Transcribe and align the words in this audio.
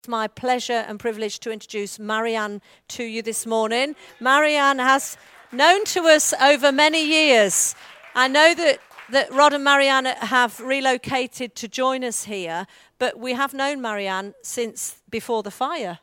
It's 0.00 0.08
my 0.08 0.28
pleasure 0.28 0.82
and 0.88 0.98
privilege 0.98 1.40
to 1.40 1.50
introduce 1.50 1.98
Marianne 1.98 2.62
to 2.88 3.04
you 3.04 3.20
this 3.20 3.44
morning. 3.44 3.94
Marianne 4.18 4.78
has 4.78 5.18
known 5.52 5.84
to 5.84 6.04
us 6.04 6.32
over 6.40 6.72
many 6.72 7.04
years. 7.04 7.74
I 8.14 8.26
know 8.26 8.54
that, 8.54 8.78
that 9.10 9.30
Rod 9.30 9.52
and 9.52 9.62
Marianne 9.62 10.06
have 10.06 10.58
relocated 10.58 11.54
to 11.56 11.68
join 11.68 12.02
us 12.02 12.24
here, 12.24 12.66
but 12.98 13.18
we 13.18 13.34
have 13.34 13.52
known 13.52 13.82
Marianne 13.82 14.32
since 14.40 15.02
before 15.10 15.42
the 15.42 15.50
fire. 15.50 15.98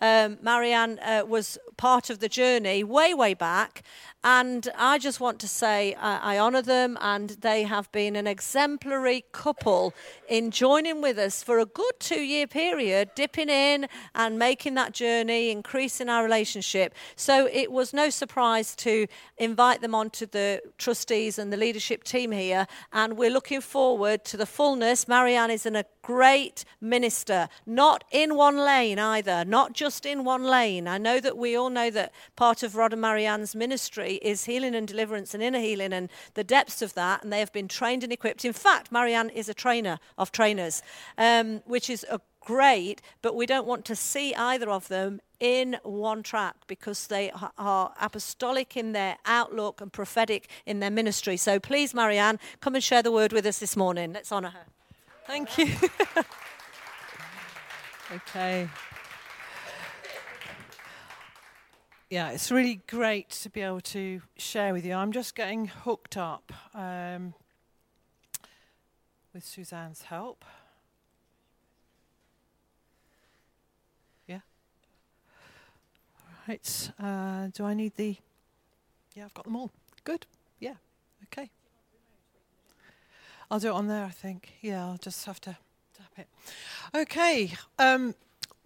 Um, 0.00 0.38
Marianne 0.42 0.98
uh, 0.98 1.24
was 1.26 1.58
part 1.76 2.10
of 2.10 2.18
the 2.18 2.28
journey 2.28 2.84
way, 2.84 3.14
way 3.14 3.34
back, 3.34 3.82
and 4.28 4.68
I 4.76 4.98
just 4.98 5.20
want 5.20 5.38
to 5.40 5.48
say 5.48 5.94
I, 5.94 6.34
I 6.34 6.38
honour 6.38 6.62
them, 6.62 6.98
and 7.00 7.30
they 7.30 7.62
have 7.62 7.90
been 7.92 8.16
an 8.16 8.26
exemplary 8.26 9.24
couple 9.30 9.94
in 10.28 10.50
joining 10.50 11.00
with 11.00 11.16
us 11.16 11.44
for 11.44 11.60
a 11.60 11.64
good 11.64 11.92
two 12.00 12.22
year 12.22 12.48
period, 12.48 13.10
dipping 13.14 13.48
in 13.48 13.86
and 14.16 14.36
making 14.36 14.74
that 14.74 14.92
journey, 14.92 15.50
increasing 15.50 16.08
our 16.08 16.24
relationship. 16.24 16.92
So 17.14 17.48
it 17.52 17.70
was 17.70 17.92
no 17.92 18.10
surprise 18.10 18.74
to 18.76 19.06
invite 19.38 19.80
them 19.80 19.94
onto 19.94 20.26
the 20.26 20.60
trustees 20.76 21.38
and 21.38 21.52
the 21.52 21.56
leadership 21.56 22.02
team 22.02 22.32
here, 22.32 22.66
and 22.92 23.16
we're 23.16 23.30
looking 23.30 23.60
forward 23.60 24.24
to 24.24 24.36
the 24.36 24.46
fullness. 24.46 25.06
Marianne 25.06 25.52
is 25.52 25.66
a 25.66 25.84
great 26.02 26.64
minister, 26.80 27.48
not 27.64 28.02
in 28.10 28.34
one 28.34 28.58
lane 28.58 28.98
either, 28.98 29.44
not 29.44 29.72
just 29.72 29.85
in 30.06 30.24
one 30.24 30.42
lane. 30.42 30.88
I 30.88 30.98
know 30.98 31.20
that 31.20 31.36
we 31.36 31.56
all 31.56 31.70
know 31.70 31.90
that 31.90 32.12
part 32.34 32.62
of 32.62 32.74
Rod 32.74 32.92
and 32.92 33.00
Marianne's 33.00 33.54
ministry 33.54 34.14
is 34.22 34.44
healing 34.44 34.74
and 34.74 34.88
deliverance 34.88 35.34
and 35.34 35.42
inner 35.42 35.60
healing 35.60 35.92
and 35.92 36.10
the 36.34 36.42
depths 36.42 36.82
of 36.82 36.94
that. 36.94 37.22
And 37.22 37.32
they 37.32 37.38
have 37.38 37.52
been 37.52 37.68
trained 37.68 38.02
and 38.02 38.12
equipped. 38.12 38.44
In 38.44 38.52
fact, 38.52 38.90
Marianne 38.90 39.30
is 39.30 39.48
a 39.48 39.54
trainer 39.54 39.98
of 40.18 40.32
trainers, 40.32 40.82
um, 41.16 41.62
which 41.66 41.88
is 41.88 42.04
a 42.10 42.20
great, 42.40 43.02
but 43.22 43.34
we 43.34 43.46
don't 43.46 43.66
want 43.66 43.84
to 43.84 43.96
see 43.96 44.34
either 44.34 44.70
of 44.70 44.88
them 44.88 45.20
in 45.40 45.76
one 45.82 46.22
track 46.22 46.54
because 46.66 47.08
they 47.08 47.30
are 47.58 47.92
apostolic 48.00 48.76
in 48.76 48.92
their 48.92 49.18
outlook 49.26 49.80
and 49.80 49.92
prophetic 49.92 50.48
in 50.64 50.80
their 50.80 50.90
ministry. 50.90 51.36
So 51.36 51.58
please, 51.58 51.92
Marianne, 51.92 52.38
come 52.60 52.74
and 52.74 52.82
share 52.82 53.02
the 53.02 53.12
word 53.12 53.32
with 53.32 53.46
us 53.46 53.58
this 53.58 53.76
morning. 53.76 54.12
Let's 54.12 54.32
honour 54.32 54.50
her. 54.50 54.66
Thank 55.26 55.58
you. 55.58 55.74
okay. 58.14 58.68
Yeah, 62.08 62.30
it's 62.30 62.52
really 62.52 62.82
great 62.86 63.30
to 63.30 63.50
be 63.50 63.62
able 63.62 63.80
to 63.80 64.22
share 64.36 64.72
with 64.72 64.86
you. 64.86 64.94
I'm 64.94 65.10
just 65.10 65.34
getting 65.34 65.66
hooked 65.66 66.16
up 66.16 66.52
um, 66.72 67.34
with 69.34 69.44
Suzanne's 69.44 70.02
help. 70.02 70.44
Yeah. 74.28 74.40
Right. 76.46 76.90
Uh, 77.02 77.48
do 77.52 77.64
I 77.64 77.74
need 77.74 77.96
the? 77.96 78.16
Yeah, 79.14 79.24
I've 79.24 79.34
got 79.34 79.44
them 79.44 79.56
all. 79.56 79.72
Good. 80.04 80.26
Yeah. 80.60 80.74
Okay. 81.24 81.50
I'll 83.50 83.58
do 83.58 83.68
it 83.68 83.74
on 83.74 83.88
there. 83.88 84.04
I 84.04 84.10
think. 84.10 84.52
Yeah, 84.60 84.84
I'll 84.86 84.98
just 84.98 85.24
have 85.26 85.40
to 85.40 85.56
tap 85.96 86.12
it. 86.18 86.28
Okay. 86.94 87.52
Um, 87.80 88.14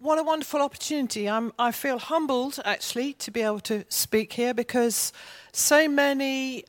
what 0.01 0.17
a 0.17 0.23
wonderful 0.23 0.61
opportunity. 0.61 1.29
I'm, 1.29 1.53
I 1.59 1.71
feel 1.71 1.99
humbled 1.99 2.59
actually 2.65 3.13
to 3.13 3.29
be 3.29 3.41
able 3.41 3.59
to 3.61 3.85
speak 3.87 4.33
here 4.33 4.51
because 4.51 5.13
so 5.51 5.87
many, 5.87 6.65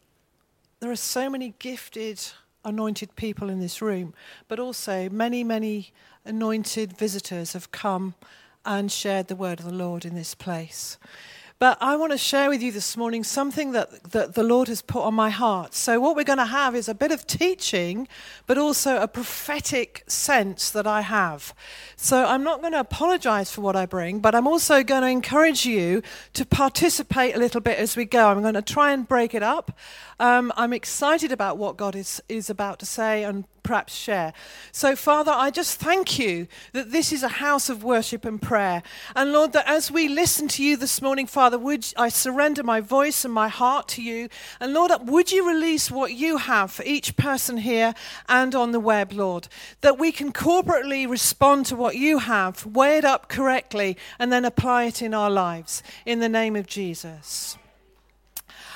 there 0.81 0.91
are 0.91 0.97
so 0.97 1.31
many 1.31 1.55
gifted, 1.59 2.21
anointed 2.63 3.17
people 3.17 3.49
in 3.49 3.59
this 3.59 3.81
room, 3.81 4.13
but 4.49 4.61
also 4.61 5.09
many, 5.09 5.43
many 5.45 5.95
anointed 6.27 6.99
visitors 6.99 7.55
have 7.55 7.73
come 7.73 8.15
and 8.67 8.93
shared 8.93 9.29
the 9.29 9.37
word 9.37 9.61
of 9.61 9.65
the 9.65 9.73
Lord 9.73 10.05
in 10.05 10.15
this 10.15 10.35
place. 10.35 10.99
But 11.63 11.79
I 11.81 11.95
want 11.95 12.11
to 12.11 12.19
share 12.19 12.49
with 12.49 12.61
you 12.61 12.73
this 12.73 12.97
morning 12.97 13.23
something 13.23 13.71
that, 13.71 14.11
that 14.11 14.35
the 14.35 14.43
Lord 14.43 14.67
has 14.67 14.83
put 14.83 15.05
on 15.05 15.15
my 15.15 15.31
heart. 15.31 15.75
So, 15.75 16.01
what 16.01 16.17
we're 16.17 16.25
going 16.25 16.41
to 16.41 16.45
have 16.45 16.75
is 16.75 16.89
a 16.89 16.93
bit 16.93 17.13
of 17.13 17.25
teaching, 17.25 18.09
but 18.49 18.59
also 18.59 19.01
a 19.01 19.07
prophetic 19.07 20.03
sense 20.09 20.73
that 20.73 20.89
I 20.89 21.03
have. 21.03 21.55
So, 21.95 22.27
I'm 22.27 22.43
not 22.43 22.63
going 22.63 22.73
to 22.73 22.81
apologize 22.81 23.53
for 23.53 23.61
what 23.61 23.77
I 23.77 23.87
bring, 23.87 24.19
but 24.19 24.35
I'm 24.35 24.49
also 24.49 24.83
going 24.83 25.03
to 25.03 25.09
encourage 25.09 25.65
you 25.65 26.03
to 26.33 26.45
participate 26.45 27.37
a 27.37 27.39
little 27.39 27.61
bit 27.61 27.79
as 27.79 27.97
we 27.97 28.07
go. 28.07 28.27
I'm 28.27 28.43
going 28.43 28.55
to 28.55 28.63
try 28.63 28.91
and 28.91 29.07
break 29.07 29.33
it 29.33 29.45
up. 29.45 29.79
Um, 30.19 30.53
I'm 30.57 30.73
excited 30.73 31.31
about 31.31 31.59
what 31.59 31.77
God 31.77 31.95
is, 31.95 32.21
is 32.29 32.51
about 32.51 32.81
to 32.81 32.87
say 32.87 33.23
and 33.23 33.45
perhaps 33.63 33.95
share. 33.95 34.33
So, 34.73 34.97
Father, 34.97 35.33
I 35.33 35.51
just 35.51 35.79
thank 35.79 36.19
you 36.19 36.49
that 36.73 36.91
this 36.91 37.13
is 37.13 37.23
a 37.23 37.29
house 37.29 37.69
of 37.69 37.85
worship 37.85 38.25
and 38.25 38.41
prayer. 38.41 38.83
And 39.15 39.33
Lord, 39.33 39.53
that 39.53 39.69
as 39.69 39.91
we 39.91 40.09
listen 40.09 40.49
to 40.49 40.65
you 40.65 40.77
this 40.77 41.01
morning, 41.01 41.27
Father, 41.27 41.59
would 41.59 41.87
I 41.97 42.09
surrender 42.09 42.63
my 42.63 42.81
voice 42.81 43.25
and 43.25 43.33
my 43.33 43.49
heart 43.49 43.89
to 43.89 44.03
you? 44.03 44.29
And 44.61 44.73
Lord, 44.73 44.93
would 45.09 45.31
you 45.31 45.47
release 45.49 45.91
what 45.91 46.13
you 46.15 46.39
have 46.39 46.73
for 46.73 46.83
each 46.85 47.17
person 47.17 47.59
here 47.59 47.95
and 48.29 48.55
on 48.55 48.73
the 48.73 48.81
web, 48.81 49.13
Lord? 49.13 49.49
That 49.81 49.99
we 49.99 50.13
can 50.13 50.33
corporately 50.33 51.09
respond 51.09 51.67
to 51.67 51.77
what 51.77 51.97
you 51.97 52.19
have, 52.19 52.67
weigh 52.67 52.99
it 52.99 53.05
up 53.05 53.29
correctly, 53.29 53.97
and 54.19 54.33
then 54.33 54.45
apply 54.45 54.85
it 54.85 55.03
in 55.03 55.15
our 55.15 55.31
lives. 55.31 55.83
In 56.05 56.19
the 56.21 56.29
name 56.29 56.57
of 56.57 56.67
Jesus. 56.67 57.57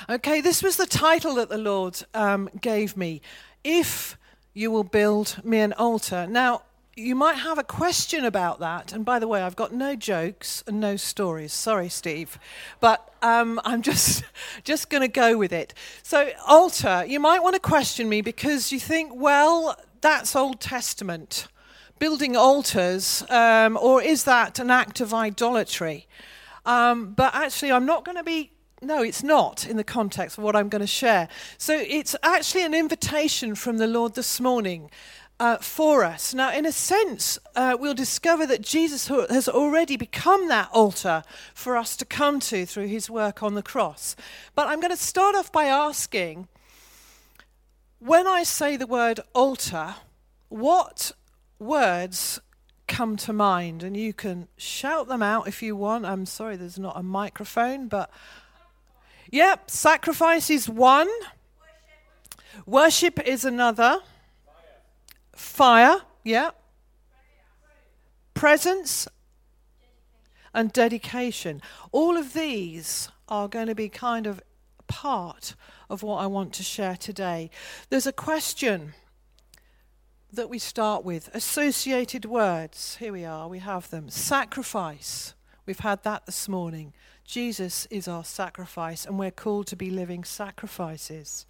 Okay, 0.09 0.39
this 0.39 0.63
was 0.63 0.77
the 0.77 0.85
title 0.85 1.35
that 1.35 1.49
the 1.49 1.57
Lord 1.57 2.01
um, 2.13 2.49
gave 2.61 2.95
me. 2.95 3.21
If 3.63 4.17
you 4.57 4.71
will 4.71 4.83
build 4.83 5.39
me 5.43 5.59
an 5.59 5.71
altar. 5.73 6.25
Now, 6.25 6.63
you 6.95 7.13
might 7.13 7.35
have 7.35 7.59
a 7.59 7.63
question 7.63 8.25
about 8.25 8.59
that. 8.59 8.91
And 8.91 9.05
by 9.05 9.19
the 9.19 9.27
way, 9.27 9.43
I've 9.43 9.55
got 9.55 9.71
no 9.71 9.95
jokes 9.95 10.63
and 10.65 10.79
no 10.79 10.95
stories. 10.95 11.53
Sorry, 11.53 11.89
Steve. 11.89 12.39
But 12.79 13.07
um, 13.21 13.61
I'm 13.65 13.83
just, 13.83 14.23
just 14.63 14.89
going 14.89 15.01
to 15.01 15.07
go 15.07 15.37
with 15.37 15.53
it. 15.53 15.75
So, 16.01 16.31
altar, 16.47 17.05
you 17.07 17.19
might 17.19 17.43
want 17.43 17.53
to 17.53 17.59
question 17.59 18.09
me 18.09 18.21
because 18.21 18.71
you 18.71 18.79
think, 18.79 19.11
well, 19.13 19.79
that's 20.01 20.35
Old 20.35 20.59
Testament. 20.59 21.47
Building 21.99 22.35
altars, 22.35 23.23
um, 23.29 23.77
or 23.79 24.01
is 24.01 24.23
that 24.23 24.59
an 24.59 24.71
act 24.71 25.01
of 25.01 25.13
idolatry? 25.13 26.07
Um, 26.65 27.13
but 27.13 27.33
actually, 27.33 27.71
I'm 27.71 27.85
not 27.85 28.05
going 28.05 28.17
to 28.17 28.23
be 28.23 28.51
no, 28.81 29.01
it's 29.01 29.23
not 29.23 29.67
in 29.67 29.77
the 29.77 29.83
context 29.83 30.37
of 30.37 30.43
what 30.43 30.55
I'm 30.55 30.69
going 30.69 30.81
to 30.81 30.87
share. 30.87 31.27
So 31.57 31.75
it's 31.75 32.15
actually 32.21 32.63
an 32.63 32.73
invitation 32.73 33.55
from 33.55 33.77
the 33.77 33.87
Lord 33.87 34.13
this 34.13 34.39
morning 34.39 34.91
uh, 35.39 35.57
for 35.57 36.03
us. 36.03 36.33
Now, 36.33 36.51
in 36.51 36.65
a 36.65 36.71
sense, 36.71 37.39
uh, 37.55 37.75
we'll 37.79 37.93
discover 37.93 38.45
that 38.45 38.61
Jesus 38.61 39.07
has 39.07 39.47
already 39.47 39.97
become 39.97 40.47
that 40.49 40.69
altar 40.71 41.23
for 41.53 41.75
us 41.75 41.95
to 41.97 42.05
come 42.05 42.39
to 42.41 42.65
through 42.65 42.87
his 42.87 43.09
work 43.09 43.41
on 43.41 43.55
the 43.55 43.63
cross. 43.63 44.15
But 44.55 44.67
I'm 44.67 44.79
going 44.79 44.91
to 44.91 44.97
start 44.97 45.35
off 45.35 45.51
by 45.51 45.65
asking 45.65 46.47
when 47.99 48.27
I 48.27 48.43
say 48.43 48.77
the 48.77 48.87
word 48.87 49.19
altar, 49.33 49.95
what 50.49 51.13
words 51.57 52.39
come 52.87 53.17
to 53.17 53.33
mind? 53.33 53.81
And 53.81 53.97
you 53.97 54.13
can 54.13 54.47
shout 54.55 55.07
them 55.07 55.23
out 55.23 55.47
if 55.47 55.63
you 55.63 55.75
want. 55.75 56.05
I'm 56.05 56.27
sorry 56.27 56.55
there's 56.55 56.77
not 56.77 56.97
a 56.97 57.03
microphone, 57.03 57.87
but 57.87 58.11
Yep, 59.31 59.69
sacrifice 59.69 60.49
is 60.49 60.69
one. 60.69 61.09
Worship, 62.65 63.19
is 63.25 63.45
another. 63.45 63.99
Fire, 65.33 66.01
yeah. 66.23 66.51
Presence 68.33 69.07
and 70.53 70.71
dedication. 70.73 71.61
All 71.91 72.17
of 72.17 72.33
these 72.33 73.09
are 73.27 73.47
going 73.47 73.67
to 73.67 73.75
be 73.75 73.89
kind 73.89 74.25
of 74.27 74.41
part 74.87 75.55
of 75.89 76.03
what 76.03 76.17
I 76.17 76.27
want 76.27 76.53
to 76.53 76.63
share 76.63 76.95
today. 76.95 77.49
There's 77.89 78.07
a 78.07 78.13
question 78.13 78.93
that 80.31 80.49
we 80.49 80.59
start 80.59 81.03
with 81.03 81.29
associated 81.33 82.25
words. 82.25 82.97
Here 82.97 83.13
we 83.13 83.25
are, 83.25 83.47
we 83.47 83.59
have 83.59 83.89
them. 83.89 84.09
Sacrifice. 84.09 85.33
We've 85.65 85.79
had 85.79 86.03
that 86.03 86.25
this 86.25 86.47
morning. 86.47 86.93
Jesus 87.27 87.87
is 87.91 88.07
our 88.07 88.23
sacrifice, 88.23 89.05
and 89.05 89.19
we're 89.19 89.31
called 89.31 89.67
to 89.67 89.75
be 89.75 89.89
living 89.89 90.23
sacrifices. 90.23 91.45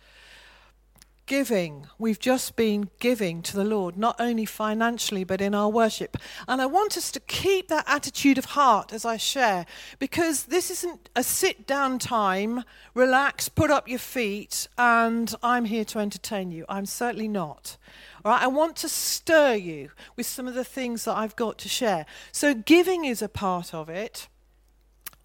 Giving. 1.28 1.86
We've 2.00 2.20
just 2.20 2.56
been 2.56 2.90
giving 3.00 3.44
to 3.44 3.56
the 3.56 3.64
Lord, 3.64 3.96
not 3.96 4.16
only 4.20 4.46
financially, 4.46 5.24
but 5.24 5.40
in 5.40 5.54
our 5.54 5.70
worship. 5.70 6.18
And 6.48 6.64
I 6.64 6.66
want 6.66 6.98
us 6.98 7.12
to 7.12 7.20
keep 7.20 7.68
that 7.68 7.84
attitude 7.88 8.40
of 8.40 8.46
heart 8.46 8.92
as 8.92 9.06
I 9.06 9.18
share, 9.18 9.68
because 10.00 10.46
this 10.46 10.72
isn't 10.72 11.12
a 11.16 11.22
sit 11.22 11.68
down 11.68 12.00
time, 12.00 12.64
relax, 12.96 13.48
put 13.48 13.70
up 13.70 13.88
your 13.88 14.00
feet, 14.00 14.68
and 14.80 15.36
I'm 15.44 15.66
here 15.66 15.86
to 15.86 16.00
entertain 16.00 16.50
you. 16.50 16.66
I'm 16.68 16.88
certainly 16.88 17.28
not. 17.28 17.78
All 18.26 18.32
right, 18.32 18.42
I 18.42 18.48
want 18.48 18.78
to 18.78 18.90
stir 18.90 19.54
you 19.54 19.92
with 20.16 20.26
some 20.26 20.48
of 20.48 20.56
the 20.56 20.64
things 20.64 21.06
that 21.06 21.16
I've 21.16 21.36
got 21.36 21.60
to 21.60 21.70
share. 21.70 22.08
So, 22.32 22.56
giving 22.56 23.06
is 23.06 23.22
a 23.22 23.30
part 23.30 23.76
of 23.76 23.90
it. 23.90 24.28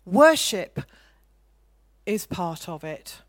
Worship 0.04 0.80
is 2.06 2.26
part 2.26 2.68
of 2.68 2.84
it. 2.84 3.22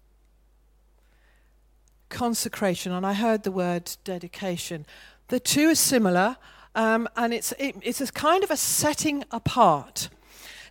Consecration, 2.10 2.92
and 2.92 3.06
I 3.06 3.14
heard 3.14 3.44
the 3.44 3.52
word 3.52 3.96
dedication. 4.04 4.86
The 5.28 5.40
two 5.40 5.70
are 5.70 5.76
similar. 5.76 6.38
Um, 6.76 7.08
and 7.16 7.34
it's, 7.34 7.54
it, 7.60 7.76
it's 7.82 8.02
a 8.02 8.08
kind 8.08 8.44
of 8.44 8.50
a 8.50 8.58
setting 8.58 9.24
apart. 9.32 10.10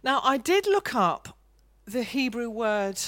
Now, 0.02 0.20
I 0.24 0.36
did 0.36 0.66
look 0.66 0.94
up 0.94 1.38
the 1.84 2.02
Hebrew 2.02 2.50
word 2.50 2.98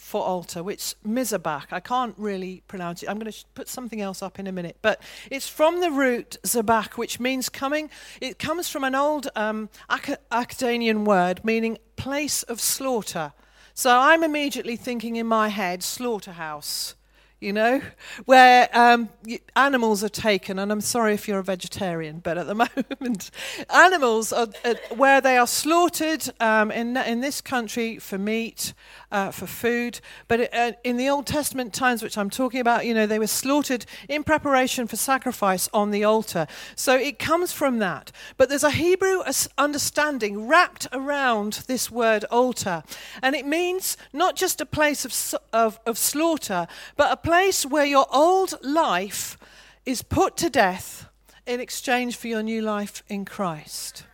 for 0.00 0.22
altar, 0.24 0.62
which 0.62 0.94
mizabach. 1.06 1.66
I 1.70 1.78
can't 1.78 2.14
really 2.16 2.62
pronounce 2.66 3.02
it. 3.02 3.08
I'm 3.08 3.18
going 3.18 3.26
to 3.26 3.32
sh- 3.32 3.44
put 3.54 3.68
something 3.68 4.00
else 4.00 4.22
up 4.22 4.38
in 4.38 4.46
a 4.46 4.52
minute, 4.52 4.78
but 4.80 5.02
it's 5.30 5.46
from 5.46 5.80
the 5.80 5.90
root 5.90 6.38
zabach, 6.42 6.94
which 6.94 7.20
means 7.20 7.50
coming. 7.50 7.90
It 8.20 8.38
comes 8.38 8.70
from 8.70 8.82
an 8.82 8.94
old 8.94 9.28
um, 9.36 9.68
Akkadian 9.90 11.04
word 11.04 11.44
meaning 11.44 11.76
place 11.96 12.42
of 12.44 12.60
slaughter. 12.60 13.34
So 13.74 13.96
I'm 13.96 14.24
immediately 14.24 14.76
thinking 14.76 15.16
in 15.16 15.26
my 15.26 15.48
head 15.48 15.82
slaughterhouse 15.82 16.94
you 17.40 17.54
know, 17.54 17.80
where 18.26 18.68
um, 18.74 19.08
animals 19.56 20.04
are 20.04 20.10
taken, 20.10 20.58
and 20.58 20.70
I'm 20.70 20.82
sorry 20.82 21.14
if 21.14 21.26
you're 21.26 21.38
a 21.38 21.44
vegetarian, 21.44 22.18
but 22.18 22.36
at 22.36 22.46
the 22.46 22.54
moment, 23.00 23.30
animals 23.70 24.30
are 24.30 24.48
uh, 24.62 24.74
where 24.94 25.22
they 25.22 25.38
are 25.38 25.46
slaughtered 25.46 26.22
um, 26.38 26.70
in, 26.70 26.98
in 26.98 27.20
this 27.20 27.40
country 27.40 27.98
for 27.98 28.18
meat, 28.18 28.74
uh, 29.10 29.30
for 29.30 29.46
food. 29.46 30.00
But 30.28 30.52
uh, 30.54 30.72
in 30.84 30.98
the 30.98 31.08
Old 31.08 31.26
Testament 31.26 31.72
times, 31.72 32.02
which 32.02 32.18
I'm 32.18 32.28
talking 32.28 32.60
about, 32.60 32.84
you 32.84 32.92
know, 32.92 33.06
they 33.06 33.18
were 33.18 33.26
slaughtered 33.26 33.86
in 34.06 34.22
preparation 34.22 34.86
for 34.86 34.96
sacrifice 34.96 35.66
on 35.72 35.92
the 35.92 36.04
altar. 36.04 36.46
So 36.76 36.94
it 36.94 37.18
comes 37.18 37.52
from 37.52 37.78
that. 37.78 38.12
But 38.36 38.50
there's 38.50 38.64
a 38.64 38.70
Hebrew 38.70 39.22
understanding 39.56 40.46
wrapped 40.46 40.88
around 40.92 41.64
this 41.66 41.90
word 41.90 42.24
altar, 42.24 42.82
and 43.22 43.34
it 43.34 43.46
means 43.46 43.96
not 44.12 44.36
just 44.36 44.60
a 44.60 44.66
place 44.66 45.06
of, 45.06 45.40
of, 45.54 45.80
of 45.86 45.96
slaughter, 45.96 46.66
but 46.96 47.10
a 47.10 47.16
place 47.16 47.29
where 47.30 47.84
your 47.84 48.06
old 48.12 48.54
life 48.62 49.38
is 49.86 50.02
put 50.02 50.36
to 50.38 50.50
death 50.50 51.08
in 51.46 51.60
exchange 51.60 52.16
for 52.16 52.28
your 52.28 52.42
new 52.42 52.60
life 52.60 53.02
in 53.08 53.24
Christ. 53.24 54.04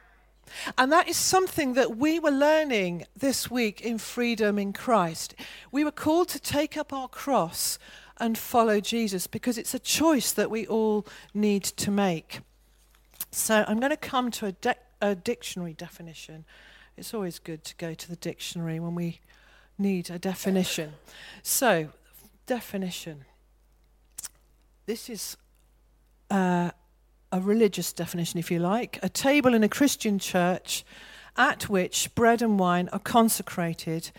And 0.76 0.92
that 0.92 1.08
is 1.08 1.16
something 1.16 1.74
that 1.74 1.96
we 1.96 2.18
were 2.18 2.30
learning 2.30 3.06
this 3.16 3.50
week 3.50 3.80
in 3.80 3.98
Freedom 3.98 4.58
in 4.58 4.72
Christ. 4.72 5.34
We 5.72 5.82
were 5.82 5.90
called 5.90 6.28
to 6.28 6.38
take 6.38 6.76
up 6.76 6.92
our 6.92 7.08
cross 7.08 7.78
and 8.18 8.36
follow 8.36 8.80
Jesus 8.80 9.26
because 9.26 9.56
it's 9.56 9.74
a 9.74 9.78
choice 9.78 10.32
that 10.32 10.50
we 10.50 10.66
all 10.66 11.06
need 11.32 11.64
to 11.64 11.90
make. 11.90 12.40
So 13.30 13.64
I'm 13.66 13.80
going 13.80 13.90
to 13.90 13.96
come 13.96 14.30
to 14.32 14.46
a, 14.46 14.52
de- 14.52 14.76
a 15.00 15.14
dictionary 15.14 15.72
definition. 15.72 16.44
It's 16.96 17.14
always 17.14 17.38
good 17.38 17.64
to 17.64 17.76
go 17.76 17.94
to 17.94 18.08
the 18.08 18.16
dictionary 18.16 18.78
when 18.78 18.94
we 18.94 19.20
need 19.78 20.10
a 20.10 20.18
definition. 20.18 20.94
So 21.42 21.90
definition. 22.46 23.24
This 24.86 25.10
is 25.10 25.36
uh, 26.30 26.70
a 27.32 27.40
religious 27.40 27.92
definition, 27.92 28.38
if 28.38 28.50
you 28.50 28.58
like, 28.58 28.98
a 29.02 29.08
table 29.08 29.52
in 29.54 29.62
a 29.62 29.68
Christian 29.68 30.18
church 30.18 30.84
at 31.36 31.68
which 31.68 32.14
bread 32.14 32.40
and 32.40 32.58
wine 32.58 32.88
are 32.92 32.98
consecrated 32.98 34.10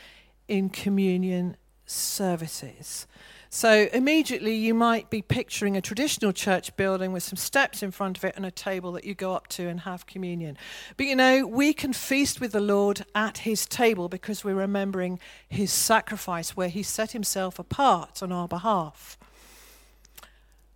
in 0.47 0.69
communion 0.69 1.57
services. 1.85 3.07
So 3.49 3.87
immediately 3.93 4.55
you 4.55 4.73
might 4.73 5.09
be 5.09 5.21
picturing 5.21 5.77
a 5.77 5.81
traditional 5.81 6.33
church 6.33 6.75
building 6.75 7.13
with 7.13 7.23
some 7.23 7.37
steps 7.37 7.81
in 7.81 7.91
front 7.91 8.17
of 8.17 8.25
it 8.25 8.35
and 8.35 8.45
a 8.45 8.51
table 8.51 8.91
that 8.93 9.05
you 9.05 9.13
go 9.13 9.33
up 9.33 9.47
to 9.49 9.67
and 9.67 9.81
have 9.81 10.05
communion. 10.05 10.57
But 10.97 11.05
you 11.05 11.15
know, 11.15 11.47
we 11.47 11.73
can 11.73 11.93
feast 11.93 12.41
with 12.41 12.51
the 12.51 12.59
Lord 12.59 13.05
at 13.15 13.39
his 13.39 13.65
table 13.65 14.09
because 14.09 14.43
we're 14.43 14.55
remembering 14.55 15.19
his 15.47 15.71
sacrifice 15.71 16.57
where 16.57 16.69
he 16.69 16.83
set 16.83 17.13
himself 17.13 17.57
apart 17.57 18.21
on 18.21 18.31
our 18.31 18.47
behalf. 18.47 19.17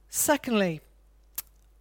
Secondly, 0.10 0.82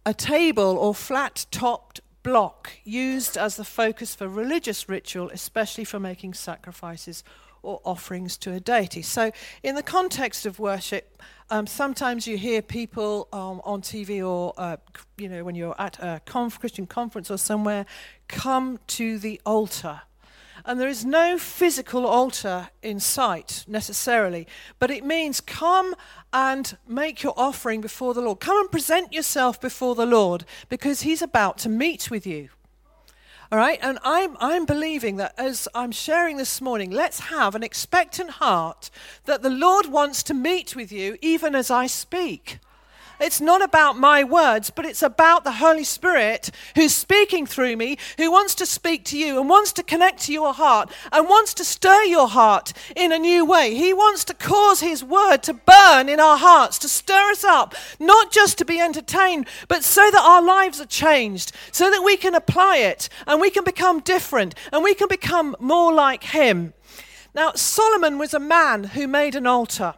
a 0.05 0.13
table 0.13 0.77
or 0.77 0.95
flat 0.95 1.45
topped 1.51 2.01
block 2.23 2.71
used 2.83 3.37
as 3.37 3.55
the 3.55 3.63
focus 3.63 4.13
for 4.13 4.27
religious 4.27 4.87
ritual, 4.87 5.29
especially 5.29 5.83
for 5.83 5.99
making 5.99 6.33
sacrifices 6.33 7.23
or 7.63 7.81
offerings 7.85 8.37
to 8.37 8.53
a 8.53 8.59
deity. 8.59 9.01
So, 9.01 9.31
in 9.63 9.75
the 9.75 9.83
context 9.83 10.45
of 10.45 10.59
worship, 10.59 11.21
um, 11.49 11.67
sometimes 11.67 12.27
you 12.27 12.37
hear 12.37 12.61
people 12.61 13.27
um, 13.33 13.61
on 13.65 13.81
TV 13.81 14.25
or, 14.25 14.53
uh, 14.57 14.77
you 15.17 15.27
know, 15.27 15.43
when 15.43 15.53
you're 15.53 15.75
at 15.79 15.99
a 15.99 16.21
conf- 16.25 16.59
Christian 16.59 16.87
conference 16.87 17.29
or 17.29 17.37
somewhere, 17.37 17.85
come 18.29 18.79
to 18.87 19.19
the 19.19 19.41
altar. 19.45 20.01
And 20.63 20.79
there 20.79 20.87
is 20.87 21.03
no 21.03 21.37
physical 21.37 22.05
altar 22.05 22.69
in 22.81 22.99
sight 22.99 23.65
necessarily, 23.67 24.47
but 24.79 24.91
it 24.91 25.03
means 25.03 25.41
come 25.41 25.95
and 26.31 26.77
make 26.87 27.23
your 27.23 27.33
offering 27.35 27.81
before 27.81 28.13
the 28.13 28.21
Lord. 28.21 28.39
Come 28.39 28.59
and 28.59 28.71
present 28.71 29.11
yourself 29.11 29.59
before 29.59 29.95
the 29.95 30.05
Lord 30.05 30.45
because 30.69 31.01
He's 31.01 31.21
about 31.21 31.57
to 31.59 31.69
meet 31.69 32.11
with 32.11 32.27
you. 32.27 32.49
All 33.51 33.57
right, 33.57 33.79
and 33.81 33.99
I'm, 34.05 34.37
I'm 34.39 34.63
believing 34.63 35.17
that 35.17 35.33
as 35.37 35.67
I'm 35.75 35.91
sharing 35.91 36.37
this 36.37 36.61
morning, 36.61 36.89
let's 36.89 37.19
have 37.19 37.53
an 37.53 37.63
expectant 37.63 38.29
heart 38.29 38.89
that 39.25 39.41
the 39.41 39.49
Lord 39.49 39.87
wants 39.87 40.23
to 40.23 40.33
meet 40.33 40.73
with 40.73 40.89
you 40.89 41.17
even 41.21 41.53
as 41.53 41.69
I 41.69 41.87
speak. 41.87 42.59
It's 43.21 43.39
not 43.39 43.61
about 43.61 43.99
my 43.99 44.23
words, 44.23 44.71
but 44.71 44.83
it's 44.83 45.03
about 45.03 45.43
the 45.43 45.51
Holy 45.51 45.83
Spirit 45.83 46.49
who's 46.73 46.95
speaking 46.95 47.45
through 47.45 47.77
me, 47.77 47.99
who 48.17 48.31
wants 48.31 48.55
to 48.55 48.65
speak 48.65 49.05
to 49.05 49.17
you 49.17 49.39
and 49.39 49.47
wants 49.47 49.71
to 49.73 49.83
connect 49.83 50.23
to 50.23 50.33
your 50.33 50.55
heart 50.55 50.91
and 51.11 51.29
wants 51.29 51.53
to 51.53 51.63
stir 51.63 52.01
your 52.05 52.27
heart 52.27 52.73
in 52.95 53.11
a 53.11 53.19
new 53.19 53.45
way. 53.45 53.75
He 53.75 53.93
wants 53.93 54.23
to 54.25 54.33
cause 54.33 54.79
His 54.79 55.03
word 55.03 55.43
to 55.43 55.53
burn 55.53 56.09
in 56.09 56.19
our 56.19 56.35
hearts, 56.35 56.79
to 56.79 56.89
stir 56.89 57.29
us 57.29 57.43
up, 57.43 57.75
not 57.99 58.31
just 58.31 58.57
to 58.57 58.65
be 58.65 58.79
entertained, 58.79 59.45
but 59.67 59.83
so 59.83 60.09
that 60.09 60.25
our 60.25 60.41
lives 60.41 60.81
are 60.81 60.87
changed, 60.87 61.51
so 61.71 61.91
that 61.91 62.03
we 62.03 62.17
can 62.17 62.33
apply 62.33 62.77
it 62.77 63.07
and 63.27 63.39
we 63.39 63.51
can 63.51 63.63
become 63.63 63.99
different 63.99 64.55
and 64.73 64.83
we 64.83 64.95
can 64.95 65.07
become 65.07 65.55
more 65.59 65.93
like 65.93 66.23
Him. 66.23 66.73
Now, 67.35 67.51
Solomon 67.53 68.17
was 68.17 68.33
a 68.33 68.39
man 68.39 68.83
who 68.83 69.07
made 69.07 69.35
an 69.35 69.45
altar. 69.45 69.93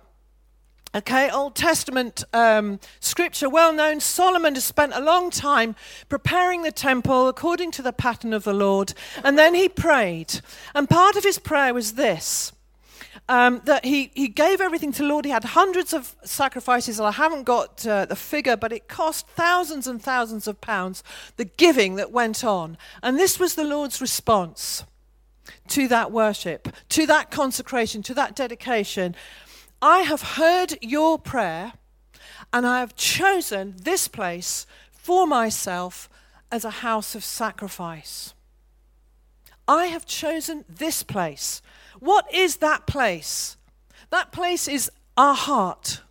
Okay, 0.95 1.27
Old 1.29 1.55
Testament 1.55 2.23
um, 2.33 2.79
scripture, 2.99 3.49
well 3.49 3.73
known. 3.73 3.99
Solomon 3.99 4.53
has 4.53 4.63
spent 4.63 4.93
a 4.93 5.01
long 5.01 5.31
time 5.31 5.75
preparing 6.07 6.61
the 6.61 6.71
temple 6.71 7.27
according 7.27 7.71
to 7.71 7.81
the 7.81 7.91
pattern 7.91 8.31
of 8.31 8.43
the 8.43 8.53
Lord, 8.53 8.93
and 9.23 9.35
then 9.35 9.55
he 9.55 9.67
prayed. 9.67 10.41
And 10.75 10.87
part 10.87 11.15
of 11.15 11.23
his 11.23 11.39
prayer 11.39 11.73
was 11.73 11.93
this 11.93 12.51
um, 13.29 13.61
that 13.65 13.85
he, 13.85 14.11
he 14.13 14.27
gave 14.27 14.61
everything 14.61 14.91
to 14.93 15.01
the 15.01 15.07
Lord. 15.07 15.25
He 15.25 15.31
had 15.31 15.43
hundreds 15.43 15.93
of 15.93 16.15
sacrifices. 16.23 16.99
and 16.99 17.07
I 17.07 17.11
haven't 17.11 17.43
got 17.43 17.85
uh, 17.87 18.05
the 18.05 18.15
figure, 18.15 18.57
but 18.57 18.71
it 18.71 18.87
cost 18.87 19.27
thousands 19.29 19.87
and 19.87 20.01
thousands 20.01 20.47
of 20.47 20.61
pounds, 20.61 21.03
the 21.37 21.45
giving 21.45 21.95
that 21.95 22.11
went 22.11 22.43
on. 22.43 22.77
And 23.01 23.17
this 23.17 23.39
was 23.39 23.55
the 23.55 23.63
Lord's 23.63 24.01
response 24.01 24.83
to 25.69 25.87
that 25.87 26.11
worship, 26.11 26.69
to 26.89 27.05
that 27.07 27.31
consecration, 27.31 28.01
to 28.03 28.13
that 28.13 28.35
dedication. 28.35 29.15
I 29.83 29.99
have 30.03 30.21
heard 30.21 30.77
your 30.81 31.19
prayer 31.19 31.73
and 32.53 32.65
I 32.65 32.79
have 32.79 32.95
chosen 32.95 33.75
this 33.81 34.07
place 34.07 34.65
for 34.93 35.27
myself 35.27 36.09
as 36.49 36.63
a 36.63 36.69
house 36.69 37.15
of 37.15 37.23
sacrifice. 37.25 38.33
I 39.67 39.87
have 39.87 40.05
chosen 40.05 40.63
this 40.69 41.03
place. 41.03 41.61
What 41.99 42.33
is 42.33 42.57
that 42.57 42.87
place? 42.87 43.57
That 44.09 44.31
place 44.31 44.69
is 44.69 44.89
our 45.17 45.35
heart, 45.35 46.01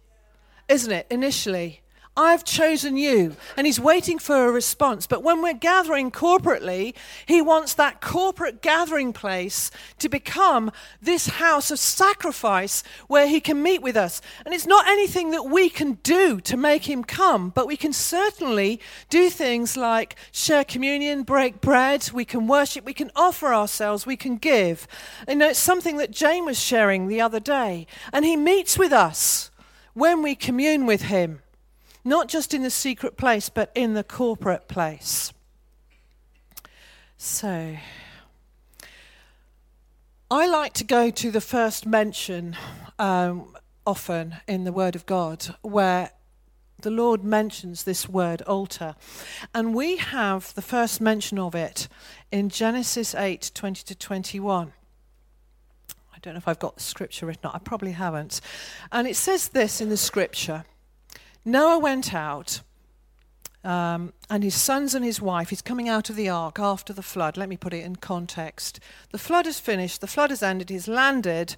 isn't 0.69 0.93
it, 0.93 1.07
initially? 1.11 1.82
I've 2.15 2.45
chosen 2.45 2.99
you. 2.99 3.37
And 3.57 3.67
he's 3.67 3.81
waiting 3.81 4.19
for 4.19 4.47
a 4.47 4.53
response. 4.53 5.07
But 5.07 5.23
when 5.23 5.41
we're 5.41 5.55
gathering 5.55 6.11
corporately, 6.11 6.95
he 7.25 7.41
wants 7.41 7.73
that 7.75 8.03
corporate 8.03 8.61
gathering 8.61 9.15
place 9.15 9.71
to 9.99 10.11
become 10.11 10.71
this 11.01 11.27
house 11.27 11.71
of 11.71 11.79
sacrifice 11.79 12.83
where 13.07 13.27
he 13.27 13.41
can 13.41 13.63
meet 13.63 13.81
with 13.81 13.97
us. 13.97 14.21
And 14.45 14.53
it's 14.53 14.67
not 14.67 14.87
anything 14.87 15.31
that 15.31 15.45
we 15.45 15.71
can 15.71 15.95
do 16.03 16.39
to 16.43 16.57
make 16.57 16.87
him 16.87 17.03
come, 17.03 17.49
but 17.49 17.67
we 17.67 17.79
can 17.79 17.95
certainly 17.95 18.79
do 19.09 19.31
things 19.31 19.79
like 19.79 20.17
share 20.33 20.65
communion, 20.65 21.23
break 21.23 21.63
bread, 21.63 22.11
we 22.13 22.27
can 22.27 22.47
worship, 22.47 22.85
we 22.85 22.93
can 22.93 23.11
offer 23.17 23.55
ourselves, 23.55 24.05
we 24.05 24.17
can 24.19 24.37
give. 24.37 24.87
And 25.27 25.41
you 25.41 25.47
know, 25.47 25.51
it's 25.51 25.59
something 25.59 25.97
that 25.97 26.11
Jane 26.11 26.45
was 26.45 26.61
sharing 26.61 27.09
the 27.09 27.23
other 27.23 27.41
day. 27.41 27.87
And 28.13 28.27
he 28.27 28.37
meets 28.37 28.79
with 28.79 28.93
us 28.93 29.51
when 29.95 30.23
we 30.23 30.35
commune 30.35 30.85
with 30.85 31.03
him 31.03 31.41
not 32.05 32.29
just 32.29 32.55
in 32.55 32.63
the 32.63 32.71
secret 32.71 33.17
place, 33.17 33.49
but 33.49 33.71
in 33.75 33.95
the 33.95 34.05
corporate 34.05 34.69
place. 34.69 35.33
So, 37.17 37.77
I 40.31 40.47
like 40.47 40.73
to 40.75 40.85
go 40.85 41.11
to 41.11 41.31
the 41.31 41.41
first 41.41 41.87
mention 41.87 42.57
um, 42.99 43.55
often 43.87 44.37
in 44.49 44.65
the 44.65 44.73
Word 44.73 44.97
of 44.97 45.07
God 45.07 45.55
where 45.63 46.11
the 46.83 46.91
Lord 46.91 47.23
mentions 47.25 47.85
this 47.85 48.09
word 48.09 48.43
altar. 48.43 48.97
And 49.55 49.75
we 49.75 49.97
have 49.97 50.53
the 50.55 50.63
first 50.63 51.01
mention 51.01 51.39
of 51.39 51.55
it 51.55 51.89
in 52.31 52.49
Genesis 52.49 53.15
8 53.15 53.53
20 53.55 53.85
to 53.85 53.95
21. 53.95 54.73
I 56.13 56.19
don't 56.21 56.35
know 56.35 56.39
if 56.39 56.49
I've 56.49 56.59
got 56.59 56.77
the 56.77 56.83
scripture 56.83 57.27
written 57.27 57.51
I 57.53 57.59
probably 57.59 57.93
haven't. 57.93 58.41
And 58.91 59.07
it 59.07 59.17
says 59.17 59.49
this 59.49 59.81
in 59.81 59.89
the 59.89 59.97
scripture 59.97 60.65
Noah 61.45 61.79
went 61.79 62.15
out 62.15 62.61
um, 63.65 64.13
and 64.29 64.43
his 64.43 64.55
sons 64.55 64.95
and 64.95 65.05
his 65.05 65.21
wife. 65.21 65.51
He's 65.51 65.63
coming 65.63 65.89
out 65.89 66.11
of 66.11 66.17
the 66.17 66.29
ark 66.29 66.59
after 66.59 66.93
the 66.93 67.03
flood. 67.03 67.37
Let 67.37 67.49
me 67.49 67.57
put 67.57 67.73
it 67.73 67.85
in 67.85 67.97
context. 67.97 68.81
The 69.11 69.19
flood 69.19 69.47
is 69.47 69.61
finished, 69.61 70.01
the 70.01 70.07
flood 70.07 70.31
has 70.31 70.43
ended, 70.43 70.71
he's 70.71 70.89
landed, 70.89 71.57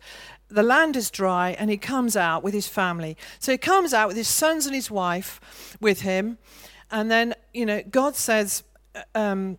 the 0.49 0.63
land 0.63 0.97
is 0.97 1.11
dry, 1.11 1.57
and 1.59 1.71
he 1.71 1.77
comes 1.77 2.17
out 2.17 2.43
with 2.43 2.55
his 2.55 2.69
family. 2.69 3.17
So 3.39 3.53
he 3.53 3.59
comes 3.59 3.95
out 3.95 4.09
with 4.09 4.17
his 4.17 4.29
sons 4.29 4.67
and 4.67 4.75
his 4.75 4.91
wife 4.91 5.77
with 5.81 6.03
him, 6.03 6.39
and 6.91 7.11
then, 7.11 7.35
you 7.53 7.67
know, 7.67 7.83
God 7.91 8.15
says, 8.17 8.63
uh, 8.95 9.03
um, 9.15 9.59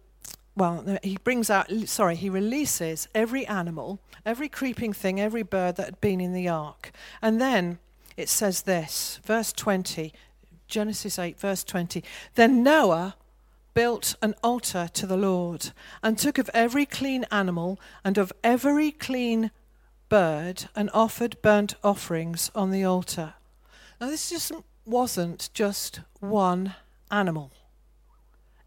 well, 0.55 0.97
he 1.03 1.17
brings 1.17 1.49
out, 1.49 1.69
sorry, 1.85 2.15
he 2.15 2.29
releases 2.29 3.09
every 3.13 3.45
animal, 3.47 3.99
every 4.25 4.47
creeping 4.47 4.93
thing, 4.93 5.19
every 5.19 5.43
bird 5.43 5.75
that 5.75 5.85
had 5.85 5.99
been 5.99 6.21
in 6.21 6.31
the 6.31 6.47
ark. 6.47 6.91
And 7.21 7.41
then 7.41 7.79
it 8.17 8.29
says 8.29 8.63
this, 8.63 9.19
verse 9.23 9.51
20 9.53 10.13
Genesis 10.67 11.19
8, 11.19 11.39
verse 11.39 11.63
20. 11.63 12.03
Then 12.35 12.63
Noah 12.63 13.15
built 13.73 14.15
an 14.21 14.33
altar 14.43 14.89
to 14.93 15.05
the 15.05 15.17
Lord 15.17 15.71
and 16.01 16.17
took 16.17 16.37
of 16.37 16.49
every 16.53 16.85
clean 16.85 17.25
animal 17.31 17.79
and 18.03 18.17
of 18.17 18.31
every 18.43 18.91
clean 18.91 19.51
bird 20.09 20.65
and 20.75 20.89
offered 20.93 21.41
burnt 21.41 21.75
offerings 21.83 22.51
on 22.55 22.71
the 22.71 22.83
altar. 22.83 23.33
Now, 23.99 24.07
this 24.07 24.29
just 24.29 24.51
wasn't 24.85 25.49
just 25.53 26.01
one 26.19 26.75
animal. 27.11 27.51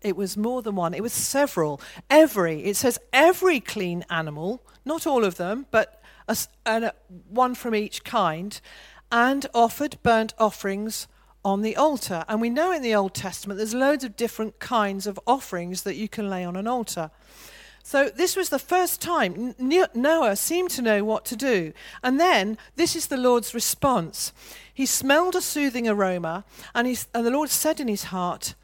It 0.00 0.16
was 0.16 0.36
more 0.36 0.62
than 0.62 0.76
one. 0.76 0.94
It 0.94 1.02
was 1.02 1.12
several. 1.12 1.80
Every, 2.08 2.64
it 2.64 2.76
says 2.76 2.98
every 3.12 3.60
clean 3.60 4.04
animal, 4.08 4.62
not 4.84 5.06
all 5.06 5.24
of 5.24 5.36
them, 5.36 5.66
but 5.70 6.00
a, 6.28 6.36
a, 6.66 6.92
one 7.28 7.54
from 7.54 7.74
each 7.74 8.04
kind, 8.04 8.60
and 9.10 9.46
offered 9.54 9.98
burnt 10.02 10.34
offerings 10.38 11.08
on 11.44 11.62
the 11.62 11.76
altar. 11.76 12.24
And 12.28 12.40
we 12.40 12.50
know 12.50 12.72
in 12.72 12.82
the 12.82 12.94
Old 12.94 13.14
Testament 13.14 13.58
there's 13.58 13.74
loads 13.74 14.04
of 14.04 14.16
different 14.16 14.58
kinds 14.58 15.06
of 15.06 15.18
offerings 15.26 15.82
that 15.82 15.96
you 15.96 16.08
can 16.08 16.28
lay 16.28 16.44
on 16.44 16.56
an 16.56 16.66
altar. 16.66 17.10
So 17.82 18.10
this 18.10 18.36
was 18.36 18.50
the 18.50 18.58
first 18.58 19.00
time 19.00 19.54
Noah 19.58 20.36
seemed 20.36 20.70
to 20.72 20.82
know 20.82 21.04
what 21.04 21.24
to 21.24 21.36
do. 21.36 21.72
And 22.02 22.20
then 22.20 22.58
this 22.76 22.94
is 22.94 23.06
the 23.06 23.16
Lord's 23.16 23.54
response. 23.54 24.32
He 24.74 24.84
smelled 24.84 25.34
a 25.34 25.40
soothing 25.40 25.88
aroma, 25.88 26.44
and, 26.74 26.86
he, 26.86 26.98
and 27.14 27.24
the 27.24 27.30
Lord 27.30 27.48
said 27.48 27.80
in 27.80 27.88
his 27.88 28.04
heart, 28.04 28.54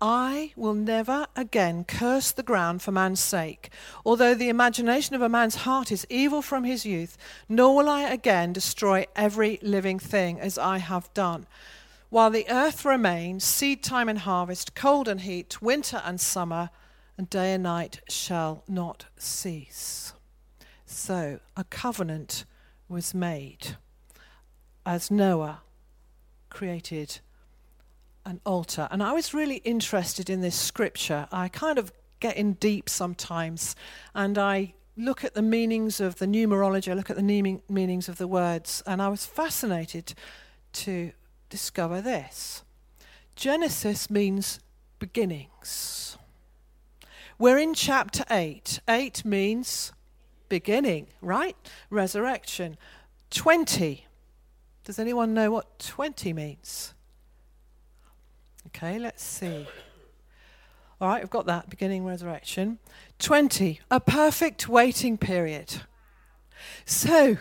I 0.00 0.52
will 0.54 0.74
never 0.74 1.26
again 1.34 1.82
curse 1.82 2.30
the 2.30 2.44
ground 2.44 2.82
for 2.82 2.92
man's 2.92 3.18
sake, 3.18 3.70
although 4.06 4.34
the 4.34 4.48
imagination 4.48 5.16
of 5.16 5.22
a 5.22 5.28
man's 5.28 5.56
heart 5.56 5.90
is 5.90 6.06
evil 6.08 6.40
from 6.40 6.62
his 6.62 6.86
youth, 6.86 7.18
nor 7.48 7.74
will 7.74 7.88
I 7.88 8.02
again 8.02 8.52
destroy 8.52 9.06
every 9.16 9.58
living 9.60 9.98
thing 9.98 10.38
as 10.38 10.56
I 10.56 10.78
have 10.78 11.12
done. 11.14 11.48
While 12.10 12.30
the 12.30 12.48
earth 12.48 12.84
remains, 12.84 13.42
seed 13.42 13.82
time 13.82 14.08
and 14.08 14.20
harvest, 14.20 14.76
cold 14.76 15.08
and 15.08 15.22
heat, 15.22 15.60
winter 15.60 16.00
and 16.04 16.20
summer, 16.20 16.70
and 17.16 17.28
day 17.28 17.54
and 17.54 17.64
night 17.64 18.00
shall 18.08 18.62
not 18.68 19.06
cease. 19.16 20.12
So 20.86 21.40
a 21.56 21.64
covenant 21.64 22.44
was 22.88 23.14
made 23.14 23.76
as 24.86 25.10
Noah 25.10 25.62
created 26.50 27.18
an 28.28 28.40
altar. 28.44 28.86
And 28.90 29.02
I 29.02 29.12
was 29.12 29.32
really 29.32 29.56
interested 29.56 30.28
in 30.28 30.42
this 30.42 30.54
scripture. 30.54 31.26
I 31.32 31.48
kind 31.48 31.78
of 31.78 31.92
get 32.20 32.36
in 32.36 32.52
deep 32.54 32.88
sometimes 32.88 33.74
and 34.14 34.36
I 34.36 34.74
look 34.96 35.24
at 35.24 35.34
the 35.34 35.42
meanings 35.42 36.00
of 36.00 36.16
the 36.16 36.26
numerology, 36.26 36.90
I 36.90 36.94
look 36.94 37.08
at 37.08 37.16
the 37.16 37.22
meanings 37.68 38.08
of 38.08 38.18
the 38.18 38.26
words, 38.26 38.82
and 38.84 39.00
I 39.00 39.08
was 39.08 39.24
fascinated 39.24 40.14
to 40.72 41.12
discover 41.48 42.00
this 42.00 42.62
Genesis 43.36 44.10
means 44.10 44.60
beginnings. 44.98 46.18
We're 47.38 47.58
in 47.58 47.72
chapter 47.72 48.24
8. 48.28 48.80
8 48.88 49.24
means 49.24 49.92
beginning, 50.48 51.06
right? 51.22 51.56
Resurrection. 51.88 52.76
20. 53.30 54.06
Does 54.82 54.98
anyone 54.98 55.34
know 55.34 55.52
what 55.52 55.78
20 55.78 56.32
means? 56.32 56.94
Okay, 58.68 58.98
let's 58.98 59.24
see. 59.24 59.66
All 61.00 61.08
right, 61.08 61.22
we've 61.22 61.30
got 61.30 61.46
that 61.46 61.70
beginning 61.70 62.04
resurrection. 62.04 62.78
20, 63.18 63.80
a 63.90 63.98
perfect 63.98 64.68
waiting 64.68 65.16
period. 65.16 65.82
So, 66.84 67.38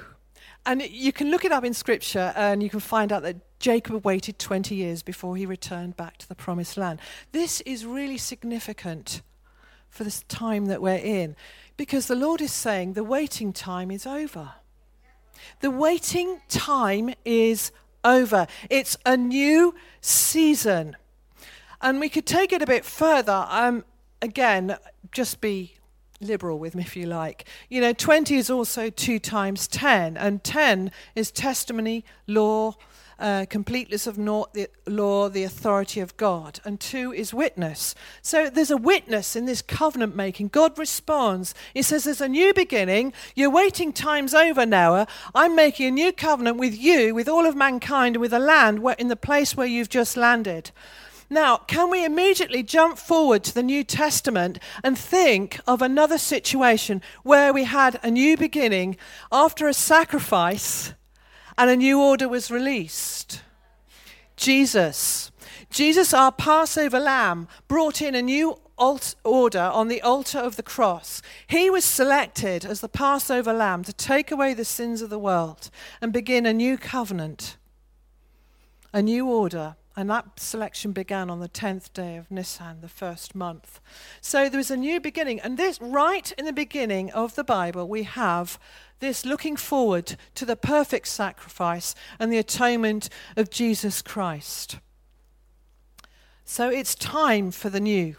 and 0.65 0.81
you 0.81 1.11
can 1.11 1.29
look 1.29 1.43
it 1.43 1.51
up 1.51 1.65
in 1.65 1.73
scripture 1.73 2.31
and 2.35 2.63
you 2.63 2.69
can 2.69 2.79
find 2.79 3.11
out 3.11 3.23
that 3.23 3.59
Jacob 3.59 4.05
waited 4.05 4.39
20 4.39 4.75
years 4.75 5.03
before 5.03 5.35
he 5.35 5.45
returned 5.45 5.97
back 5.97 6.17
to 6.17 6.29
the 6.29 6.35
promised 6.35 6.77
land. 6.77 6.99
This 7.33 7.59
is 7.61 7.85
really 7.85 8.17
significant 8.17 9.21
for 9.89 10.05
this 10.05 10.23
time 10.29 10.67
that 10.67 10.81
we're 10.81 10.95
in 10.95 11.35
because 11.75 12.07
the 12.07 12.15
Lord 12.15 12.41
is 12.41 12.53
saying 12.53 12.93
the 12.93 13.03
waiting 13.03 13.51
time 13.51 13.91
is 13.91 14.05
over. 14.05 14.51
The 15.59 15.71
waiting 15.71 16.39
time 16.47 17.13
is 17.25 17.71
over. 18.03 18.47
It's 18.69 18.97
a 19.05 19.17
new 19.17 19.75
season. 19.99 20.95
And 21.81 21.99
we 21.99 22.09
could 22.09 22.25
take 22.25 22.51
it 22.51 22.61
a 22.61 22.65
bit 22.65 22.85
further. 22.85 23.45
Um, 23.49 23.85
again, 24.21 24.77
just 25.11 25.41
be 25.41 25.75
liberal 26.19 26.57
with 26.57 26.75
me 26.75 26.83
if 26.83 26.95
you 26.95 27.05
like. 27.05 27.45
You 27.69 27.81
know, 27.81 27.93
20 27.93 28.35
is 28.35 28.49
also 28.49 28.89
2 28.89 29.19
times 29.19 29.67
10, 29.67 30.17
and 30.17 30.43
10 30.43 30.91
is 31.15 31.31
testimony, 31.31 32.03
law, 32.25 32.75
uh, 33.19 33.45
completeness 33.49 34.05
of 34.05 34.15
the 34.15 34.69
law, 34.85 35.29
the 35.29 35.43
authority 35.43 35.99
of 35.99 36.15
God. 36.17 36.59
And 36.63 36.79
two 36.79 37.11
is 37.11 37.33
witness. 37.33 37.95
So 38.21 38.49
there's 38.49 38.71
a 38.71 38.77
witness 38.77 39.35
in 39.35 39.45
this 39.45 39.61
covenant 39.61 40.15
making. 40.15 40.49
God 40.49 40.77
responds. 40.77 41.55
He 41.73 41.81
says, 41.81 42.03
There's 42.03 42.21
a 42.21 42.27
new 42.27 42.53
beginning. 42.53 43.13
Your 43.35 43.49
waiting 43.49 43.91
time's 43.91 44.33
over 44.33 44.65
now. 44.65 45.07
I'm 45.33 45.55
making 45.55 45.87
a 45.87 45.91
new 45.91 46.11
covenant 46.11 46.57
with 46.57 46.77
you, 46.77 47.15
with 47.15 47.27
all 47.27 47.47
of 47.47 47.55
mankind, 47.55 48.15
and 48.15 48.21
with 48.21 48.31
the 48.31 48.39
land 48.39 48.79
where, 48.79 48.95
in 48.99 49.07
the 49.07 49.15
place 49.15 49.57
where 49.57 49.67
you've 49.67 49.89
just 49.89 50.15
landed. 50.15 50.71
Now, 51.29 51.57
can 51.57 51.89
we 51.89 52.05
immediately 52.05 52.63
jump 52.63 52.97
forward 52.97 53.43
to 53.43 53.53
the 53.53 53.63
New 53.63 53.83
Testament 53.83 54.59
and 54.83 54.97
think 54.97 55.59
of 55.67 55.81
another 55.81 56.17
situation 56.17 57.01
where 57.23 57.51
we 57.51 57.65
had 57.65 57.99
a 58.01 58.09
new 58.09 58.37
beginning 58.37 58.95
after 59.31 59.67
a 59.67 59.73
sacrifice 59.73 60.93
and 61.57 61.69
a 61.69 61.75
new 61.75 61.99
order 61.99 62.29
was 62.29 62.51
released. 62.51 63.41
Jesus, 64.35 65.31
Jesus, 65.69 66.13
our 66.13 66.31
Passover 66.31 66.99
lamb, 66.99 67.47
brought 67.67 68.01
in 68.01 68.13
a 68.13 68.21
new 68.21 68.59
order 68.77 69.59
on 69.73 69.87
the 69.87 70.01
altar 70.03 70.37
of 70.37 70.55
the 70.55 70.63
cross. 70.63 71.23
He 71.47 71.69
was 71.71 71.83
selected 71.83 72.63
as 72.63 72.79
the 72.79 72.87
Passover 72.87 73.51
lamb 73.51 73.83
to 73.83 73.93
take 73.93 74.31
away 74.31 74.53
the 74.53 74.63
sins 74.63 75.01
of 75.01 75.09
the 75.09 75.17
world 75.17 75.71
and 75.99 76.13
begin 76.13 76.45
a 76.45 76.53
new 76.53 76.77
covenant, 76.77 77.57
a 78.93 79.01
new 79.01 79.27
order. 79.27 79.75
And 79.97 80.11
that 80.11 80.39
selection 80.39 80.91
began 80.91 81.31
on 81.31 81.39
the 81.39 81.49
10th 81.49 81.91
day 81.91 82.17
of 82.17 82.29
Nisan, 82.29 82.81
the 82.81 82.87
first 82.87 83.33
month. 83.33 83.81
So 84.21 84.47
there 84.47 84.59
was 84.59 84.69
a 84.69 84.77
new 84.77 84.99
beginning. 84.99 85.39
And 85.39 85.57
this, 85.57 85.81
right 85.81 86.31
in 86.37 86.45
the 86.45 86.53
beginning 86.53 87.09
of 87.13 87.33
the 87.33 87.43
Bible, 87.43 87.87
we 87.89 88.03
have 88.03 88.59
this 88.99 89.25
looking 89.25 89.55
forward 89.55 90.15
to 90.35 90.45
the 90.45 90.55
perfect 90.55 91.07
sacrifice 91.07 91.95
and 92.19 92.31
the 92.31 92.37
atonement 92.37 93.09
of 93.35 93.49
Jesus 93.49 94.03
Christ. 94.03 94.77
So 96.45 96.69
it's 96.69 96.93
time 96.93 97.49
for 97.49 97.71
the 97.71 97.79
new. 97.79 98.17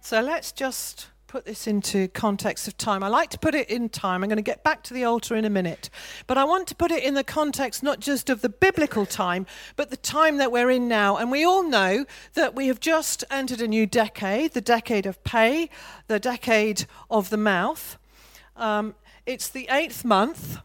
So 0.00 0.20
let's 0.20 0.50
just 0.50 1.06
put 1.32 1.46
this 1.46 1.66
into 1.66 2.08
context 2.08 2.68
of 2.68 2.76
time. 2.76 3.02
I 3.02 3.08
like 3.08 3.30
to 3.30 3.38
put 3.38 3.54
it 3.54 3.70
in 3.70 3.88
time. 3.88 4.22
I'm 4.22 4.28
going 4.28 4.36
to 4.36 4.42
get 4.42 4.62
back 4.62 4.82
to 4.82 4.92
the 4.92 5.04
altar 5.04 5.34
in 5.34 5.46
a 5.46 5.48
minute. 5.50 5.88
But 6.26 6.36
I 6.36 6.44
want 6.44 6.68
to 6.68 6.74
put 6.74 6.90
it 6.90 7.02
in 7.02 7.14
the 7.14 7.24
context 7.24 7.82
not 7.82 8.00
just 8.00 8.28
of 8.28 8.42
the 8.42 8.50
biblical 8.50 9.06
time, 9.06 9.46
but 9.74 9.88
the 9.88 9.96
time 9.96 10.36
that 10.36 10.52
we're 10.52 10.70
in 10.70 10.88
now. 10.88 11.16
And 11.16 11.30
we 11.30 11.42
all 11.42 11.62
know 11.62 12.04
that 12.34 12.54
we 12.54 12.66
have 12.66 12.80
just 12.80 13.24
entered 13.30 13.62
a 13.62 13.66
new 13.66 13.86
decade, 13.86 14.52
the 14.52 14.60
decade 14.60 15.06
of 15.06 15.24
pay, 15.24 15.70
the 16.06 16.20
decade 16.20 16.84
of 17.10 17.30
the 17.30 17.38
mouth. 17.38 17.96
Um, 18.54 18.94
it's 19.24 19.48
the 19.48 19.68
eighth 19.70 20.04
month, 20.04 20.58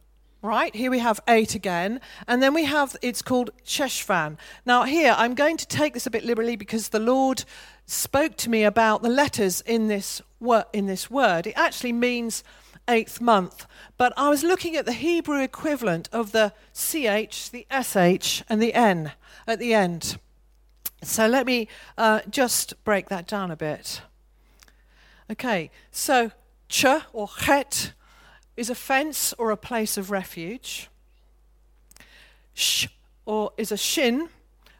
right? 0.47 0.73
Here 0.73 0.89
we 0.89 0.99
have 0.99 1.19
eight 1.27 1.53
again. 1.53 1.99
And 2.27 2.41
then 2.41 2.53
we 2.53 2.63
have, 2.63 2.95
it's 3.01 3.21
called 3.21 3.51
Cheshvan. 3.65 4.37
Now, 4.65 4.83
here, 4.83 5.13
I'm 5.17 5.35
going 5.35 5.57
to 5.57 5.67
take 5.67 5.93
this 5.93 6.07
a 6.07 6.09
bit 6.09 6.23
liberally 6.23 6.55
because 6.55 6.89
the 6.89 6.99
Lord 6.99 7.43
spoke 7.85 8.37
to 8.37 8.49
me 8.49 8.63
about 8.63 9.03
the 9.03 9.09
letters 9.09 9.61
in 9.61 9.87
this, 9.87 10.21
wor- 10.39 10.65
in 10.73 10.87
this 10.87 11.11
word. 11.11 11.45
It 11.45 11.53
actually 11.55 11.93
means 11.93 12.43
eighth 12.87 13.19
month. 13.19 13.65
But 13.97 14.13
I 14.15 14.29
was 14.29 14.43
looking 14.43 14.75
at 14.75 14.85
the 14.85 14.93
Hebrew 14.93 15.41
equivalent 15.41 16.09
of 16.11 16.31
the 16.31 16.53
CH, 16.73 17.51
the 17.51 17.67
SH, 17.69 18.43
and 18.49 18.61
the 18.61 18.73
N 18.73 19.11
at 19.45 19.59
the 19.59 19.73
end. 19.73 20.17
So 21.03 21.27
let 21.27 21.45
me 21.45 21.67
uh, 21.97 22.21
just 22.29 22.81
break 22.83 23.09
that 23.09 23.27
down 23.27 23.51
a 23.51 23.55
bit. 23.55 24.01
Okay, 25.29 25.69
so 25.91 26.31
ch 26.69 26.85
or 27.13 27.27
chet 27.27 27.91
is 28.57 28.69
a 28.69 28.75
fence 28.75 29.33
or 29.37 29.51
a 29.51 29.57
place 29.57 29.97
of 29.97 30.11
refuge. 30.11 30.89
Sh 32.53 32.87
or 33.25 33.51
is 33.57 33.71
a 33.71 33.77
shin, 33.77 34.29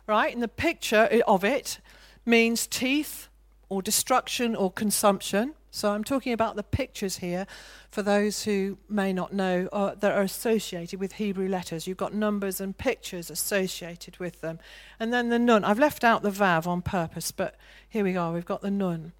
right? 0.07 0.33
In 0.33 0.39
the 0.39 0.47
picture 0.47 1.21
of 1.27 1.43
it 1.43 1.79
means 2.25 2.65
teeth 2.65 3.27
or 3.69 3.81
destruction 3.81 4.55
or 4.55 4.71
consumption. 4.71 5.53
So 5.69 5.91
I'm 5.91 6.03
talking 6.03 6.33
about 6.33 6.55
the 6.55 6.63
pictures 6.63 7.17
here 7.17 7.45
for 7.91 8.01
those 8.01 8.45
who 8.45 8.77
may 8.89 9.13
not 9.13 9.33
know 9.33 9.69
uh, 9.71 9.95
that 9.95 10.11
are 10.11 10.21
associated 10.21 10.99
with 10.99 11.13
Hebrew 11.13 11.47
letters. 11.47 11.85
You've 11.85 11.97
got 11.97 12.13
numbers 12.13 12.59
and 12.59 12.75
pictures 12.75 13.29
associated 13.29 14.17
with 14.17 14.41
them. 14.41 14.59
And 14.99 15.13
then 15.13 15.29
the 15.29 15.37
nun. 15.37 15.63
I've 15.63 15.77
left 15.77 16.03
out 16.03 16.23
the 16.23 16.31
vav 16.31 16.65
on 16.65 16.81
purpose, 16.81 17.31
but 17.31 17.55
here 17.87 18.03
we 18.03 18.15
are. 18.15 18.31
We've 18.31 18.45
got 18.45 18.61
the 18.61 18.71
nun. 18.71 19.11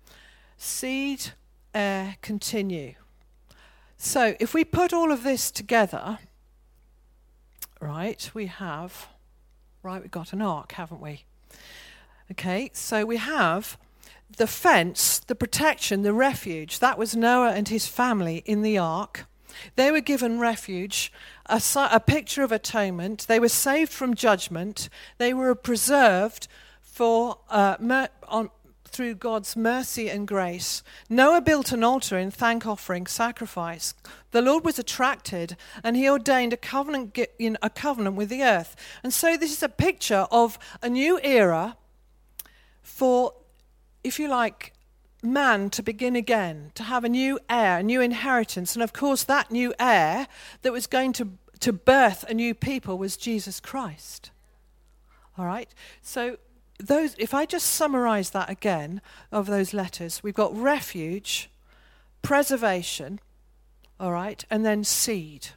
Seed, 0.57 1.31
air, 1.75 2.15
continue. 2.21 2.95
So 3.97 4.35
if 4.39 4.53
we 4.53 4.63
put 4.63 4.93
all 4.93 5.11
of 5.11 5.23
this 5.23 5.49
together, 5.49 6.19
right, 7.81 8.29
we 8.33 8.45
have, 8.45 9.07
right, 9.81 10.01
we've 10.01 10.11
got 10.11 10.33
an 10.33 10.41
ark, 10.41 10.73
haven't 10.73 11.01
we? 11.01 11.25
Okay, 12.31 12.69
so 12.73 13.05
we 13.05 13.17
have 13.17 13.77
the 14.35 14.47
fence, 14.47 15.19
the 15.19 15.35
protection, 15.35 16.03
the 16.03 16.13
refuge. 16.13 16.79
That 16.79 16.97
was 16.97 17.15
Noah 17.15 17.51
and 17.51 17.69
his 17.69 17.87
family 17.87 18.43
in 18.45 18.61
the 18.61 18.77
ark. 18.77 19.25
They 19.75 19.89
were 19.89 20.01
given 20.01 20.39
refuge, 20.39 21.11
a, 21.47 21.61
a, 21.75 21.99
picture 21.99 22.43
of 22.43 22.51
atonement. 22.51 23.25
They 23.27 23.39
were 23.39 23.49
saved 23.49 23.91
from 23.91 24.13
judgment. 24.13 24.89
They 25.17 25.33
were 25.33 25.55
preserved 25.55 26.47
for 26.81 27.39
uh, 27.49 27.77
mer- 27.79 28.09
on, 28.27 28.51
through 28.97 29.13
God's 29.13 29.55
mercy 29.55 30.09
and 30.09 30.27
grace. 30.27 30.81
Noah 31.07 31.41
built 31.41 31.71
an 31.71 31.83
altar 31.83 32.17
in 32.17 32.31
thank 32.31 32.65
offering, 32.65 33.05
sacrifice. 33.05 33.93
The 34.31 34.41
Lord 34.41 34.65
was 34.65 34.79
attracted, 34.79 35.55
and 35.83 35.95
He 35.95 36.09
ordained 36.09 36.51
a 36.51 36.57
covenant, 36.57 37.15
a 37.39 37.69
covenant 37.69 38.15
with 38.15 38.29
the 38.29 38.41
earth. 38.41 38.75
And 39.03 39.13
so, 39.13 39.37
this 39.37 39.53
is 39.53 39.61
a 39.61 39.69
picture 39.69 40.25
of 40.31 40.57
a 40.81 40.89
new 40.89 41.19
era 41.21 41.77
for 42.81 43.35
if 44.03 44.17
you 44.17 44.29
like, 44.29 44.73
man 45.21 45.69
to 45.69 45.83
begin 45.83 46.15
again, 46.15 46.71
to 46.73 46.81
have 46.81 47.03
a 47.03 47.09
new 47.09 47.39
heir, 47.47 47.77
a 47.77 47.83
new 47.83 48.01
inheritance. 48.01 48.75
And 48.75 48.81
of 48.81 48.93
course, 48.93 49.23
that 49.25 49.51
new 49.51 49.75
heir 49.79 50.27
that 50.63 50.71
was 50.71 50.87
going 50.87 51.13
to, 51.13 51.33
to 51.59 51.71
birth 51.71 52.25
a 52.27 52.33
new 52.33 52.55
people 52.55 52.97
was 52.97 53.15
Jesus 53.15 53.59
Christ. 53.59 54.31
All 55.37 55.45
right? 55.45 55.71
So, 56.01 56.37
those, 56.79 57.15
if 57.17 57.34
I 57.34 57.46
just 57.46 57.67
summarize 57.67 58.31
that 58.31 58.50
again 58.50 59.01
of 59.31 59.48
those 59.48 59.74
letters, 59.74 60.22
we've 60.24 60.34
got 60.34 60.55
refuge, 60.55 61.50
preservation, 62.22 63.19
all 64.00 64.12
right, 64.12 64.43
and 64.50 64.65
then 64.65 64.84
seed. 64.84 65.48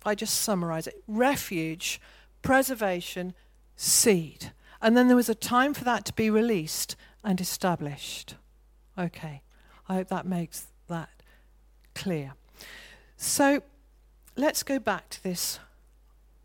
If 0.00 0.06
I 0.06 0.14
just 0.14 0.40
summarize 0.40 0.86
it 0.86 1.02
refuge, 1.06 2.00
preservation, 2.42 3.34
seed. 3.76 4.52
And 4.82 4.96
then 4.96 5.06
there 5.06 5.16
was 5.16 5.28
a 5.28 5.34
time 5.34 5.74
for 5.74 5.84
that 5.84 6.04
to 6.06 6.12
be 6.12 6.28
released, 6.30 6.96
and 7.26 7.40
established. 7.40 8.36
Okay, 8.96 9.42
I 9.88 9.94
hope 9.94 10.08
that 10.08 10.24
makes 10.24 10.68
that 10.86 11.10
clear. 11.94 12.34
So 13.16 13.62
let's 14.36 14.62
go 14.62 14.78
back 14.78 15.10
to 15.10 15.22
this 15.22 15.58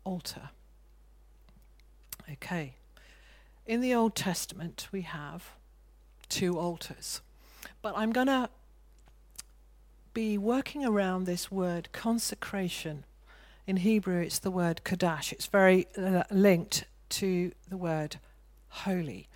altar. 0.04 0.50
Okay, 2.30 2.74
in 3.72 3.80
the 3.80 3.94
Old 3.94 4.14
Testament 4.14 4.86
we 4.92 5.00
have 5.00 5.52
two 6.28 6.58
altars, 6.58 7.22
but 7.80 7.94
I'm 7.96 8.12
going 8.12 8.26
to 8.26 8.50
be 10.12 10.36
working 10.36 10.84
around 10.84 11.24
this 11.24 11.50
word 11.50 11.88
consecration. 11.90 13.04
In 13.66 13.78
Hebrew, 13.78 14.20
it's 14.20 14.38
the 14.40 14.50
word 14.50 14.82
kadash. 14.84 15.32
It's 15.32 15.46
very 15.46 15.86
uh, 15.96 16.24
linked 16.30 16.84
to 17.20 17.52
the 17.66 17.78
word 17.78 18.16
holy. 18.68 19.26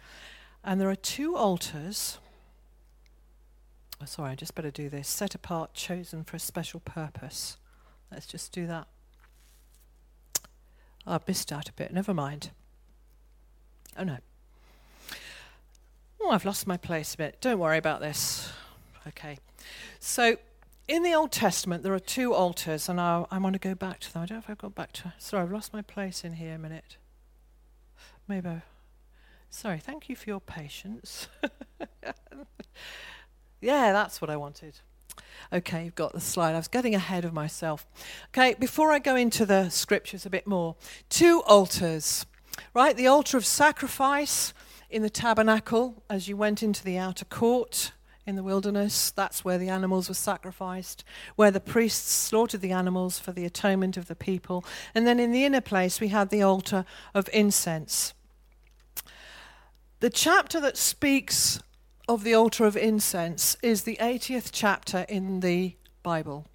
And 0.63 0.79
there 0.79 0.91
are 0.91 0.97
two 0.97 1.35
altars. 1.35 2.19
Oh, 4.03 4.05
sorry, 4.05 4.33
I 4.33 4.35
just 4.35 4.55
better 4.55 4.71
do 4.71 4.91
this. 4.91 5.09
Set 5.09 5.35
apart, 5.35 5.73
chosen 5.73 6.25
for 6.25 6.37
a 6.37 6.41
special 6.41 6.81
purpose. 6.81 7.57
Let's 8.13 8.27
just 8.27 8.53
do 8.53 8.67
that. 8.67 8.87
Oh, 11.07 11.15
I 11.15 11.21
missed 11.27 11.51
out 11.53 11.71
a 11.71 11.73
bit. 11.73 11.91
Never 11.91 12.13
mind. 12.13 12.51
Oh, 13.99 14.05
no. 14.05 14.19
Oh, 16.21 16.31
I've 16.31 16.45
lost 16.45 16.67
my 16.67 16.77
place 16.77 17.15
a 17.15 17.17
bit. 17.17 17.41
Don't 17.41 17.59
worry 17.59 17.79
about 17.79 18.01
this. 18.01 18.53
Okay. 19.09 19.39
So, 20.01 20.37
in 20.89 21.03
the 21.03 21.15
Old 21.15 21.33
Testament, 21.33 21.83
there 21.83 21.95
are 21.95 21.99
two 21.99 22.33
altars, 22.33 22.89
and 22.89 23.01
I, 23.01 23.25
I 23.31 23.39
want 23.39 23.55
to 23.55 23.59
go 23.59 23.75
back 23.75 24.01
to 24.01 24.13
them. 24.13 24.23
I 24.23 24.27
don't 24.27 24.37
know 24.37 24.43
if 24.45 24.51
I've 24.51 24.59
got 24.59 24.75
back 24.75 24.93
to. 24.95 25.13
Sorry, 25.19 25.43
I've 25.43 25.53
lost 25.53 25.73
my 25.73 25.83
place 25.83 26.25
in 26.25 26.35
here 26.35 26.55
a 26.55 26.59
minute. 26.59 26.97
Maybe. 28.29 28.49
I, 28.49 28.63
Sorry, 29.51 29.79
thank 29.79 30.09
you 30.09 30.17
for 30.17 30.29
your 30.29 30.41
patience. 30.41 31.29
yeah, 33.61 33.93
that's 33.93 34.21
what 34.21 34.29
I 34.29 34.37
wanted. 34.37 34.81
Okay, 35.53 35.85
you've 35.85 35.95
got 35.95 36.13
the 36.13 36.21
slide. 36.21 36.53
I 36.53 36.59
was 36.59 36.69
getting 36.69 36.95
ahead 36.95 37.25
of 37.25 37.33
myself. 37.33 37.87
Okay, 38.29 38.55
before 38.59 38.93
I 38.93 38.99
go 38.99 39.17
into 39.17 39.47
the 39.47 39.71
scriptures 39.71 40.27
a 40.27 40.31
bit 40.31 40.47
more, 40.47 40.77
two 41.09 41.43
altars, 41.47 42.27
right? 42.75 42.97
The 42.97 43.07
altar 43.07 43.37
of 43.37 43.47
sacrifice 43.47 44.53
in 44.91 45.03
the 45.03 45.11
tabernacle 45.11 46.03
as 46.09 46.29
you 46.29 46.37
went 46.37 46.63
into 46.63 46.85
the 46.85 46.99
outer 46.99 47.25
court 47.25 47.93
in 48.27 48.37
the 48.37 48.43
wilderness. 48.43 49.11
That's 49.11 49.45
where 49.45 49.59
the 49.59 49.69
animals 49.69 50.09
were 50.09 50.15
sacrificed, 50.15 51.05
where 51.37 51.51
the 51.51 51.61
priests 51.61 52.11
slaughtered 52.11 52.61
the 52.61 52.73
animals 52.73 53.19
for 53.19 53.33
the 53.33 53.45
atonement 53.45 53.97
of 53.97 54.09
the 54.09 54.17
people. 54.17 54.65
And 54.95 55.07
then 55.07 55.21
in 55.21 55.33
the 55.33 55.45
inner 55.45 55.61
place, 55.61 56.01
we 56.01 56.09
had 56.09 56.31
the 56.31 56.43
altar 56.43 56.85
of 57.15 57.29
incense. 57.33 58.15
The 60.01 60.11
chapter 60.11 60.61
that 60.61 60.77
speaks 60.77 61.61
of 62.09 62.23
the 62.23 62.35
altar 62.35 62.65
of 62.67 62.77
incense 62.77 63.57
is 63.63 63.83
the 63.83 63.97
80th 64.01 64.51
chapter 64.53 65.07
in 65.09 65.41
the 65.41 65.77
Bible. 66.03 66.47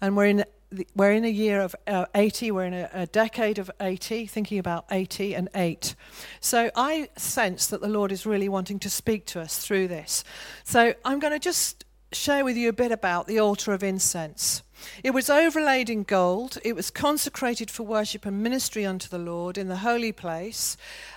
And 0.00 0.16
we're 0.16 0.26
in, 0.26 0.44
we're 0.94 1.12
in 1.12 1.24
a 1.24 1.30
year 1.30 1.60
of 1.60 1.74
uh, 1.86 2.06
80, 2.14 2.50
we're 2.50 2.64
in 2.64 2.74
a, 2.74 2.90
a 2.92 3.06
decade 3.06 3.58
of 3.58 3.70
80, 3.80 4.26
thinking 4.26 4.58
about 4.58 4.84
80 4.90 5.34
and 5.34 5.48
8. 5.54 5.94
So 6.40 6.70
I 6.76 7.08
sense 7.16 7.66
that 7.68 7.80
the 7.80 7.88
Lord 7.88 8.12
is 8.12 8.26
really 8.26 8.48
wanting 8.48 8.78
to 8.80 8.90
speak 8.90 9.24
to 9.26 9.40
us 9.40 9.58
through 9.58 9.88
this. 9.88 10.24
So 10.64 10.94
I'm 11.04 11.20
going 11.20 11.32
to 11.32 11.38
just 11.38 11.84
share 12.12 12.44
with 12.44 12.56
you 12.56 12.68
a 12.68 12.72
bit 12.72 12.92
about 12.92 13.26
the 13.26 13.38
altar 13.38 13.72
of 13.72 13.82
incense. 13.82 14.62
It 15.02 15.10
was 15.12 15.28
overlaid 15.28 15.90
in 15.90 16.04
gold. 16.04 16.58
It 16.64 16.76
was 16.76 16.90
consecrated 16.90 17.70
for 17.70 17.82
worship 17.82 18.24
and 18.24 18.42
ministry 18.42 18.86
unto 18.86 19.08
the 19.08 19.18
Lord 19.18 19.58
in 19.58 19.68
the 19.68 19.78
holy 19.78 20.12
place. 20.12 20.76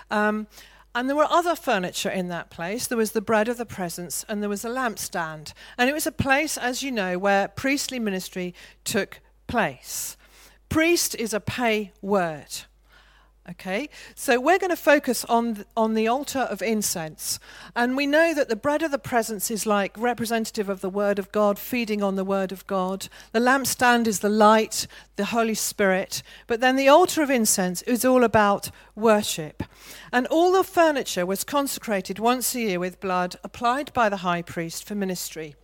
Um, 0.10 0.48
and 0.94 1.08
there 1.08 1.16
were 1.16 1.28
other 1.30 1.56
furniture 1.56 2.10
in 2.10 2.28
that 2.30 2.50
place. 2.50 2.88
There 2.88 2.98
was 2.98 3.14
the 3.14 3.22
bread 3.22 3.48
of 3.48 3.58
the 3.58 3.66
presence, 3.66 4.26
and 4.28 4.42
there 4.42 4.50
was 4.50 4.66
a 4.66 4.70
lampstand. 4.70 5.54
And 5.78 5.90
it 5.90 5.94
was 5.94 6.06
a 6.06 6.12
place, 6.12 6.58
as 6.58 6.84
you 6.84 6.92
know, 6.92 7.18
where 7.18 7.48
priestly 7.48 7.98
ministry 7.98 8.54
took 8.84 9.22
place. 9.52 10.16
Priest 10.70 11.14
is 11.16 11.34
a 11.34 11.42
pay 11.42 11.92
word. 12.02 12.62
Okay, 13.50 13.90
so 14.16 14.40
we're 14.40 14.60
going 14.60 14.70
to 14.70 14.78
focus 14.78 15.26
on 15.26 15.56
the, 15.56 15.66
on 15.76 15.94
the 15.94 16.08
altar 16.08 16.42
of 16.42 16.62
incense, 16.62 17.38
and 17.76 17.98
we 17.98 18.06
know 18.06 18.34
that 18.34 18.48
the 18.48 18.56
bread 18.56 18.82
of 18.82 18.92
the 18.92 19.00
presence 19.00 19.52
is 19.52 19.66
like 19.66 19.98
representative 19.98 20.70
of 20.70 20.80
the 20.80 20.92
Word 20.92 21.20
of 21.20 21.32
God, 21.34 21.60
feeding 21.60 22.02
on 22.02 22.16
the 22.16 22.24
Word 22.24 22.54
of 22.54 22.66
God. 22.66 23.10
The 23.34 23.40
lampstand 23.40 24.08
is 24.08 24.20
the 24.20 24.30
light, 24.30 24.88
the 25.18 25.26
Holy 25.26 25.56
Spirit, 25.56 26.24
but 26.48 26.62
then 26.62 26.78
the 26.78 26.88
altar 26.88 27.22
of 27.22 27.32
incense 27.32 27.82
is 27.82 28.06
all 28.06 28.24
about 28.24 28.70
worship, 28.96 29.64
and 30.14 30.28
all 30.28 30.54
the 30.54 30.64
furniture 30.64 31.26
was 31.26 31.44
consecrated 31.44 32.20
once 32.20 32.56
a 32.56 32.62
year 32.62 32.80
with 32.80 33.02
blood 33.02 33.36
applied 33.44 33.92
by 33.92 34.08
the 34.08 34.18
high 34.18 34.44
priest 34.44 34.86
for 34.88 34.96
ministry. 34.96 35.56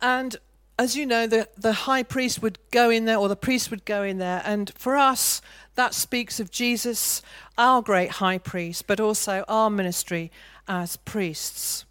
And 0.00 0.36
as 0.80 0.96
you 0.96 1.04
know, 1.04 1.26
the, 1.26 1.46
the 1.58 1.74
high 1.74 2.02
priest 2.02 2.40
would 2.40 2.58
go 2.70 2.88
in 2.88 3.04
there, 3.04 3.18
or 3.18 3.28
the 3.28 3.36
priest 3.36 3.70
would 3.70 3.84
go 3.84 4.02
in 4.02 4.16
there, 4.16 4.40
and 4.46 4.72
for 4.78 4.96
us, 4.96 5.42
that 5.74 5.92
speaks 5.92 6.40
of 6.40 6.50
Jesus, 6.50 7.20
our 7.58 7.82
great 7.82 8.12
high 8.12 8.38
priest, 8.38 8.86
but 8.86 8.98
also 8.98 9.44
our 9.46 9.68
ministry 9.68 10.32
as 10.66 10.96
priests. 10.96 11.84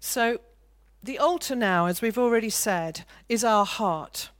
So, 0.00 0.40
the 1.04 1.20
altar 1.20 1.54
now, 1.54 1.86
as 1.86 2.02
we've 2.02 2.18
already 2.18 2.50
said, 2.50 3.04
is 3.28 3.44
our 3.44 3.64
heart 3.64 4.30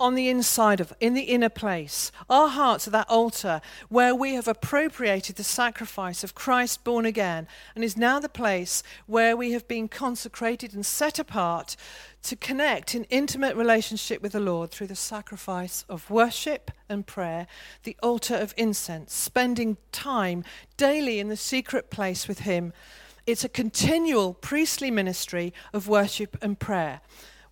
on 0.00 0.16
the 0.16 0.28
inside 0.28 0.80
of, 0.80 0.92
in 0.98 1.14
the 1.14 1.22
inner 1.22 1.48
place. 1.48 2.10
Our 2.28 2.48
hearts 2.48 2.88
are 2.88 2.92
that 2.92 3.08
altar 3.08 3.60
where 3.88 4.14
we 4.14 4.34
have 4.34 4.48
appropriated 4.48 5.36
the 5.36 5.44
sacrifice 5.44 6.24
of 6.24 6.34
Christ 6.34 6.82
born 6.82 7.06
again 7.06 7.46
and 7.74 7.84
is 7.84 7.96
now 7.96 8.18
the 8.18 8.28
place 8.28 8.82
where 9.06 9.36
we 9.36 9.52
have 9.52 9.68
been 9.68 9.86
consecrated 9.86 10.74
and 10.74 10.84
set 10.84 11.18
apart 11.18 11.76
to 12.24 12.34
connect 12.34 12.94
in 12.94 13.04
intimate 13.04 13.56
relationship 13.56 14.20
with 14.20 14.32
the 14.32 14.40
Lord 14.40 14.70
through 14.70 14.88
the 14.88 14.96
sacrifice 14.96 15.84
of 15.88 16.10
worship 16.10 16.70
and 16.88 17.06
prayer, 17.06 17.46
the 17.84 17.96
altar 18.02 18.34
of 18.34 18.54
incense, 18.56 19.14
spending 19.14 19.76
time 19.92 20.42
daily 20.76 21.20
in 21.20 21.28
the 21.28 21.36
secret 21.36 21.90
place 21.90 22.26
with 22.26 22.40
Him. 22.40 22.72
It's 23.26 23.44
a 23.44 23.48
continual 23.48 24.34
priestly 24.34 24.90
ministry 24.90 25.52
of 25.72 25.86
worship 25.86 26.36
and 26.42 26.58
prayer. 26.58 27.00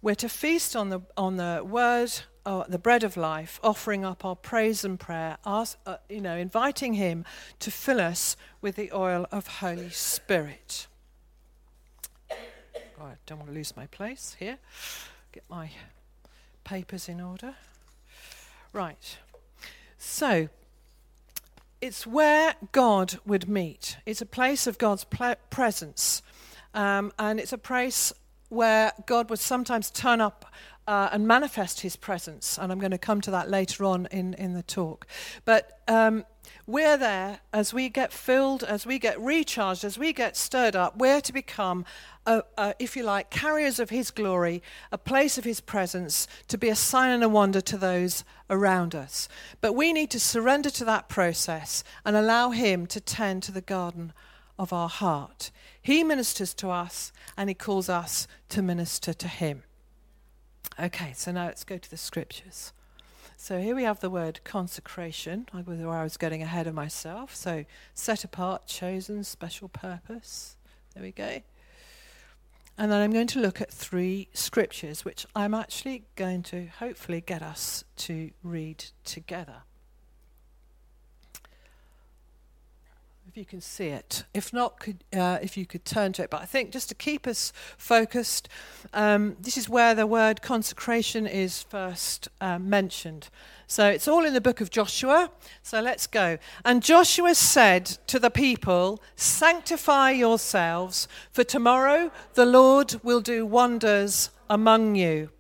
We're 0.01 0.17
to 0.17 0.29
feast 0.29 0.75
on 0.75 0.89
the, 0.89 1.03
on 1.17 1.37
the 1.37 1.63
word 1.65 2.13
uh, 2.45 2.65
the 2.69 2.79
bread 2.79 3.05
of 3.05 3.17
life, 3.17 3.61
offering 3.63 4.05
up 4.05 4.25
our 4.25 4.37
praise 4.37 4.85
and 4.85 4.99
prayer, 4.99 5.39
ask, 5.47 5.79
uh, 5.87 5.97
you 6.09 6.21
know, 6.21 6.37
inviting 6.37 6.95
Him 6.95 7.25
to 7.61 7.71
fill 7.71 8.01
us 8.01 8.37
with 8.61 8.77
the 8.77 8.91
oil 8.93 9.27
of 9.31 9.47
Holy 9.47 9.91
Spirit. 9.91 10.87
Oh, 12.31 13.05
I 13.05 13.15
don't 13.27 13.39
want 13.39 13.51
to 13.51 13.55
lose 13.55 13.77
my 13.77 13.87
place 13.87 14.37
here. 14.39 14.59
Get 15.33 15.45
my 15.49 15.71
papers 16.65 17.09
in 17.09 17.21
order. 17.21 17.55
Right. 18.73 19.19
So, 19.99 20.49
it's 21.81 22.07
where 22.07 22.55
God 22.71 23.19
would 23.27 23.49
meet. 23.49 23.97
It's 24.07 24.23
a 24.23 24.27
place 24.27 24.67
of 24.67 24.79
God's 24.79 25.05
ple- 25.05 25.37
presence. 25.51 26.23
Um, 26.75 27.13
and 27.19 27.41
it's 27.41 27.53
a 27.53 27.59
place 27.59 28.13
where 28.49 28.93
God 29.07 29.31
would 29.31 29.39
sometimes 29.39 29.91
turn 29.91 30.21
up 30.21 30.45
uh, 30.87 31.09
and 31.13 31.27
manifest 31.27 31.81
his 31.81 31.97
presence. 31.97 32.59
And 32.59 32.73
I'm 32.73 32.79
going 32.79 32.93
to 32.93 32.99
come 32.99 33.21
to 33.23 33.31
that 33.31 33.51
later 33.51 33.85
on 33.85 34.07
in, 34.11 34.35
in 34.35 34.55
the 34.55 34.63
talk. 34.63 35.07
But 35.45 35.81
um, 35.89 36.25
we're 36.67 36.97
there 36.97 37.41
as 37.53 37.75
we 37.75 37.89
get 37.89 38.13
filled, 38.13 38.63
as 38.63 38.87
we 38.87 38.99
get 38.99 39.21
recharged, 39.21 39.85
as 39.85 39.99
we 39.99 40.13
get 40.13 40.37
stirred 40.37 40.77
up. 40.77 40.97
We're 40.97 41.21
to 41.21 41.33
become, 41.33 41.85
a, 42.27 42.43
a, 42.57 42.75
if 42.79 42.97
you 42.97 43.03
like, 43.03 43.31
carriers 43.31 43.79
of 43.79 43.91
his 43.91 44.11
glory, 44.11 44.63
a 44.91 44.99
place 44.99 45.39
of 45.39 45.45
his 45.45 45.61
presence, 45.61 46.27
to 46.49 46.59
be 46.59 46.69
a 46.69 46.77
sign 46.77 47.11
and 47.11 47.25
a 47.25 47.29
wonder 47.29 47.61
to 47.61 47.77
those 47.77 48.25
around 48.49 48.95
us. 48.95 49.29
But 49.61 49.75
we 49.75 49.93
need 49.93 50.11
to 50.11 50.21
surrender 50.21 50.71
to 50.71 50.85
that 50.85 51.09
process 51.09 51.83
and 52.05 52.17
allow 52.17 52.51
him 52.51 52.87
to 52.87 53.01
tend 53.01 53.43
to 53.45 53.53
the 53.53 53.61
garden 53.61 54.13
of 54.59 54.73
our 54.73 54.89
heart. 54.89 55.51
He 55.81 56.05
ministers 56.05 56.55
to 56.55 56.71
us 56.71 57.13
and 57.37 57.51
he 57.51 57.55
calls 57.55 57.89
us 57.89 58.29
to 58.51 58.63
minister 58.63 59.13
to 59.13 59.29
him. 59.29 59.65
Okay, 60.81 61.13
so 61.15 61.33
now 61.33 61.47
let's 61.47 61.65
go 61.65 61.79
to 61.79 61.91
the 61.91 61.97
scriptures. 61.97 62.73
So 63.37 63.61
here 63.61 63.75
we 63.75 63.83
have 63.83 64.01
the 64.01 64.11
word 64.11 64.41
consecration. 64.45 65.47
Where 65.53 65.91
I 65.91 66.03
was 66.03 66.17
getting 66.17 66.43
ahead 66.43 66.67
of 66.67 66.75
myself. 66.75 67.35
So 67.35 67.65
set 67.95 68.25
apart, 68.25 68.67
chosen, 68.67 69.25
special 69.25 69.69
purpose. 69.69 70.57
There 70.95 71.03
we 71.03 71.13
go. 71.13 71.43
And 72.79 72.91
then 72.91 73.01
I'm 73.01 73.13
going 73.13 73.27
to 73.29 73.41
look 73.41 73.61
at 73.61 73.71
three 73.71 74.29
scriptures, 74.33 75.05
which 75.05 75.27
I'm 75.37 75.55
actually 75.55 76.05
going 76.17 76.43
to 76.45 76.69
hopefully 76.79 77.21
get 77.21 77.43
us 77.43 77.85
to 77.97 78.31
read 78.43 78.85
together. 79.05 79.65
If 83.33 83.39
you 83.39 83.47
can 83.47 83.63
see 83.63 83.87
it. 83.87 84.25
If 84.35 84.53
not, 84.53 84.79
could, 84.79 85.05
uh, 85.17 85.39
if 85.41 85.57
you 85.57 85.65
could 85.65 85.87
turn 85.87 86.13
to 86.13 86.23
it. 86.23 86.29
But 86.29 86.43
I 86.43 86.45
think 86.45 86.71
just 86.71 86.91
to 86.91 86.95
keep 86.95 87.27
us 87.27 87.51
focused, 87.79 88.47
um, 88.93 89.39
this 89.41 89.57
is 89.57 89.71
where 89.71 89.95
the 89.95 90.07
word 90.07 90.43
consecration 90.43 91.27
is 91.27 91.63
first 91.63 92.29
uh, 92.43 92.59
mentioned. 92.59 93.31
So 93.67 93.89
it's 93.89 94.07
all 94.07 94.27
in 94.27 94.35
the 94.35 94.43
book 94.43 94.61
of 94.61 94.69
Joshua. 94.69 95.31
So 95.63 95.81
let's 95.81 96.07
go. 96.07 96.37
And 96.67 96.83
Joshua 96.83 97.35
said 97.35 97.87
to 98.09 98.19
the 98.19 98.29
people, 98.29 99.03
Sanctify 99.17 100.11
yourselves, 100.11 101.09
for 101.31 101.43
tomorrow 101.43 102.13
the 102.35 102.45
Lord 102.45 103.01
will 103.03 103.23
do 103.23 103.47
wonders 103.47 104.29
among 104.51 104.95
you. 104.97 105.31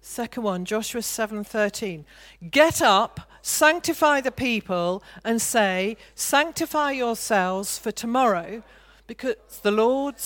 Second 0.00 0.42
one, 0.42 0.64
Joshua 0.64 1.02
7:13. 1.02 2.06
Get 2.50 2.80
up 2.80 3.20
sanctify 3.44 4.22
the 4.22 4.32
people 4.32 5.02
and 5.22 5.40
say, 5.40 5.96
Sanctify 6.14 6.92
yourselves 6.92 7.78
for 7.78 7.92
tomorrow, 7.92 8.62
because 9.06 9.36
the 9.62 9.70
Lord 9.70 10.16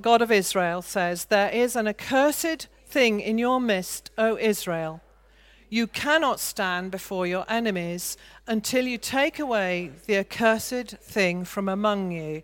God 0.00 0.20
of 0.20 0.30
Israel 0.30 0.82
says, 0.82 1.24
There 1.24 1.50
is 1.50 1.74
an 1.74 1.88
accursed 1.88 2.68
thing 2.86 3.20
in 3.20 3.38
your 3.38 3.60
midst, 3.60 4.10
O 4.18 4.36
Israel. 4.36 5.00
You 5.70 5.86
cannot 5.86 6.38
stand 6.38 6.90
before 6.90 7.26
your 7.26 7.46
enemies 7.48 8.16
until 8.46 8.86
you 8.86 8.98
take 8.98 9.38
away 9.38 9.90
the 10.06 10.18
accursed 10.18 10.98
thing 10.98 11.44
from 11.44 11.68
among 11.68 12.12
you. 12.12 12.42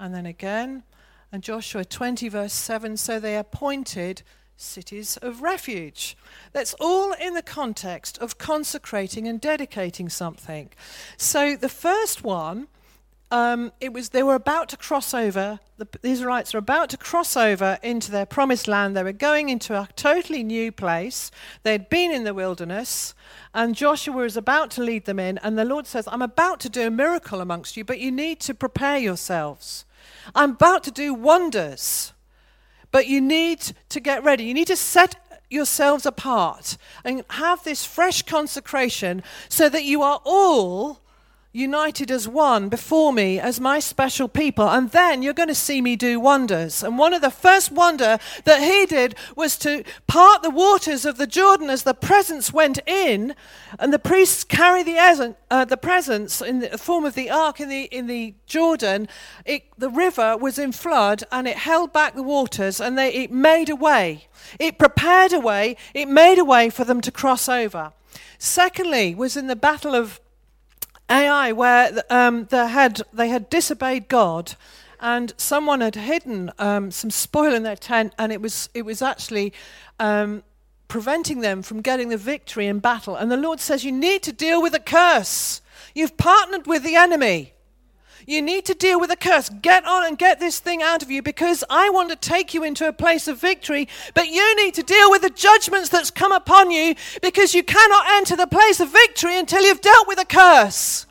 And 0.00 0.14
then 0.14 0.26
again, 0.26 0.82
and 1.30 1.42
Joshua 1.42 1.84
20, 1.84 2.28
verse 2.30 2.54
7 2.54 2.96
so 2.96 3.20
they 3.20 3.36
appointed 3.36 4.22
cities 4.56 5.16
of 5.18 5.42
refuge. 5.42 6.16
That's 6.52 6.74
all 6.74 7.12
in 7.12 7.34
the 7.34 7.42
context 7.42 8.18
of 8.18 8.38
consecrating 8.38 9.28
and 9.28 9.40
dedicating 9.40 10.08
something. 10.08 10.70
So 11.16 11.56
the 11.56 11.68
first 11.68 12.24
one, 12.24 12.68
um, 13.30 13.72
it 13.80 13.92
was 13.92 14.10
they 14.10 14.22
were 14.22 14.34
about 14.34 14.68
to 14.70 14.76
cross 14.76 15.12
over. 15.12 15.58
The, 15.78 15.88
Israelites 16.02 16.54
are 16.54 16.58
about 16.58 16.90
to 16.90 16.96
cross 16.96 17.36
over 17.36 17.78
into 17.82 18.10
their 18.10 18.26
promised 18.26 18.68
land. 18.68 18.96
They 18.96 19.02
were 19.02 19.12
going 19.12 19.48
into 19.48 19.74
a 19.74 19.88
totally 19.96 20.42
new 20.42 20.70
place. 20.70 21.30
They'd 21.62 21.88
been 21.88 22.12
in 22.12 22.24
the 22.24 22.34
wilderness, 22.34 23.14
and 23.52 23.74
Joshua 23.74 24.24
is 24.24 24.36
about 24.36 24.70
to 24.72 24.82
lead 24.82 25.04
them 25.06 25.18
in. 25.18 25.38
And 25.38 25.58
the 25.58 25.64
Lord 25.64 25.86
says, 25.86 26.08
"I'm 26.08 26.22
about 26.22 26.60
to 26.60 26.68
do 26.68 26.86
a 26.86 26.90
miracle 26.90 27.40
amongst 27.40 27.76
you, 27.76 27.84
but 27.84 27.98
you 27.98 28.12
need 28.12 28.40
to 28.40 28.54
prepare 28.54 28.98
yourselves. 28.98 29.84
I'm 30.34 30.52
about 30.52 30.84
to 30.84 30.90
do 30.90 31.12
wonders." 31.12 32.12
But 32.96 33.08
you 33.08 33.20
need 33.20 33.60
to 33.90 34.00
get 34.00 34.24
ready. 34.24 34.44
You 34.44 34.54
need 34.54 34.68
to 34.68 34.74
set 34.74 35.16
yourselves 35.50 36.06
apart 36.06 36.78
and 37.04 37.24
have 37.28 37.62
this 37.62 37.84
fresh 37.84 38.22
consecration 38.22 39.22
so 39.50 39.68
that 39.68 39.84
you 39.84 40.00
are 40.00 40.22
all 40.24 41.00
united 41.56 42.10
as 42.10 42.28
one 42.28 42.68
before 42.68 43.12
me 43.12 43.40
as 43.40 43.58
my 43.58 43.80
special 43.80 44.28
people 44.28 44.68
and 44.68 44.90
then 44.90 45.22
you're 45.22 45.32
going 45.32 45.48
to 45.48 45.54
see 45.54 45.80
me 45.80 45.96
do 45.96 46.20
wonders. 46.20 46.82
And 46.82 46.98
one 46.98 47.14
of 47.14 47.22
the 47.22 47.30
first 47.30 47.72
wonder 47.72 48.18
that 48.44 48.60
he 48.60 48.84
did 48.84 49.14
was 49.34 49.56
to 49.58 49.82
part 50.06 50.42
the 50.42 50.50
waters 50.50 51.04
of 51.06 51.16
the 51.16 51.26
jordan 51.26 51.70
as 51.70 51.82
the 51.82 51.94
presence 51.94 52.52
went 52.52 52.78
in 52.86 53.34
and 53.78 53.92
the 53.92 53.98
priests 53.98 54.44
carry 54.44 54.82
the, 54.82 55.34
uh, 55.50 55.64
the 55.64 55.76
presence 55.76 56.42
in 56.42 56.60
the 56.60 56.76
form 56.76 57.04
of 57.04 57.14
the 57.14 57.30
ark 57.30 57.58
in 57.58 57.68
the, 57.68 57.84
in 57.84 58.06
the 58.06 58.34
jordan. 58.46 59.08
It, 59.44 59.64
the 59.78 59.90
river 59.90 60.36
was 60.36 60.58
in 60.58 60.72
flood 60.72 61.24
and 61.32 61.48
it 61.48 61.56
held 61.56 61.92
back 61.92 62.14
the 62.14 62.22
waters 62.22 62.80
and 62.80 62.98
they, 62.98 63.12
it 63.14 63.32
made 63.32 63.70
a 63.70 63.76
way. 63.76 64.28
It 64.60 64.78
prepared 64.78 65.32
a 65.32 65.40
way. 65.40 65.76
It 65.94 66.08
made 66.08 66.38
a 66.38 66.44
way 66.44 66.68
for 66.68 66.84
them 66.84 67.00
to 67.00 67.10
cross 67.10 67.48
over. 67.48 67.92
Secondly 68.38 69.14
was 69.14 69.36
in 69.36 69.46
the 69.46 69.56
battle 69.56 69.94
of 69.94 70.20
Ai, 71.08 71.52
where 71.52 72.02
um, 72.10 72.46
they, 72.46 72.68
had, 72.68 73.02
they 73.12 73.28
had 73.28 73.48
disobeyed 73.48 74.08
God 74.08 74.56
and 75.00 75.34
someone 75.36 75.80
had 75.80 75.94
hidden 75.94 76.50
um, 76.58 76.90
some 76.90 77.10
spoil 77.10 77.54
in 77.54 77.62
their 77.62 77.76
tent, 77.76 78.14
and 78.18 78.32
it 78.32 78.40
was, 78.40 78.68
it 78.74 78.82
was 78.82 79.02
actually 79.02 79.52
um, 80.00 80.42
preventing 80.88 81.40
them 81.40 81.62
from 81.62 81.80
getting 81.80 82.08
the 82.08 82.16
victory 82.16 82.66
in 82.66 82.78
battle. 82.78 83.16
And 83.16 83.30
the 83.30 83.36
Lord 83.36 83.60
says, 83.60 83.84
You 83.84 83.92
need 83.92 84.22
to 84.24 84.32
deal 84.32 84.62
with 84.62 84.74
a 84.74 84.80
curse. 84.80 85.60
You've 85.94 86.16
partnered 86.16 86.66
with 86.66 86.82
the 86.82 86.96
enemy. 86.96 87.52
You 88.28 88.42
need 88.42 88.64
to 88.64 88.74
deal 88.74 88.98
with 88.98 89.10
the 89.10 89.16
curse. 89.16 89.48
Get 89.48 89.86
on 89.86 90.04
and 90.04 90.18
get 90.18 90.40
this 90.40 90.58
thing 90.58 90.82
out 90.82 91.00
of 91.00 91.12
you 91.12 91.22
because 91.22 91.62
I 91.70 91.90
want 91.90 92.10
to 92.10 92.16
take 92.16 92.54
you 92.54 92.64
into 92.64 92.88
a 92.88 92.92
place 92.92 93.28
of 93.28 93.40
victory, 93.40 93.88
but 94.14 94.26
you 94.26 94.56
need 94.56 94.74
to 94.74 94.82
deal 94.82 95.12
with 95.12 95.22
the 95.22 95.30
judgments 95.30 95.90
that's 95.90 96.10
come 96.10 96.32
upon 96.32 96.72
you 96.72 96.96
because 97.22 97.54
you 97.54 97.62
cannot 97.62 98.04
enter 98.10 98.34
the 98.34 98.48
place 98.48 98.80
of 98.80 98.90
victory 98.90 99.38
until 99.38 99.62
you've 99.62 99.80
dealt 99.80 100.08
with 100.08 100.18
a 100.18 100.24
curse. 100.24 101.06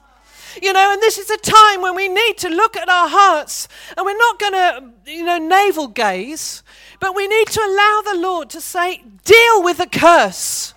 You 0.61 0.73
know, 0.73 0.91
and 0.91 1.01
this 1.01 1.17
is 1.17 1.29
a 1.29 1.37
time 1.37 1.81
when 1.81 1.95
we 1.95 2.09
need 2.09 2.37
to 2.39 2.49
look 2.49 2.75
at 2.75 2.89
our 2.89 3.07
hearts 3.07 3.69
and 3.95 4.05
we're 4.05 4.17
not 4.17 4.39
going 4.39 4.53
to, 4.53 5.11
you 5.11 5.23
know, 5.23 5.37
navel 5.37 5.87
gaze, 5.87 6.63
but 6.99 7.15
we 7.15 7.27
need 7.27 7.47
to 7.47 7.61
allow 7.61 8.01
the 8.05 8.19
Lord 8.19 8.49
to 8.51 8.61
say, 8.61 9.03
deal 9.23 9.63
with 9.63 9.77
the 9.77 9.87
curse. 9.87 10.74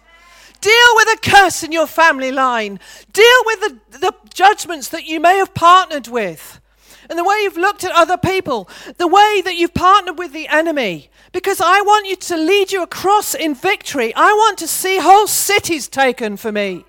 Deal 0.60 0.94
with 0.96 1.08
a 1.08 1.30
curse 1.30 1.62
in 1.62 1.72
your 1.72 1.86
family 1.86 2.32
line. 2.32 2.80
Deal 3.12 3.42
with 3.46 3.60
the, 3.60 3.98
the 3.98 4.14
judgments 4.34 4.88
that 4.88 5.06
you 5.06 5.20
may 5.20 5.36
have 5.36 5.54
partnered 5.54 6.08
with. 6.08 6.60
And 7.08 7.18
the 7.18 7.24
way 7.24 7.36
you've 7.42 7.56
looked 7.56 7.84
at 7.84 7.92
other 7.92 8.18
people, 8.18 8.68
the 8.98 9.06
way 9.06 9.40
that 9.44 9.54
you've 9.56 9.74
partnered 9.74 10.18
with 10.18 10.32
the 10.32 10.48
enemy. 10.48 11.10
Because 11.32 11.60
I 11.60 11.80
want 11.80 12.06
you 12.06 12.16
to 12.16 12.36
lead 12.36 12.72
you 12.72 12.82
across 12.82 13.34
in 13.34 13.54
victory. 13.54 14.12
I 14.14 14.32
want 14.32 14.58
to 14.58 14.68
see 14.68 14.98
whole 14.98 15.26
cities 15.26 15.88
taken 15.88 16.36
for 16.36 16.52
me. 16.52 16.84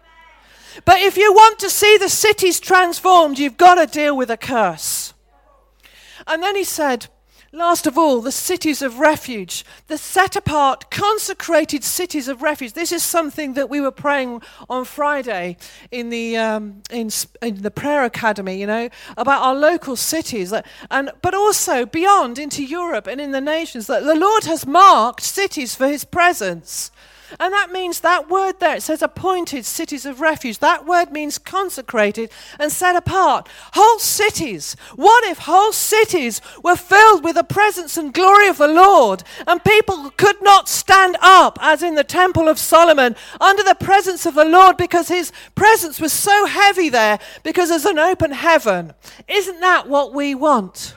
But 0.86 1.00
if 1.00 1.18
you 1.18 1.34
want 1.34 1.60
to 1.60 1.70
see 1.70 1.98
the 1.98 2.10
cities 2.10 2.60
transformed, 2.60 3.40
you've 3.40 3.58
got 3.58 3.76
to 3.76 3.86
deal 3.86 4.16
with 4.16 4.30
a 4.30 4.38
curse. 4.38 5.14
And 6.28 6.44
then 6.44 6.56
he 6.56 6.64
said, 6.64 7.08
Last 7.52 7.88
of 7.88 7.98
all, 7.98 8.22
the 8.22 8.32
cities 8.32 8.84
of 8.84 9.00
refuge, 9.00 9.66
the 9.88 9.98
set 9.98 10.36
apart, 10.36 10.92
consecrated 10.92 11.84
cities 11.84 12.28
of 12.28 12.44
refuge. 12.44 12.74
This 12.74 12.92
is 12.92 13.02
something 13.02 13.54
that 13.54 13.72
we 13.72 13.82
were 13.82 13.92
praying 13.92 14.44
on 14.70 14.86
Friday 14.86 15.58
in 15.90 16.10
the, 16.10 16.38
um, 16.38 16.84
in, 16.92 17.10
in 17.42 17.64
the 17.64 17.72
prayer 17.72 18.04
academy, 18.04 18.60
you 18.60 18.68
know, 18.68 18.90
about 19.18 19.42
our 19.42 19.56
local 19.56 19.96
cities, 19.96 20.54
and, 20.92 21.10
but 21.24 21.34
also 21.34 21.88
beyond 21.88 22.38
into 22.38 22.64
Europe 22.64 23.08
and 23.08 23.20
in 23.20 23.32
the 23.32 23.42
nations. 23.42 23.88
That 23.88 24.04
the 24.04 24.16
Lord 24.16 24.44
has 24.44 24.68
marked 24.68 25.24
cities 25.24 25.74
for 25.74 25.88
his 25.88 26.06
presence. 26.06 26.92
And 27.40 27.54
that 27.54 27.72
means 27.72 28.00
that 28.00 28.30
word 28.30 28.60
there, 28.60 28.78
it 28.78 28.84
says 28.84 29.02
appointed 29.02 29.66
cities 29.66 30.06
of 30.06 30.22
refuge. 30.22 30.60
That 30.60 30.86
word 30.86 31.12
means 31.12 31.38
consecrated 31.38 32.32
and 32.58 32.72
set 32.72 32.96
apart. 32.96 33.48
Whole 33.74 34.00
cities. 34.00 34.76
What 34.96 35.24
if 35.26 35.40
whole 35.40 35.72
cities 35.72 36.42
were 36.64 36.76
filled 36.76 37.24
with 37.24 37.36
the 37.36 37.44
presence 37.44 37.98
and 37.98 38.14
glory 38.14 38.48
of 38.48 38.58
the 38.58 38.68
Lord 38.68 39.24
and 39.46 39.64
people 39.64 40.12
could 40.12 40.42
not 40.42 40.68
stand 40.70 41.18
up, 41.22 41.60
as 41.62 41.84
in 41.84 41.96
the 41.96 42.04
Temple 42.04 42.48
of 42.48 42.58
Solomon, 42.58 43.16
under 43.40 43.64
the 43.64 43.76
presence 43.76 44.26
of 44.26 44.36
the 44.36 44.46
Lord 44.46 44.78
because 44.78 45.08
his 45.08 45.32
presence 45.56 46.00
was 46.00 46.14
so 46.14 46.46
heavy 46.46 46.90
there 46.90 47.20
because 47.44 47.70
there's 47.70 47.86
an 47.86 48.00
open 48.00 48.32
heaven? 48.32 48.94
Isn't 49.28 49.60
that 49.60 49.88
what 49.88 50.14
we 50.14 50.36
want? 50.36 50.96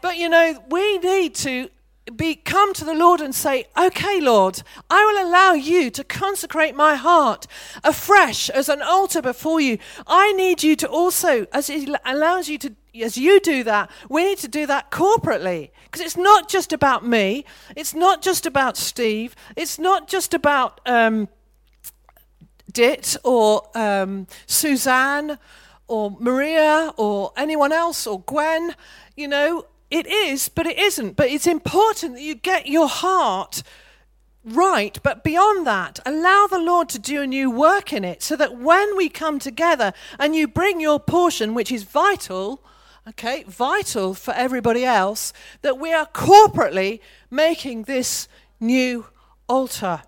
But 0.00 0.18
you 0.18 0.28
know, 0.28 0.62
we 0.68 0.98
need 0.98 1.34
to 1.36 1.70
be 2.16 2.34
come 2.34 2.74
to 2.74 2.84
the 2.84 2.94
Lord 2.94 3.20
and 3.20 3.34
say, 3.34 3.66
"Okay, 3.76 4.20
Lord, 4.20 4.62
I 4.90 5.04
will 5.04 5.26
allow 5.26 5.52
you 5.54 5.90
to 5.90 6.04
consecrate 6.04 6.74
my 6.74 6.96
heart 6.96 7.46
afresh 7.82 8.50
as 8.50 8.68
an 8.68 8.82
altar 8.82 9.22
before 9.22 9.60
you. 9.60 9.78
I 10.06 10.32
need 10.32 10.62
you 10.62 10.76
to 10.76 10.88
also, 10.88 11.46
as 11.52 11.68
He 11.68 11.94
allows 12.04 12.48
you 12.48 12.58
to, 12.58 12.74
as 13.00 13.16
you 13.16 13.40
do 13.40 13.64
that, 13.64 13.90
we 14.08 14.24
need 14.24 14.38
to 14.38 14.48
do 14.48 14.66
that 14.66 14.90
corporately 14.90 15.70
because 15.84 16.04
it's 16.04 16.16
not 16.16 16.48
just 16.48 16.72
about 16.72 17.06
me. 17.06 17.44
It's 17.74 17.94
not 17.94 18.20
just 18.20 18.46
about 18.46 18.76
Steve. 18.76 19.34
It's 19.56 19.78
not 19.78 20.06
just 20.08 20.34
about 20.34 20.80
um, 20.86 21.28
Dit 22.70 23.16
or 23.24 23.62
um, 23.74 24.26
Suzanne 24.46 25.38
or 25.86 26.16
Maria 26.18 26.92
or 26.96 27.32
anyone 27.36 27.72
else 27.72 28.06
or 28.06 28.20
Gwen. 28.20 28.74
You 29.16 29.28
know, 29.28 29.66
it 29.90 30.06
is, 30.06 30.48
but 30.48 30.66
it 30.66 30.78
isn't. 30.78 31.16
But 31.16 31.30
it's 31.30 31.46
important 31.46 32.14
that 32.14 32.22
you 32.22 32.34
get 32.34 32.66
your 32.66 32.88
heart 32.88 33.62
right. 34.44 34.98
But 35.02 35.24
beyond 35.24 35.66
that, 35.66 36.00
allow 36.04 36.46
the 36.46 36.58
Lord 36.58 36.88
to 36.90 36.98
do 36.98 37.22
a 37.22 37.26
new 37.26 37.50
work 37.50 37.92
in 37.92 38.04
it 38.04 38.22
so 38.22 38.36
that 38.36 38.58
when 38.58 38.96
we 38.96 39.08
come 39.08 39.38
together 39.38 39.92
and 40.18 40.34
you 40.34 40.46
bring 40.48 40.80
your 40.80 41.00
portion, 41.00 41.54
which 41.54 41.72
is 41.72 41.84
vital, 41.84 42.62
okay, 43.08 43.44
vital 43.44 44.14
for 44.14 44.34
everybody 44.34 44.84
else, 44.84 45.32
that 45.62 45.78
we 45.78 45.92
are 45.92 46.06
corporately 46.06 47.00
making 47.30 47.84
this 47.84 48.28
new 48.60 49.06
altar. 49.48 50.02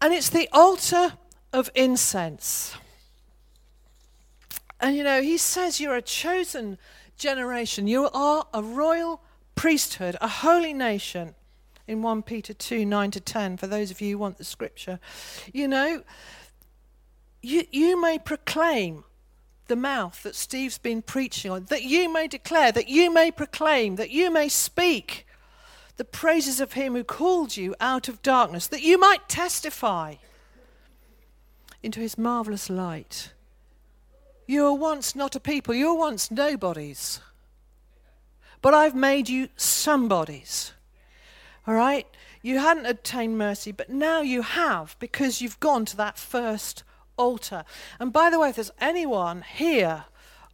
And 0.00 0.12
it's 0.12 0.30
the 0.30 0.48
altar 0.52 1.14
of 1.52 1.70
incense. 1.74 2.74
And 4.80 4.96
you 4.96 5.04
know, 5.04 5.22
he 5.22 5.38
says 5.38 5.80
you're 5.80 5.94
a 5.94 6.02
chosen 6.02 6.76
generation. 7.22 7.86
You 7.86 8.10
are 8.12 8.46
a 8.52 8.62
royal 8.62 9.22
priesthood, 9.54 10.16
a 10.20 10.28
holy 10.28 10.74
nation. 10.74 11.34
In 11.88 12.02
1 12.02 12.22
Peter 12.22 12.52
2 12.54 12.84
9 12.84 13.10
to 13.12 13.20
10, 13.20 13.56
for 13.56 13.66
those 13.66 13.90
of 13.90 14.00
you 14.00 14.12
who 14.12 14.18
want 14.18 14.38
the 14.38 14.44
scripture. 14.44 15.00
You 15.52 15.66
know, 15.68 16.02
you, 17.42 17.64
you 17.70 18.00
may 18.00 18.18
proclaim 18.18 19.04
the 19.66 19.76
mouth 19.76 20.22
that 20.22 20.34
Steve's 20.34 20.78
been 20.78 21.02
preaching 21.02 21.50
on, 21.50 21.64
that 21.66 21.82
you 21.82 22.12
may 22.12 22.28
declare, 22.28 22.72
that 22.72 22.88
you 22.88 23.12
may 23.12 23.30
proclaim, 23.30 23.96
that 23.96 24.10
you 24.10 24.30
may 24.30 24.48
speak 24.48 25.26
the 25.96 26.04
praises 26.04 26.60
of 26.60 26.74
him 26.74 26.94
who 26.94 27.04
called 27.04 27.56
you 27.56 27.74
out 27.80 28.08
of 28.08 28.22
darkness, 28.22 28.66
that 28.68 28.82
you 28.82 28.98
might 28.98 29.28
testify 29.28 30.16
into 31.82 32.00
his 32.00 32.16
marvelous 32.16 32.70
light. 32.70 33.32
You 34.52 34.64
were 34.64 34.74
once 34.74 35.16
not 35.16 35.34
a 35.34 35.40
people, 35.40 35.74
you 35.74 35.94
were 35.94 35.98
once 35.98 36.30
nobodies. 36.30 37.20
But 38.60 38.74
I've 38.74 38.94
made 38.94 39.30
you 39.30 39.48
somebodies. 39.56 40.72
All 41.66 41.72
right? 41.72 42.06
You 42.42 42.58
hadn't 42.58 42.84
obtained 42.84 43.38
mercy, 43.38 43.72
but 43.72 43.88
now 43.88 44.20
you 44.20 44.42
have 44.42 44.94
because 44.98 45.40
you've 45.40 45.58
gone 45.58 45.86
to 45.86 45.96
that 45.96 46.18
first 46.18 46.84
altar. 47.16 47.64
And 47.98 48.12
by 48.12 48.28
the 48.28 48.38
way, 48.38 48.50
if 48.50 48.56
there's 48.56 48.70
anyone 48.78 49.40
here 49.40 50.04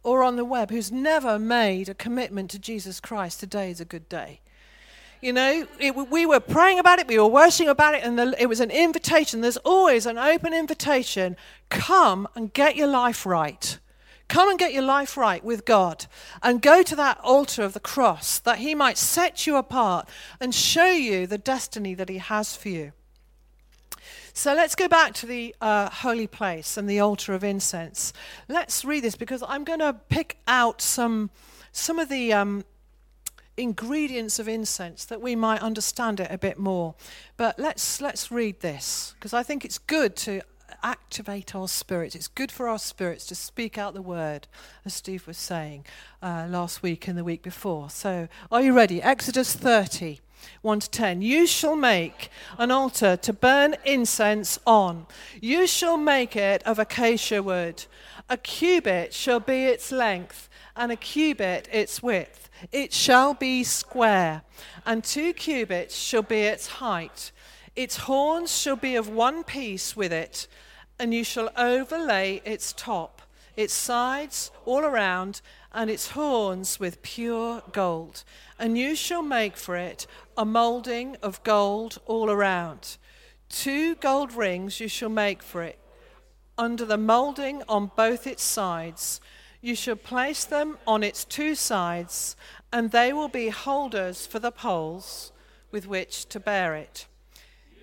or 0.01 0.23
on 0.23 0.37
the 0.37 0.45
web 0.45 0.69
who's 0.71 0.93
never 0.93 1.37
made 1.37 1.89
a 1.89 1.93
commitment 1.93 2.51
to 2.51 2.59
Jesus 2.59 3.01
Christ, 3.01 3.41
today 3.41 3.69
is 3.69 3.81
a 3.81 3.85
good 3.85 4.07
day. 4.07 4.39
You 5.19 5.33
know, 5.33 5.67
it, 5.77 5.93
we 5.93 6.25
were 6.25 6.39
praying 6.39 6.79
about 6.79 6.99
it, 6.99 7.07
we 7.09 7.19
were 7.19 7.27
worshiping 7.27 7.67
about 7.67 7.95
it, 7.95 8.05
and 8.05 8.17
the, 8.17 8.33
it 8.41 8.45
was 8.45 8.61
an 8.61 8.71
invitation. 8.71 9.41
There's 9.41 9.57
always 9.57 10.05
an 10.05 10.17
open 10.17 10.53
invitation. 10.53 11.35
Come 11.67 12.29
and 12.33 12.53
get 12.53 12.77
your 12.77 12.87
life 12.87 13.25
right. 13.25 13.77
Come 14.29 14.47
and 14.47 14.59
get 14.59 14.73
your 14.73 14.83
life 14.83 15.17
right 15.17 15.43
with 15.43 15.65
God 15.65 16.05
and 16.43 16.61
go 16.61 16.83
to 16.83 16.95
that 16.95 17.19
altar 17.23 17.63
of 17.63 17.73
the 17.73 17.79
cross 17.79 18.37
that 18.39 18.59
He 18.59 18.75
might 18.75 18.97
set 18.97 19.47
you 19.47 19.57
apart 19.57 20.07
and 20.39 20.53
show 20.53 20.91
you 20.91 21.27
the 21.27 21.39
destiny 21.39 21.95
that 21.95 22.09
He 22.09 22.19
has 22.19 22.55
for 22.55 22.69
you. 22.69 22.93
So 24.33 24.53
let's 24.53 24.75
go 24.75 24.87
back 24.87 25.15
to 25.15 25.25
the 25.25 25.55
uh, 25.59 25.89
holy 25.89 26.27
place 26.27 26.77
and 26.77 26.87
the 26.87 26.99
altar 26.99 27.33
of 27.33 27.43
incense. 27.43 28.13
Let's 28.47 28.85
read 28.85 29.03
this 29.03 29.15
because 29.15 29.43
I'm 29.45 29.63
going 29.63 29.79
to 29.79 29.93
pick 29.93 30.37
out 30.47 30.79
some, 30.79 31.31
some 31.71 31.97
of 31.97 32.07
the 32.07 32.31
um, 32.31 32.63
ingredients 33.57 34.37
of 34.37 34.47
incense 34.47 35.05
that 35.05 35.21
we 35.21 35.35
might 35.35 35.61
understand 35.61 36.19
it 36.19 36.27
a 36.29 36.37
bit 36.37 36.59
more. 36.59 36.93
But 37.35 37.57
let's, 37.57 37.99
let's 37.99 38.31
read 38.31 38.59
this 38.59 39.15
because 39.15 39.33
I 39.33 39.41
think 39.41 39.65
it's 39.65 39.79
good 39.79 40.15
to 40.17 40.41
activate 40.83 41.55
our 41.55 41.67
spirits. 41.67 42.15
It's 42.15 42.27
good 42.27 42.51
for 42.51 42.67
our 42.67 42.79
spirits 42.79 43.25
to 43.27 43.35
speak 43.35 43.77
out 43.77 43.93
the 43.93 44.01
word, 44.01 44.47
as 44.85 44.93
Steve 44.93 45.27
was 45.27 45.37
saying 45.37 45.85
uh, 46.21 46.47
last 46.49 46.81
week 46.81 47.07
and 47.07 47.17
the 47.17 47.23
week 47.23 47.41
before. 47.41 47.89
So, 47.89 48.27
are 48.51 48.61
you 48.61 48.73
ready? 48.73 49.01
Exodus 49.01 49.55
30. 49.55 50.19
1 50.61 50.79
to 50.79 50.89
10. 50.89 51.21
You 51.21 51.45
shall 51.45 51.75
make 51.75 52.29
an 52.57 52.71
altar 52.71 53.17
to 53.17 53.33
burn 53.33 53.75
incense 53.85 54.57
on. 54.65 55.05
You 55.41 55.67
shall 55.67 55.97
make 55.97 56.35
it 56.35 56.63
of 56.63 56.79
acacia 56.79 57.43
wood. 57.43 57.85
A 58.29 58.37
cubit 58.37 59.13
shall 59.13 59.39
be 59.39 59.65
its 59.65 59.91
length, 59.91 60.49
and 60.75 60.91
a 60.91 60.95
cubit 60.95 61.67
its 61.71 62.01
width. 62.03 62.49
It 62.71 62.93
shall 62.93 63.33
be 63.33 63.63
square, 63.63 64.43
and 64.85 65.03
two 65.03 65.33
cubits 65.33 65.95
shall 65.95 66.21
be 66.21 66.41
its 66.41 66.67
height. 66.67 67.31
Its 67.79 67.95
horns 67.95 68.53
shall 68.53 68.75
be 68.75 68.97
of 68.97 69.07
one 69.07 69.41
piece 69.41 69.95
with 69.95 70.11
it, 70.11 70.49
and 70.99 71.13
you 71.13 71.23
shall 71.23 71.49
overlay 71.55 72.41
its 72.43 72.73
top, 72.73 73.21
its 73.55 73.73
sides 73.73 74.51
all 74.65 74.83
around, 74.83 75.39
and 75.71 75.89
its 75.89 76.11
horns 76.11 76.77
with 76.77 77.01
pure 77.03 77.63
gold. 77.71 78.25
And 78.59 78.77
you 78.77 78.97
shall 78.97 79.21
make 79.21 79.55
for 79.55 79.77
it 79.77 80.07
a 80.35 80.43
moulding 80.43 81.15
of 81.23 81.41
gold 81.43 81.99
all 82.05 82.29
around. 82.29 82.97
Two 83.47 83.95
gold 83.95 84.33
rings 84.33 84.81
you 84.81 84.89
shall 84.89 85.07
make 85.07 85.41
for 85.41 85.63
it, 85.63 85.79
under 86.57 86.83
the 86.83 86.97
moulding 86.97 87.63
on 87.69 87.91
both 87.95 88.27
its 88.27 88.43
sides. 88.43 89.21
You 89.61 89.73
shall 89.73 89.95
place 89.95 90.43
them 90.43 90.77
on 90.85 91.01
its 91.01 91.23
two 91.23 91.55
sides, 91.55 92.35
and 92.73 92.91
they 92.91 93.13
will 93.13 93.29
be 93.29 93.47
holders 93.47 94.27
for 94.27 94.39
the 94.39 94.51
poles 94.51 95.31
with 95.71 95.87
which 95.87 96.27
to 96.27 96.41
bear 96.41 96.75
it. 96.75 97.05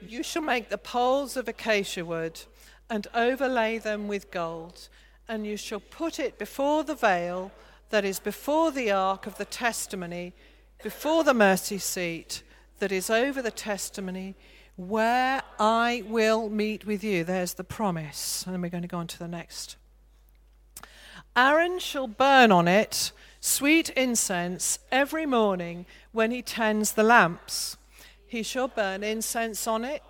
You 0.00 0.22
shall 0.22 0.42
make 0.42 0.68
the 0.68 0.78
poles 0.78 1.36
of 1.36 1.48
acacia 1.48 2.04
wood 2.04 2.40
and 2.88 3.06
overlay 3.14 3.78
them 3.78 4.08
with 4.08 4.30
gold, 4.30 4.88
and 5.28 5.46
you 5.46 5.56
shall 5.56 5.80
put 5.80 6.18
it 6.18 6.38
before 6.38 6.84
the 6.84 6.94
veil 6.94 7.50
that 7.90 8.04
is 8.04 8.20
before 8.20 8.70
the 8.70 8.90
ark 8.90 9.26
of 9.26 9.38
the 9.38 9.44
testimony, 9.44 10.32
before 10.82 11.24
the 11.24 11.34
mercy 11.34 11.78
seat 11.78 12.42
that 12.78 12.92
is 12.92 13.10
over 13.10 13.40
the 13.40 13.50
testimony, 13.50 14.34
where 14.76 15.42
I 15.58 16.04
will 16.06 16.48
meet 16.48 16.84
with 16.84 17.02
you. 17.02 17.24
There's 17.24 17.54
the 17.54 17.64
promise. 17.64 18.44
And 18.44 18.54
then 18.54 18.60
we're 18.60 18.68
going 18.68 18.82
to 18.82 18.88
go 18.88 18.98
on 18.98 19.06
to 19.08 19.18
the 19.18 19.28
next. 19.28 19.76
Aaron 21.34 21.78
shall 21.78 22.06
burn 22.06 22.52
on 22.52 22.68
it 22.68 23.12
sweet 23.40 23.90
incense 23.90 24.78
every 24.90 25.26
morning 25.26 25.86
when 26.12 26.30
he 26.30 26.42
tends 26.42 26.92
the 26.92 27.02
lamps. 27.02 27.76
He 28.26 28.42
shall 28.42 28.68
burn 28.68 29.02
incense 29.02 29.66
on 29.66 29.84
it 29.84 30.02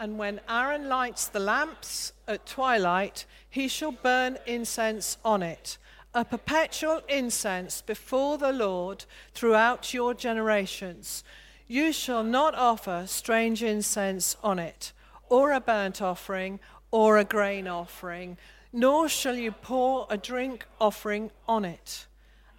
and 0.00 0.16
when 0.16 0.40
Aaron 0.48 0.88
lights 0.88 1.28
the 1.28 1.40
lamps 1.40 2.14
at 2.26 2.46
twilight, 2.46 3.26
he 3.50 3.68
shall 3.68 3.92
burn 3.92 4.38
incense 4.46 5.18
on 5.22 5.42
it, 5.42 5.76
a 6.14 6.24
perpetual 6.24 7.02
incense 7.06 7.82
before 7.82 8.38
the 8.38 8.50
Lord 8.50 9.04
throughout 9.34 9.92
your 9.92 10.14
generations. 10.14 11.22
You 11.68 11.92
shall 11.92 12.24
not 12.24 12.54
offer 12.54 13.04
strange 13.06 13.62
incense 13.62 14.38
on 14.42 14.58
it, 14.58 14.94
or 15.28 15.52
a 15.52 15.60
burnt 15.60 16.00
offering, 16.00 16.60
or 16.90 17.18
a 17.18 17.24
grain 17.24 17.68
offering, 17.68 18.38
nor 18.72 19.06
shall 19.06 19.36
you 19.36 19.52
pour 19.52 20.06
a 20.08 20.16
drink 20.16 20.64
offering 20.80 21.30
on 21.46 21.66
it. 21.66 22.06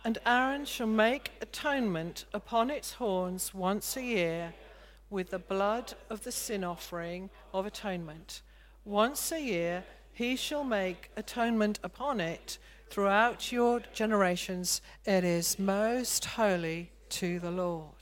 And 0.05 0.19
Aaron 0.27 0.65
shall 0.65 0.87
make 0.87 1.31
atonement 1.41 2.25
upon 2.35 2.69
its 2.69 2.93
horns 2.93 3.51
once 3.51 3.97
a 3.97 4.03
year 4.03 4.53
with 5.11 5.29
the 5.29 5.39
blood 5.39 5.93
of 6.09 6.23
the 6.23 6.31
sin 6.31 6.63
offering 6.63 7.29
of 7.53 7.67
atonement. 7.67 8.41
Once 8.85 9.31
a 9.31 9.39
year 9.39 9.83
he 10.13 10.35
shall 10.35 10.63
make 10.63 11.11
atonement 11.15 11.79
upon 11.83 12.19
it 12.19 12.57
throughout 12.89 13.51
your 13.51 13.81
generations. 13.93 14.81
It 15.05 15.23
is 15.23 15.59
most 15.59 16.25
holy 16.25 16.91
to 17.09 17.39
the 17.39 17.51
Lord. 17.51 17.93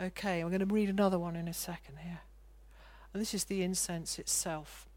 Okay, 0.00 0.42
we're 0.42 0.50
going 0.50 0.66
to 0.66 0.74
read 0.74 0.88
another 0.88 1.18
one 1.18 1.36
in 1.36 1.48
a 1.48 1.52
second 1.52 1.98
here. 1.98 2.20
And 3.12 3.20
this 3.20 3.34
is 3.34 3.44
the 3.44 3.62
incense 3.62 4.18
itself. 4.18 4.88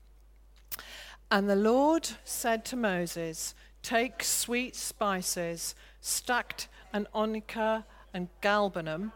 And 1.30 1.50
the 1.50 1.56
Lord 1.56 2.08
said 2.24 2.64
to 2.66 2.76
Moses, 2.76 3.56
Take 3.82 4.24
sweet 4.24 4.76
spices, 4.76 5.76
stacte 6.02 6.68
and 6.94 7.08
onycha 7.14 7.84
and 8.14 8.30
galbanum, 8.42 9.12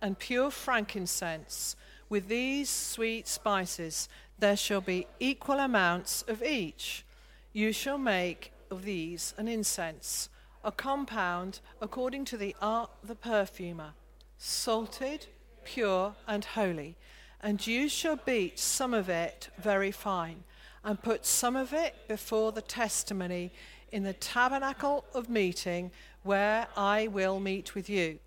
and 0.00 0.18
pure 0.18 0.50
frankincense. 0.50 1.76
With 2.08 2.28
these 2.28 2.70
sweet 2.70 3.28
spices 3.28 4.08
there 4.38 4.56
shall 4.56 4.80
be 4.80 5.06
equal 5.18 5.58
amounts 5.58 6.22
of 6.22 6.42
each. 6.42 7.04
You 7.52 7.72
shall 7.72 7.98
make 7.98 8.52
of 8.70 8.84
these 8.84 9.34
an 9.36 9.48
incense, 9.48 10.28
a 10.62 10.70
compound 10.70 11.60
according 11.80 12.24
to 12.26 12.36
the 12.36 12.54
art 12.60 12.90
of 13.02 13.08
the 13.08 13.14
perfumer, 13.14 13.94
salted, 14.36 15.26
pure, 15.64 16.14
and 16.26 16.44
holy. 16.44 16.96
And 17.40 17.64
you 17.66 17.88
shall 17.88 18.16
beat 18.16 18.58
some 18.58 18.94
of 18.94 19.08
it 19.08 19.48
very 19.58 19.90
fine, 19.90 20.44
and 20.84 21.02
put 21.02 21.26
some 21.26 21.56
of 21.56 21.72
it 21.72 21.94
before 22.08 22.52
the 22.52 22.62
testimony 22.62 23.52
in 23.92 24.02
the 24.02 24.12
tabernacle 24.12 25.04
of 25.14 25.28
meeting, 25.28 25.90
where 26.22 26.66
I 26.76 27.08
will 27.08 27.40
meet 27.40 27.74
with 27.74 27.88
you. 27.88 28.18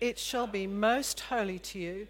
It 0.00 0.18
shall 0.18 0.46
be 0.46 0.66
most 0.66 1.20
holy 1.20 1.58
to 1.60 1.78
you. 1.78 2.08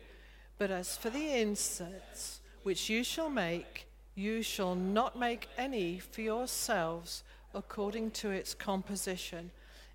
But 0.58 0.70
as 0.70 0.96
for 0.96 1.10
the 1.10 1.40
incense 1.40 2.40
which 2.62 2.88
you 2.88 3.04
shall 3.04 3.28
make, 3.28 3.86
you 4.14 4.42
shall 4.42 4.74
not 4.74 5.18
make 5.18 5.48
any 5.58 5.98
for 5.98 6.20
yourselves 6.20 7.24
according 7.52 8.12
to 8.12 8.30
its 8.30 8.54
composition. 8.54 9.50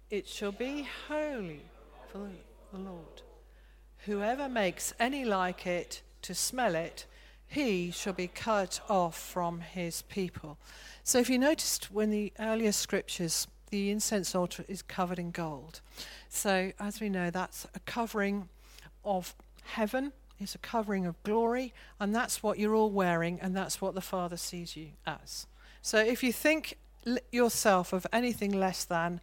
It 0.10 0.28
shall 0.28 0.52
be 0.52 0.88
holy 1.08 1.66
for 2.12 2.30
the 2.72 2.80
Lord. 2.80 3.22
Whoever 4.06 4.50
makes 4.50 4.94
any 5.00 5.26
like 5.26 5.66
it 5.66 6.02
to 6.24 6.34
smell 6.34 6.76
it, 6.76 7.06
he 7.48 7.92
shall 7.92 8.14
be 8.14 8.28
cut 8.28 8.80
off 8.90 9.18
from 9.18 9.62
his 9.62 10.04
people. 10.04 10.58
So 11.04 11.20
if 11.20 11.30
you 11.30 11.40
noticed 11.40 11.92
when 11.92 12.12
the 12.12 12.32
earlier 12.40 12.72
scriptures, 12.72 13.48
the 13.70 13.90
incense 13.90 14.36
altar 14.36 14.66
is 14.68 14.82
covered 14.82 15.20
in 15.20 15.32
gold. 15.32 15.82
So 16.30 16.72
as 16.80 17.00
we 17.00 17.10
know, 17.10 17.30
that's 17.30 17.66
a 17.76 17.80
covering 17.80 18.50
of 19.04 19.36
heaven, 19.64 20.14
it's 20.40 20.56
a 20.56 20.60
covering 20.60 21.06
of 21.06 21.22
glory, 21.24 21.74
and 22.00 22.16
that's 22.16 22.42
what 22.42 22.60
you're 22.60 22.76
all 22.76 22.92
wearing, 22.92 23.40
and 23.42 23.56
that's 23.56 23.82
what 23.82 23.96
the 23.96 24.02
Father 24.02 24.38
sees 24.38 24.76
you 24.76 24.90
as. 25.06 25.48
So 25.82 26.00
if 26.00 26.24
you 26.24 26.32
think 26.32 26.78
yourself 27.32 27.94
of 27.94 28.06
anything 28.12 28.52
less 28.52 28.86
than, 28.86 29.22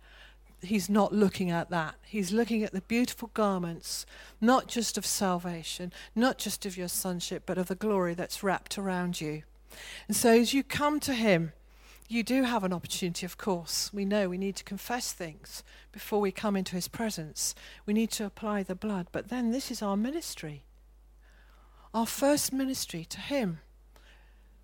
he's 0.62 0.88
not 0.88 1.12
looking 1.12 1.50
at 1.50 1.70
that. 1.70 1.94
He's 2.04 2.32
looking 2.32 2.62
at 2.62 2.72
the 2.72 2.80
beautiful 2.82 3.30
garments, 3.35 4.06
not 4.40 4.68
just 4.68 4.98
of 4.98 5.06
salvation, 5.06 5.92
not 6.14 6.38
just 6.38 6.66
of 6.66 6.76
your 6.76 6.88
sonship, 6.88 7.44
but 7.46 7.59
of 7.59 7.68
the 7.68 7.74
glory 7.74 8.14
that's 8.14 8.42
wrapped 8.42 8.78
around 8.78 9.20
you. 9.20 9.42
And 10.09 10.16
so 10.16 10.30
as 10.30 10.54
you 10.54 10.62
come 10.62 11.00
to 11.00 11.12
him, 11.12 11.52
you 12.09 12.23
do 12.23 12.45
have 12.45 12.64
an 12.64 12.73
opportunity, 12.73 13.27
of 13.27 13.38
course. 13.38 13.92
We 13.92 14.05
know 14.05 14.29
we 14.29 14.38
need 14.38 14.57
to 14.57 14.64
confess 14.64 15.12
things 15.12 15.62
before 15.92 16.21
we 16.21 16.31
come 16.31 16.57
into 16.57 16.75
his 16.75 16.88
presence. 16.88 17.55
We 17.85 17.95
need 17.95 18.11
to 18.12 18.25
apply 18.25 18.62
the 18.62 18.75
blood. 18.75 19.09
But 19.12 19.29
then 19.29 19.51
this 19.51 19.71
is 19.71 19.83
our 19.83 19.97
ministry. 19.97 20.62
Our 21.92 22.07
first 22.07 22.53
ministry 22.53 23.05
to 23.07 23.21
him. 23.21 23.61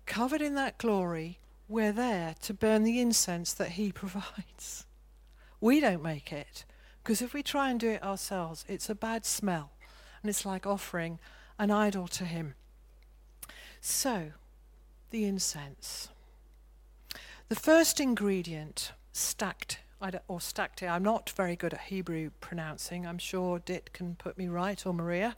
Covered 0.05 0.41
in 0.41 0.55
that 0.55 0.77
glory, 0.77 1.39
we're 1.67 1.91
there 1.91 2.35
to 2.41 2.53
burn 2.53 2.83
the 2.83 2.99
incense 2.99 3.53
that 3.53 3.71
he 3.71 3.91
provides. 3.93 4.85
We 5.59 5.79
don't 5.79 6.03
make 6.03 6.31
it. 6.31 6.65
Because 7.03 7.21
if 7.21 7.33
we 7.33 7.43
try 7.43 7.69
and 7.69 7.79
do 7.79 7.89
it 7.89 8.03
ourselves, 8.03 8.63
it's 8.69 8.89
a 8.89 8.95
bad 8.95 9.25
smell. 9.25 9.71
And 10.21 10.29
it's 10.29 10.45
like 10.45 10.65
offering 10.65 11.19
an 11.59 11.69
idol 11.69 12.07
to 12.07 12.23
Him. 12.23 12.55
So, 13.81 14.31
the 15.09 15.25
incense. 15.25 16.07
The 17.49 17.55
first 17.55 17.99
ingredient, 17.99 18.93
stacked 19.11 19.79
or 20.27 20.39
stacte, 20.39 20.83
I'm 20.83 21.03
not 21.03 21.29
very 21.29 21.55
good 21.55 21.73
at 21.73 21.81
Hebrew 21.81 22.31
pronouncing. 22.41 23.05
I'm 23.05 23.17
sure 23.17 23.59
Dit 23.59 23.93
can 23.93 24.15
put 24.15 24.37
me 24.37 24.47
right, 24.47 24.85
or 24.85 24.93
Maria. 24.93 25.35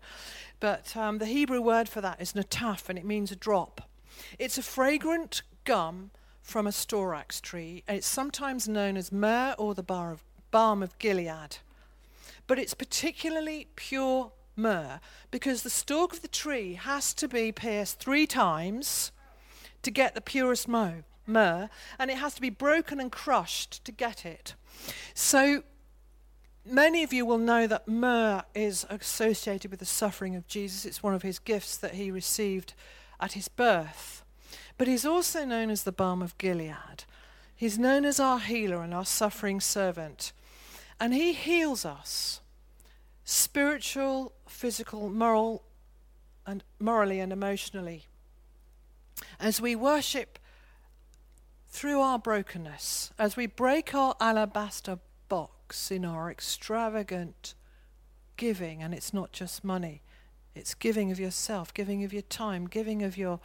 But 0.59 0.95
um, 0.97 1.19
the 1.19 1.25
Hebrew 1.25 1.61
word 1.61 1.87
for 1.87 2.01
that 2.01 2.21
is 2.21 2.33
nataf, 2.33 2.89
and 2.89 2.97
it 2.97 3.05
means 3.05 3.31
a 3.31 3.35
drop. 3.35 3.89
It's 4.39 4.57
a 4.57 4.63
fragrant 4.63 5.43
gum 5.65 6.11
from 6.41 6.67
a 6.67 6.71
storax 6.71 7.41
tree. 7.41 7.83
and 7.87 7.97
It's 7.97 8.07
sometimes 8.07 8.67
known 8.67 8.97
as 8.97 9.11
myrrh 9.11 9.55
or 9.57 9.73
the 9.75 9.83
of, 9.87 10.23
balm 10.51 10.81
of 10.81 10.97
Gilead. 10.99 11.57
But 12.47 12.59
it's 12.59 12.73
particularly 12.73 13.67
pure 13.75 14.31
myrrh 14.55 14.99
because 15.31 15.63
the 15.63 15.69
stalk 15.69 16.13
of 16.13 16.21
the 16.21 16.27
tree 16.27 16.73
has 16.73 17.13
to 17.15 17.27
be 17.27 17.51
pierced 17.51 17.99
three 17.99 18.25
times 18.25 19.11
to 19.81 19.91
get 19.91 20.15
the 20.15 20.21
purest 20.21 20.67
myrrh, 20.67 21.03
and 21.27 22.11
it 22.11 22.17
has 22.17 22.35
to 22.35 22.41
be 22.41 22.49
broken 22.49 22.99
and 22.99 23.11
crushed 23.11 23.83
to 23.85 23.91
get 23.91 24.25
it. 24.25 24.55
So 25.13 25.63
many 26.65 27.03
of 27.03 27.13
you 27.13 27.25
will 27.25 27.37
know 27.37 27.67
that 27.67 27.87
myrrh 27.87 28.43
is 28.53 28.85
associated 28.89 29.71
with 29.71 29.79
the 29.79 29.85
suffering 29.85 30.35
of 30.35 30.47
Jesus. 30.47 30.85
It's 30.85 31.03
one 31.03 31.13
of 31.13 31.21
his 31.21 31.39
gifts 31.39 31.77
that 31.77 31.95
he 31.95 32.11
received 32.11 32.73
at 33.19 33.33
his 33.33 33.47
birth. 33.47 34.23
But 34.77 34.87
he's 34.87 35.05
also 35.05 35.45
known 35.45 35.69
as 35.69 35.83
the 35.83 35.91
balm 35.91 36.21
of 36.21 36.37
Gilead. 36.37 37.05
He's 37.55 37.79
known 37.79 38.03
as 38.03 38.19
our 38.19 38.39
healer 38.39 38.81
and 38.81 38.93
our 38.93 39.05
suffering 39.05 39.61
servant. 39.61 40.33
And 40.99 41.13
he 41.13 41.33
heals 41.33 41.85
us 41.85 42.41
spiritual, 43.23 44.33
physical, 44.47 45.09
moral, 45.09 45.63
and 46.45 46.63
morally 46.79 47.19
and 47.19 47.31
emotionally. 47.31 48.05
As 49.39 49.61
we 49.61 49.75
worship 49.75 50.37
through 51.75 51.99
our 51.99 52.17
brokenness, 52.17 53.11
as 53.19 53.35
we 53.35 53.45
break 53.47 53.93
our 53.93 54.15
alabaster 54.21 54.97
box 55.27 55.91
in 55.91 56.05
our 56.05 56.31
extravagant 56.31 57.53
giving, 58.37 58.81
and 58.81 58.93
it's 58.93 59.13
not 59.13 59.33
just 59.33 59.61
money, 59.61 60.01
it's 60.55 60.73
giving 60.73 61.11
of 61.11 61.19
yourself, 61.19 61.73
giving 61.73 62.05
of 62.05 62.13
your 62.13 62.21
time, 62.21 62.65
giving 62.65 63.03
of 63.03 63.17
your 63.17 63.41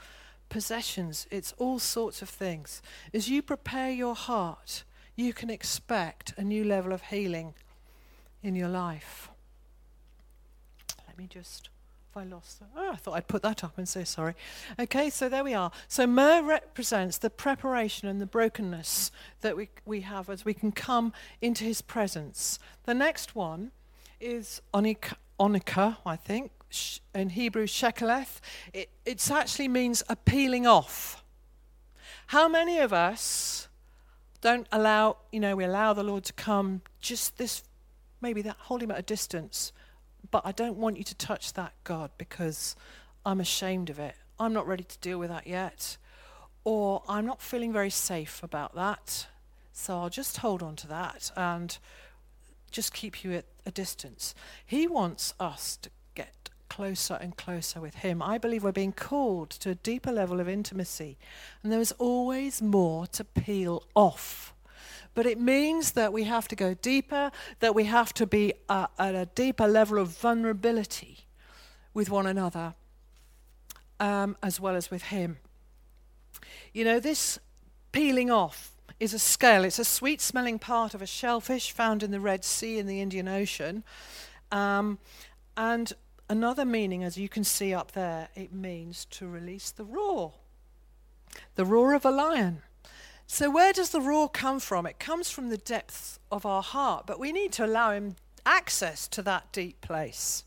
possessions, 0.48 1.26
it's 1.32 1.52
all 1.58 1.80
sorts 1.80 2.22
of 2.22 2.28
things. 2.28 2.80
As 3.12 3.28
you 3.28 3.42
prepare 3.42 3.90
your 3.90 4.14
heart, 4.14 4.84
you 5.16 5.32
can 5.32 5.50
expect 5.50 6.32
a 6.36 6.44
new 6.44 6.62
level 6.62 6.92
of 6.92 7.02
healing 7.02 7.54
in 8.44 8.54
your 8.54 8.68
life. 8.68 9.28
Let 11.08 11.18
me 11.18 11.26
just. 11.28 11.68
If 12.10 12.16
I 12.16 12.24
lost. 12.24 12.60
Oh, 12.76 12.90
I 12.92 12.96
thought 12.96 13.12
I'd 13.12 13.28
put 13.28 13.42
that 13.42 13.62
up 13.62 13.78
and 13.78 13.88
say 13.88 14.02
sorry. 14.02 14.34
Okay, 14.80 15.10
so 15.10 15.28
there 15.28 15.44
we 15.44 15.54
are. 15.54 15.70
So 15.86 16.08
myrrh 16.08 16.42
represents 16.42 17.18
the 17.18 17.30
preparation 17.30 18.08
and 18.08 18.20
the 18.20 18.26
brokenness 18.26 19.12
that 19.42 19.56
we, 19.56 19.68
we 19.84 20.00
have 20.00 20.28
as 20.28 20.44
we 20.44 20.52
can 20.52 20.72
come 20.72 21.12
into 21.40 21.62
his 21.62 21.80
presence. 21.82 22.58
The 22.82 22.94
next 22.94 23.36
one 23.36 23.70
is 24.18 24.60
onycha, 24.74 25.14
onycha 25.38 25.98
I 26.04 26.16
think, 26.16 26.50
in 27.14 27.30
Hebrew, 27.30 27.68
shekeleth, 27.68 28.40
it 28.72 29.30
actually 29.30 29.68
means 29.68 30.02
a 30.08 30.16
peeling 30.16 30.66
off. 30.66 31.22
How 32.26 32.48
many 32.48 32.78
of 32.78 32.92
us 32.92 33.68
don't 34.40 34.66
allow, 34.72 35.18
you 35.30 35.38
know, 35.38 35.54
we 35.54 35.64
allow 35.64 35.92
the 35.92 36.02
Lord 36.02 36.24
to 36.24 36.32
come 36.32 36.82
just 37.00 37.38
this, 37.38 37.62
maybe 38.20 38.42
that, 38.42 38.56
hold 38.58 38.82
him 38.82 38.90
at 38.90 38.98
a 38.98 39.02
distance, 39.02 39.72
but 40.30 40.42
I 40.44 40.52
don't 40.52 40.76
want 40.76 40.96
you 40.96 41.04
to 41.04 41.14
touch 41.14 41.52
that, 41.54 41.72
God, 41.84 42.10
because 42.18 42.76
I'm 43.24 43.40
ashamed 43.40 43.90
of 43.90 43.98
it. 43.98 44.14
I'm 44.38 44.52
not 44.52 44.66
ready 44.66 44.84
to 44.84 44.98
deal 44.98 45.18
with 45.18 45.30
that 45.30 45.46
yet. 45.46 45.96
Or 46.64 47.02
I'm 47.08 47.26
not 47.26 47.40
feeling 47.40 47.72
very 47.72 47.90
safe 47.90 48.42
about 48.42 48.74
that. 48.74 49.26
So 49.72 49.98
I'll 49.98 50.10
just 50.10 50.38
hold 50.38 50.62
on 50.62 50.76
to 50.76 50.86
that 50.88 51.30
and 51.36 51.76
just 52.70 52.92
keep 52.92 53.24
you 53.24 53.32
at 53.32 53.46
a 53.66 53.70
distance. 53.70 54.34
He 54.64 54.86
wants 54.86 55.34
us 55.40 55.76
to 55.82 55.90
get 56.14 56.50
closer 56.68 57.18
and 57.20 57.36
closer 57.36 57.80
with 57.80 57.96
Him. 57.96 58.22
I 58.22 58.38
believe 58.38 58.62
we're 58.62 58.72
being 58.72 58.92
called 58.92 59.50
to 59.50 59.70
a 59.70 59.74
deeper 59.74 60.12
level 60.12 60.40
of 60.40 60.48
intimacy, 60.48 61.18
and 61.62 61.72
there 61.72 61.80
is 61.80 61.92
always 61.92 62.62
more 62.62 63.06
to 63.08 63.24
peel 63.24 63.84
off. 63.94 64.54
But 65.14 65.26
it 65.26 65.40
means 65.40 65.92
that 65.92 66.12
we 66.12 66.24
have 66.24 66.48
to 66.48 66.56
go 66.56 66.74
deeper, 66.74 67.30
that 67.58 67.74
we 67.74 67.84
have 67.84 68.14
to 68.14 68.26
be 68.26 68.54
uh, 68.68 68.86
at 68.98 69.14
a 69.14 69.26
deeper 69.26 69.66
level 69.66 69.98
of 69.98 70.08
vulnerability 70.08 71.26
with 71.92 72.10
one 72.10 72.26
another, 72.26 72.74
um, 73.98 74.36
as 74.42 74.60
well 74.60 74.76
as 74.76 74.90
with 74.90 75.04
Him. 75.04 75.38
You 76.72 76.84
know, 76.84 77.00
this 77.00 77.38
peeling 77.92 78.30
off 78.30 78.72
is 79.00 79.12
a 79.12 79.18
scale. 79.18 79.64
It's 79.64 79.78
a 79.78 79.84
sweet 79.84 80.20
smelling 80.20 80.58
part 80.58 80.94
of 80.94 81.02
a 81.02 81.06
shellfish 81.06 81.72
found 81.72 82.02
in 82.02 82.12
the 82.12 82.20
Red 82.20 82.44
Sea 82.44 82.78
in 82.78 82.86
the 82.86 83.00
Indian 83.00 83.26
Ocean. 83.26 83.82
Um, 84.52 84.98
and 85.56 85.92
Another 86.30 86.64
meaning, 86.64 87.02
as 87.02 87.16
you 87.16 87.28
can 87.28 87.42
see 87.42 87.74
up 87.74 87.90
there, 87.90 88.28
it 88.36 88.52
means 88.52 89.04
to 89.06 89.26
release 89.26 89.72
the 89.72 89.82
roar. 89.82 90.34
The 91.56 91.64
roar 91.64 91.92
of 91.92 92.04
a 92.04 92.12
lion. 92.12 92.62
So, 93.32 93.48
where 93.48 93.72
does 93.72 93.90
the 93.90 94.00
roar 94.00 94.28
come 94.28 94.58
from? 94.58 94.86
It 94.86 94.98
comes 94.98 95.30
from 95.30 95.50
the 95.50 95.56
depths 95.56 96.18
of 96.32 96.44
our 96.44 96.64
heart, 96.64 97.06
but 97.06 97.20
we 97.20 97.30
need 97.30 97.52
to 97.52 97.64
allow 97.64 97.92
him 97.92 98.16
access 98.44 99.06
to 99.06 99.22
that 99.22 99.52
deep 99.52 99.80
place. 99.80 100.42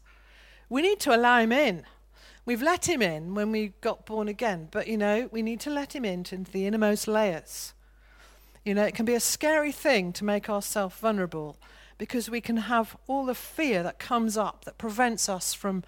We 0.68 0.82
need 0.82 1.00
to 1.00 1.16
allow 1.16 1.40
him 1.40 1.54
in. 1.54 1.86
We've 2.46 2.62
let 2.62 2.90
him 2.90 3.02
in 3.02 3.36
when 3.36 3.54
we 3.54 3.72
got 3.80 4.06
born 4.06 4.28
again, 4.28 4.68
but 4.70 4.88
you 4.90 4.98
know, 4.98 5.30
we 5.32 5.42
need 5.42 5.62
to 5.62 5.70
let 5.70 5.96
him 5.96 6.04
into 6.04 6.40
the 6.40 6.68
innermost 6.68 7.08
layers. 7.08 7.74
You 8.66 8.74
know, 8.74 8.84
it 8.84 8.96
can 8.96 9.06
be 9.06 9.16
a 9.16 9.22
scary 9.22 9.72
thing 9.72 10.12
to 10.12 10.26
make 10.26 10.50
ourselves 10.50 10.98
vulnerable 10.98 11.56
because 11.98 12.30
we 12.30 12.42
can 12.42 12.58
have 12.58 12.98
all 13.08 13.24
the 13.24 13.34
fear 13.34 13.82
that 13.84 13.98
comes 13.98 14.36
up 14.36 14.66
that 14.66 14.78
prevents 14.78 15.30
us 15.30 15.54
from 15.54 15.86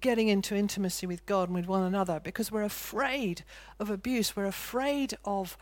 getting 0.00 0.28
into 0.28 0.54
intimacy 0.56 1.06
with 1.06 1.26
God 1.26 1.48
and 1.48 1.56
with 1.56 1.66
one 1.66 1.82
another 1.82 2.20
because 2.20 2.50
we're 2.50 2.62
afraid 2.62 3.44
of 3.78 3.90
abuse, 3.90 4.34
we're 4.34 4.46
afraid 4.46 5.16
of 5.26 5.58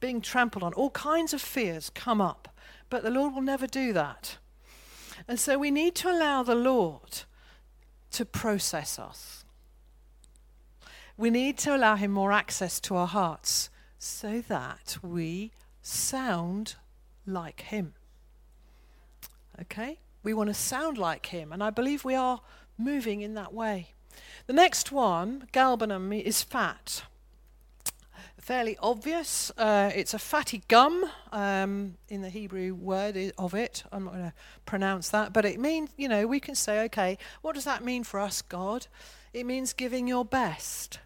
being 0.00 0.20
trampled 0.20 0.62
on. 0.62 0.72
All 0.74 0.90
kinds 0.90 1.32
of 1.32 1.40
fears 1.40 1.90
come 1.90 2.20
up, 2.20 2.48
but 2.90 3.02
the 3.02 3.10
Lord 3.10 3.34
will 3.34 3.42
never 3.42 3.66
do 3.66 3.92
that. 3.92 4.38
And 5.26 5.38
so 5.38 5.58
we 5.58 5.70
need 5.70 5.94
to 5.96 6.10
allow 6.10 6.42
the 6.42 6.54
Lord 6.54 7.22
to 8.12 8.24
process 8.24 8.98
us. 8.98 9.44
We 11.16 11.30
need 11.30 11.58
to 11.58 11.74
allow 11.74 11.96
Him 11.96 12.12
more 12.12 12.32
access 12.32 12.78
to 12.80 12.96
our 12.96 13.06
hearts 13.06 13.70
so 13.98 14.40
that 14.42 14.98
we 15.02 15.52
sound 15.82 16.76
like 17.26 17.62
Him. 17.62 17.94
Okay? 19.60 19.98
We 20.22 20.34
want 20.34 20.48
to 20.48 20.54
sound 20.54 20.98
like 20.98 21.26
Him, 21.26 21.52
and 21.52 21.62
I 21.62 21.70
believe 21.70 22.04
we 22.04 22.14
are 22.14 22.40
moving 22.76 23.20
in 23.20 23.34
that 23.34 23.52
way. 23.52 23.94
The 24.46 24.52
next 24.52 24.92
one, 24.92 25.48
galbanum, 25.52 26.20
is 26.22 26.42
fat. 26.42 27.02
Fairly 28.40 28.76
obvious. 28.80 29.50
Uh, 29.58 29.90
it's 29.94 30.14
a 30.14 30.18
fatty 30.18 30.62
gum 30.68 31.10
um, 31.32 31.94
in 32.08 32.22
the 32.22 32.30
Hebrew 32.30 32.74
word 32.74 33.32
of 33.36 33.54
it. 33.54 33.82
I'm 33.90 34.04
not 34.04 34.12
going 34.12 34.24
to 34.24 34.32
pronounce 34.64 35.08
that, 35.10 35.32
but 35.32 35.44
it 35.44 35.58
means, 35.58 35.90
you 35.96 36.08
know, 36.08 36.26
we 36.26 36.38
can 36.38 36.54
say, 36.54 36.84
okay, 36.84 37.18
what 37.42 37.54
does 37.54 37.64
that 37.64 37.84
mean 37.84 38.04
for 38.04 38.20
us, 38.20 38.40
God? 38.40 38.86
It 39.32 39.44
means 39.44 39.72
giving 39.72 40.06
your 40.06 40.24
best. 40.24 41.00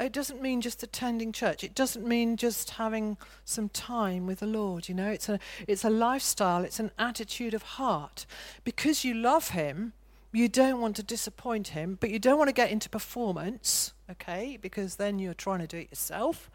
It 0.00 0.12
doesn't 0.12 0.40
mean 0.40 0.62
just 0.62 0.82
attending 0.82 1.32
church. 1.32 1.62
It 1.62 1.74
doesn't 1.74 2.06
mean 2.06 2.36
just 2.36 2.70
having 2.70 3.18
some 3.44 3.68
time 3.68 4.26
with 4.26 4.40
the 4.40 4.46
Lord. 4.46 4.88
You 4.88 4.94
know, 4.94 5.10
it's 5.10 5.28
a 5.28 5.38
it's 5.68 5.84
a 5.84 5.90
lifestyle. 5.90 6.64
It's 6.64 6.80
an 6.80 6.90
attitude 6.98 7.52
of 7.52 7.62
heart. 7.62 8.24
Because 8.64 9.04
you 9.04 9.12
love 9.14 9.50
Him, 9.50 9.92
you 10.32 10.48
don't 10.48 10.80
want 10.80 10.96
to 10.96 11.02
disappoint 11.02 11.68
him, 11.68 11.98
but 12.00 12.10
you 12.10 12.18
don't 12.18 12.38
want 12.38 12.48
to 12.48 12.54
get 12.54 12.70
into 12.70 12.88
performance, 12.88 13.92
okay, 14.12 14.58
because 14.60 14.96
then 14.96 15.18
you're 15.18 15.34
trying 15.34 15.60
to 15.60 15.66
do 15.66 15.78
it 15.78 15.90
yourself. 15.90 16.50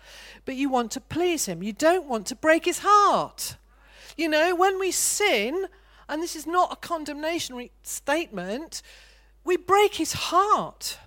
But 0.46 0.56
you 0.56 0.70
want 0.70 0.92
to 0.92 1.02
please 1.02 1.46
him. 1.46 1.62
You 1.62 1.74
don't 1.74 2.08
want 2.08 2.26
to 2.28 2.36
break 2.36 2.66
his 2.66 2.80
heart. 2.80 3.58
You 4.16 4.30
know, 4.30 4.56
when 4.56 4.80
we 4.80 4.92
sin, 4.92 5.68
and 6.10 6.22
this 6.22 6.36
is 6.36 6.48
not 6.48 6.74
a 6.74 6.76
condemnation 6.76 7.70
statement, 7.84 8.82
we 9.44 9.58
break 9.58 9.96
his 9.96 10.14
heart. 10.14 10.98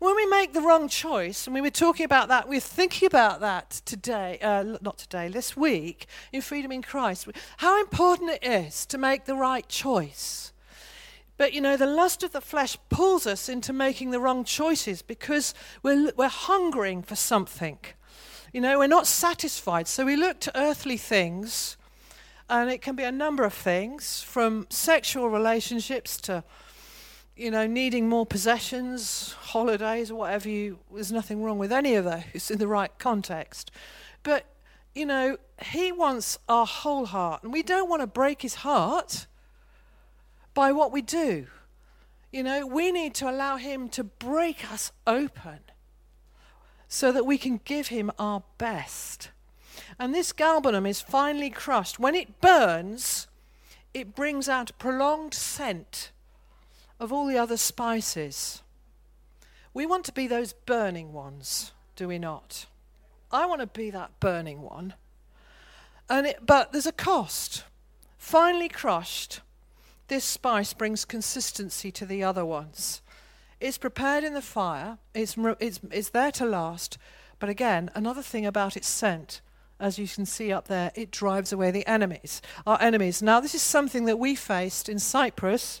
When 0.00 0.16
we 0.16 0.26
make 0.26 0.52
the 0.52 0.60
wrong 0.60 0.88
choice, 0.88 1.46
and 1.46 1.54
we 1.54 1.60
were 1.60 1.70
talking 1.70 2.04
about 2.04 2.28
that, 2.28 2.48
we 2.48 2.56
are 2.56 2.60
thinking 2.60 3.06
about 3.06 3.40
that 3.40 3.70
today, 3.84 4.38
uh, 4.42 4.78
not 4.80 4.98
today, 4.98 5.28
this 5.28 5.56
week, 5.56 6.06
in 6.32 6.40
Freedom 6.40 6.72
in 6.72 6.82
Christ, 6.82 7.28
how 7.58 7.80
important 7.80 8.30
it 8.30 8.44
is 8.44 8.86
to 8.86 8.98
make 8.98 9.24
the 9.24 9.36
right 9.36 9.68
choice. 9.68 10.52
But 11.36 11.52
you 11.52 11.60
know, 11.60 11.76
the 11.76 11.86
lust 11.86 12.22
of 12.22 12.32
the 12.32 12.40
flesh 12.40 12.76
pulls 12.90 13.26
us 13.26 13.48
into 13.48 13.72
making 13.72 14.10
the 14.10 14.20
wrong 14.20 14.44
choices 14.44 15.02
because 15.02 15.52
we're, 15.82 16.12
we're 16.16 16.28
hungering 16.28 17.02
for 17.02 17.16
something. 17.16 17.78
You 18.52 18.60
know, 18.60 18.78
we're 18.78 18.86
not 18.86 19.08
satisfied. 19.08 19.88
So 19.88 20.04
we 20.04 20.14
look 20.14 20.38
to 20.40 20.56
earthly 20.56 20.96
things, 20.96 21.76
and 22.48 22.70
it 22.70 22.82
can 22.82 22.94
be 22.94 23.02
a 23.02 23.10
number 23.10 23.42
of 23.42 23.52
things 23.52 24.22
from 24.22 24.68
sexual 24.70 25.28
relationships 25.28 26.18
to, 26.22 26.44
you 27.36 27.50
know, 27.50 27.66
needing 27.66 28.08
more 28.08 28.24
possessions, 28.24 29.32
holidays, 29.32 30.12
or 30.12 30.14
whatever 30.14 30.48
you. 30.48 30.78
There's 30.92 31.10
nothing 31.10 31.42
wrong 31.42 31.58
with 31.58 31.72
any 31.72 31.96
of 31.96 32.04
those 32.04 32.48
in 32.52 32.58
the 32.58 32.68
right 32.68 32.96
context. 33.00 33.72
But, 34.22 34.46
you 34.94 35.04
know, 35.04 35.36
He 35.60 35.90
wants 35.90 36.38
our 36.48 36.64
whole 36.64 37.06
heart, 37.06 37.42
and 37.42 37.52
we 37.52 37.64
don't 37.64 37.90
want 37.90 38.02
to 38.02 38.06
break 38.06 38.42
His 38.42 38.54
heart 38.56 39.26
by 40.54 40.72
what 40.72 40.92
we 40.92 41.02
do. 41.02 41.48
You 42.32 42.42
know, 42.42 42.66
we 42.66 42.90
need 42.90 43.14
to 43.16 43.30
allow 43.30 43.56
Him 43.56 43.88
to 43.90 44.04
break 44.04 44.70
us 44.72 44.92
open 45.06 45.60
so 46.88 47.12
that 47.12 47.26
we 47.26 47.38
can 47.38 47.60
give 47.64 47.88
Him 47.88 48.10
our 48.18 48.42
best. 48.58 49.30
And 49.98 50.14
this 50.14 50.32
galbanum 50.32 50.88
is 50.88 51.00
finely 51.00 51.50
crushed. 51.50 51.98
When 51.98 52.14
it 52.14 52.40
burns, 52.40 53.28
it 53.92 54.14
brings 54.14 54.48
out 54.48 54.70
a 54.70 54.74
prolonged 54.74 55.34
scent 55.34 56.10
of 56.98 57.12
all 57.12 57.26
the 57.26 57.38
other 57.38 57.56
spices. 57.56 58.62
We 59.72 59.86
want 59.86 60.04
to 60.06 60.12
be 60.12 60.26
those 60.26 60.52
burning 60.52 61.12
ones, 61.12 61.72
do 61.96 62.08
we 62.08 62.18
not? 62.18 62.66
I 63.30 63.46
want 63.46 63.60
to 63.60 63.66
be 63.66 63.90
that 63.90 64.20
burning 64.20 64.62
one. 64.62 64.94
And 66.08 66.26
it, 66.26 66.46
but 66.46 66.72
there's 66.72 66.86
a 66.86 66.92
cost. 66.92 67.64
Finely 68.18 68.68
crushed, 68.68 69.40
this 70.08 70.24
spice 70.24 70.72
brings 70.72 71.04
consistency 71.04 71.90
to 71.92 72.06
the 72.06 72.22
other 72.22 72.44
ones. 72.44 73.02
It's 73.60 73.78
prepared 73.78 74.24
in 74.24 74.34
the 74.34 74.42
fire, 74.42 74.98
it's, 75.14 75.36
it's, 75.60 75.80
it's 75.90 76.10
there 76.10 76.32
to 76.32 76.44
last, 76.44 76.98
but 77.38 77.48
again, 77.48 77.90
another 77.94 78.22
thing 78.22 78.44
about 78.44 78.76
its 78.76 78.88
scent, 78.88 79.40
as 79.80 79.98
you 79.98 80.06
can 80.06 80.26
see 80.26 80.52
up 80.52 80.68
there, 80.68 80.92
it 80.94 81.10
drives 81.10 81.52
away 81.52 81.70
the 81.70 81.86
enemies, 81.86 82.42
our 82.66 82.80
enemies. 82.80 83.22
Now, 83.22 83.40
this 83.40 83.54
is 83.54 83.62
something 83.62 84.04
that 84.04 84.18
we 84.18 84.34
faced 84.34 84.88
in 84.88 84.98
Cyprus 84.98 85.80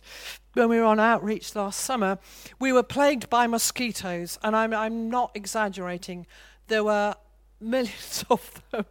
when 0.54 0.68
we 0.68 0.78
were 0.78 0.84
on 0.84 1.00
outreach 1.00 1.54
last 1.54 1.80
summer. 1.80 2.18
We 2.58 2.72
were 2.72 2.82
plagued 2.82 3.28
by 3.28 3.46
mosquitoes, 3.46 4.38
and 4.42 4.56
I'm, 4.56 4.72
I'm 4.72 5.10
not 5.10 5.32
exaggerating. 5.34 6.26
There 6.68 6.84
were 6.84 7.14
millions 7.60 8.24
of 8.30 8.62
them 8.70 8.86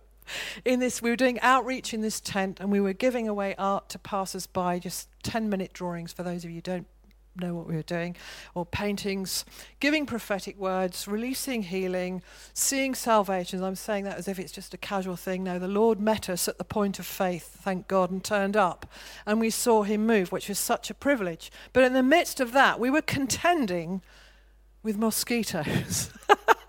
in 0.65 0.79
this, 0.79 1.01
we 1.01 1.09
were 1.09 1.15
doing 1.15 1.39
outreach 1.41 1.93
in 1.93 2.01
this 2.01 2.19
tent 2.19 2.59
and 2.59 2.71
we 2.71 2.79
were 2.79 2.93
giving 2.93 3.27
away 3.27 3.55
art 3.57 3.89
to 3.89 3.99
passers 3.99 4.47
by, 4.47 4.79
just 4.79 5.09
10 5.23 5.49
minute 5.49 5.73
drawings 5.73 6.13
for 6.13 6.23
those 6.23 6.43
of 6.43 6.49
you 6.49 6.57
who 6.57 6.61
don't 6.61 6.87
know 7.35 7.53
what 7.53 7.67
we 7.67 7.75
were 7.75 7.81
doing, 7.81 8.15
or 8.53 8.65
paintings, 8.65 9.45
giving 9.79 10.05
prophetic 10.05 10.57
words, 10.57 11.07
releasing 11.07 11.63
healing, 11.63 12.21
seeing 12.53 12.93
salvations. 12.93 13.61
I'm 13.61 13.75
saying 13.75 14.03
that 14.03 14.17
as 14.17 14.27
if 14.27 14.39
it's 14.39 14.51
just 14.51 14.73
a 14.73 14.77
casual 14.77 15.15
thing. 15.15 15.43
No, 15.43 15.59
the 15.59 15.67
Lord 15.67 15.99
met 15.99 16.29
us 16.29 16.47
at 16.47 16.57
the 16.57 16.63
point 16.63 16.99
of 16.99 17.05
faith, 17.05 17.59
thank 17.63 17.87
God, 17.87 18.11
and 18.11 18.23
turned 18.23 18.55
up. 18.55 18.85
And 19.25 19.39
we 19.39 19.49
saw 19.49 19.83
him 19.83 20.05
move, 20.05 20.31
which 20.31 20.49
was 20.49 20.59
such 20.59 20.89
a 20.89 20.93
privilege. 20.93 21.51
But 21.71 21.83
in 21.83 21.93
the 21.93 22.03
midst 22.03 22.39
of 22.39 22.51
that, 22.51 22.79
we 22.79 22.89
were 22.89 23.01
contending 23.01 24.01
with 24.83 24.97
mosquitoes. 24.97 26.11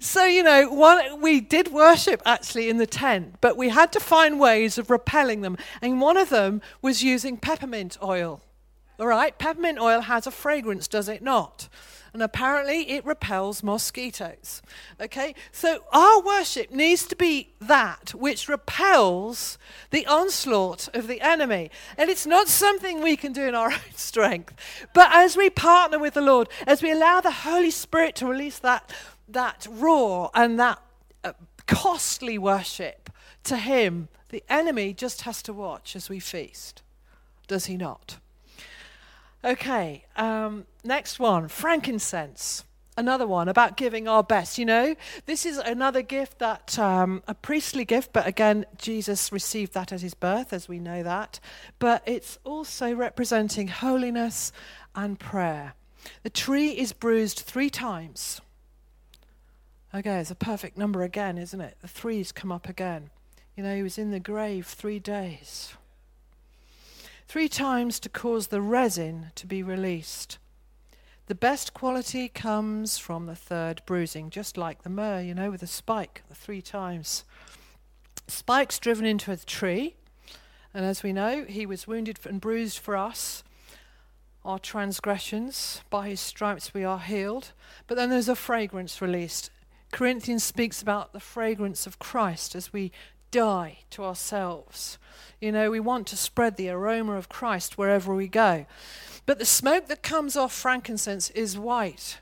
so 0.00 0.24
you 0.24 0.42
know 0.42 0.68
one, 0.72 1.20
we 1.20 1.40
did 1.40 1.72
worship 1.72 2.22
actually 2.24 2.68
in 2.68 2.78
the 2.78 2.86
tent 2.86 3.36
but 3.40 3.56
we 3.56 3.68
had 3.68 3.92
to 3.92 4.00
find 4.00 4.40
ways 4.40 4.78
of 4.78 4.90
repelling 4.90 5.40
them. 5.42 5.56
And 5.80 6.00
one 6.00 6.16
of 6.16 6.28
them 6.28 6.60
was 6.82 7.02
using 7.02 7.36
peppermint 7.36 7.96
oil. 8.02 8.40
All 8.98 9.06
right? 9.06 9.38
Peppermint 9.38 9.78
oil 9.78 10.02
has 10.02 10.26
a 10.26 10.30
fragrance 10.30 10.88
does 10.88 11.08
it 11.08 11.22
not? 11.22 11.68
And 12.12 12.22
apparently 12.22 12.90
it 12.90 13.04
repels 13.04 13.62
mosquitoes. 13.62 14.62
Okay? 15.00 15.34
So 15.52 15.84
our 15.92 16.20
worship 16.20 16.70
needs 16.70 17.06
to 17.08 17.16
be 17.16 17.50
that 17.60 18.14
which 18.14 18.48
repels 18.48 19.58
the 19.90 20.06
onslaught 20.06 20.88
of 20.94 21.06
the 21.06 21.20
enemy. 21.20 21.70
And 21.96 22.08
it's 22.10 22.26
not 22.26 22.48
something 22.48 23.02
we 23.02 23.16
can 23.16 23.32
do 23.32 23.42
in 23.42 23.54
our 23.54 23.70
own 23.72 23.94
strength. 23.94 24.54
But 24.94 25.10
as 25.12 25.36
we 25.36 25.50
partner 25.50 25.98
with 25.98 26.14
the 26.14 26.20
lord 26.20 26.48
as 26.66 26.82
we 26.82 26.90
allow 26.90 27.20
the 27.20 27.30
holy 27.30 27.70
spirit 27.70 28.16
to 28.16 28.26
release 28.26 28.58
that 28.58 28.92
that 29.28 29.66
roar 29.70 30.30
and 30.34 30.58
that 30.58 30.80
uh, 31.24 31.32
costly 31.66 32.38
worship 32.38 33.10
to 33.44 33.56
Him, 33.56 34.08
the 34.30 34.44
enemy 34.48 34.92
just 34.92 35.22
has 35.22 35.42
to 35.42 35.52
watch 35.52 35.96
as 35.96 36.08
we 36.08 36.20
feast. 36.20 36.82
Does 37.46 37.66
he 37.66 37.76
not? 37.76 38.18
Okay, 39.42 40.04
um, 40.16 40.66
next 40.84 41.18
one 41.18 41.48
frankincense. 41.48 42.64
Another 42.96 43.28
one 43.28 43.48
about 43.48 43.76
giving 43.76 44.08
our 44.08 44.24
best. 44.24 44.58
You 44.58 44.64
know, 44.66 44.96
this 45.26 45.46
is 45.46 45.56
another 45.56 46.02
gift 46.02 46.40
that, 46.40 46.76
um, 46.80 47.22
a 47.28 47.34
priestly 47.34 47.84
gift, 47.84 48.12
but 48.12 48.26
again, 48.26 48.66
Jesus 48.76 49.30
received 49.30 49.72
that 49.74 49.92
at 49.92 50.00
his 50.00 50.14
birth, 50.14 50.52
as 50.52 50.68
we 50.68 50.80
know 50.80 51.04
that. 51.04 51.38
But 51.78 52.02
it's 52.06 52.40
also 52.42 52.92
representing 52.92 53.68
holiness 53.68 54.52
and 54.96 55.18
prayer. 55.18 55.74
The 56.24 56.30
tree 56.30 56.70
is 56.70 56.92
bruised 56.92 57.38
three 57.38 57.70
times 57.70 58.40
Okay, 59.94 60.18
it's 60.18 60.30
a 60.30 60.34
perfect 60.34 60.76
number 60.76 61.02
again, 61.02 61.38
isn't 61.38 61.60
it? 61.60 61.78
The 61.80 61.88
threes 61.88 62.30
come 62.30 62.52
up 62.52 62.68
again. 62.68 63.10
You 63.56 63.62
know, 63.64 63.74
he 63.74 63.82
was 63.82 63.96
in 63.96 64.10
the 64.10 64.20
grave 64.20 64.66
three 64.66 64.98
days. 64.98 65.72
Three 67.26 67.48
times 67.48 67.98
to 68.00 68.08
cause 68.08 68.48
the 68.48 68.60
resin 68.60 69.32
to 69.34 69.46
be 69.46 69.62
released. 69.62 70.38
The 71.26 71.34
best 71.34 71.74
quality 71.74 72.28
comes 72.28 72.98
from 72.98 73.26
the 73.26 73.34
third 73.34 73.82
bruising, 73.86 74.30
just 74.30 74.56
like 74.56 74.82
the 74.82 74.90
myrrh, 74.90 75.20
you 75.20 75.34
know, 75.34 75.50
with 75.50 75.60
the 75.60 75.66
spike, 75.66 76.22
the 76.28 76.34
three 76.34 76.62
times. 76.62 77.24
Spike's 78.26 78.78
driven 78.78 79.04
into 79.06 79.32
a 79.32 79.36
tree, 79.36 79.96
and 80.72 80.84
as 80.84 81.02
we 81.02 81.12
know, 81.12 81.44
he 81.44 81.66
was 81.66 81.86
wounded 81.86 82.18
and 82.24 82.40
bruised 82.40 82.78
for 82.78 82.96
us. 82.96 83.42
our 84.44 84.58
transgressions. 84.58 85.82
By 85.90 86.08
his 86.08 86.20
stripes 86.20 86.72
we 86.72 86.84
are 86.84 86.98
healed. 86.98 87.52
But 87.86 87.96
then 87.96 88.08
there's 88.10 88.28
a 88.28 88.36
fragrance 88.36 89.02
released. 89.02 89.50
Corinthians 89.90 90.44
speaks 90.44 90.82
about 90.82 91.12
the 91.12 91.20
fragrance 91.20 91.86
of 91.86 91.98
Christ 91.98 92.54
as 92.54 92.72
we 92.72 92.92
die 93.30 93.78
to 93.90 94.04
ourselves. 94.04 94.98
You 95.40 95.52
know, 95.52 95.70
we 95.70 95.80
want 95.80 96.06
to 96.08 96.16
spread 96.16 96.56
the 96.56 96.70
aroma 96.70 97.14
of 97.14 97.28
Christ 97.28 97.78
wherever 97.78 98.14
we 98.14 98.28
go. 98.28 98.66
But 99.26 99.38
the 99.38 99.44
smoke 99.44 99.88
that 99.88 100.02
comes 100.02 100.36
off 100.36 100.52
frankincense 100.52 101.30
is 101.30 101.58
white, 101.58 102.18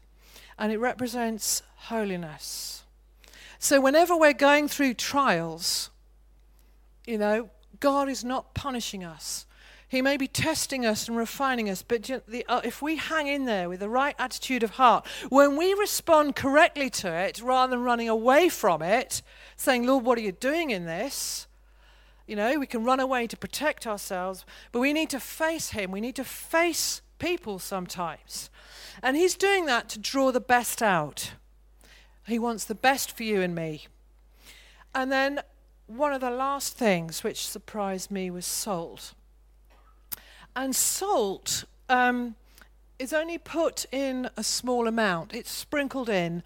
and 0.59 0.73
it 0.73 0.79
represents 0.79 1.63
holiness. 1.77 2.83
So 3.59 3.81
whenever 3.81 4.17
we're 4.17 4.33
going 4.33 4.69
through 4.69 4.95
trials, 4.95 5.91
you 7.07 7.19
know, 7.19 7.51
God 7.81 8.09
is 8.09 8.25
not 8.25 8.55
punishing 8.55 9.05
us. 9.05 9.46
He 9.89 10.03
may 10.03 10.17
be 10.17 10.27
testing 10.27 10.85
us 10.85 11.07
and 11.07 11.17
refining 11.17 11.71
us, 11.71 11.83
but 11.83 12.11
uh, 12.11 12.61
if 12.65 12.83
we 12.83 12.97
hang 12.97 13.29
in 13.29 13.45
there 13.45 13.69
with 13.69 13.81
the 13.81 13.89
right 13.89 14.17
attitude 14.19 14.65
of 14.65 14.71
heart, 14.71 15.07
when 15.29 15.57
we 15.57 15.75
respond 15.75 16.35
correctly 16.35 16.91
to 16.91 17.13
it, 17.13 17.41
rather 17.41 17.71
than 17.71 17.85
running 17.85 18.09
away 18.09 18.49
from 18.49 18.83
it, 18.83 19.23
saying, 19.57 19.87
Lord, 19.87 20.05
what 20.05 20.19
are 20.19 20.23
you 20.23 20.33
doing 20.33 20.71
in 20.71 20.87
this? 20.87 21.47
You 22.27 22.35
know, 22.35 22.59
we 22.59 22.67
can 22.67 22.83
run 22.83 22.99
away 22.99 23.29
to 23.29 23.37
protect 23.37 23.87
ourselves, 23.87 24.45
but 24.73 24.81
we 24.81 24.93
need 24.93 25.11
to 25.11 25.21
face 25.21 25.71
Him. 25.71 25.93
We 25.93 26.01
need 26.01 26.17
to 26.17 26.25
face 26.25 27.01
people 27.21 27.61
sometimes. 27.61 28.51
And 29.05 29.17
He's 29.17 29.37
doing 29.37 29.67
that 29.67 29.89
to 29.91 30.01
draw 30.01 30.33
the 30.33 30.41
best 30.41 30.83
out. 30.83 31.35
He 32.27 32.41
wants 32.41 32.65
the 32.65 32.75
best 32.75 33.17
for 33.17 33.23
you 33.23 33.41
and 33.41 33.55
me. 33.55 33.87
And 34.93 35.13
then 35.13 35.43
one 35.87 36.13
of 36.13 36.21
the 36.21 36.31
last 36.31 36.77
things 36.77 37.23
which 37.23 37.47
surprised 37.47 38.11
me 38.11 38.33
was 38.33 38.45
salt. 38.45 39.15
And 40.57 40.75
salt 40.75 41.65
um, 41.91 42.35
is 42.99 43.13
only 43.13 43.37
put 43.37 43.85
in 43.93 44.31
a 44.39 44.43
small 44.43 44.89
amount, 44.89 45.35
it's 45.35 45.51
sprinkled 45.51 46.09
in. 46.09 46.43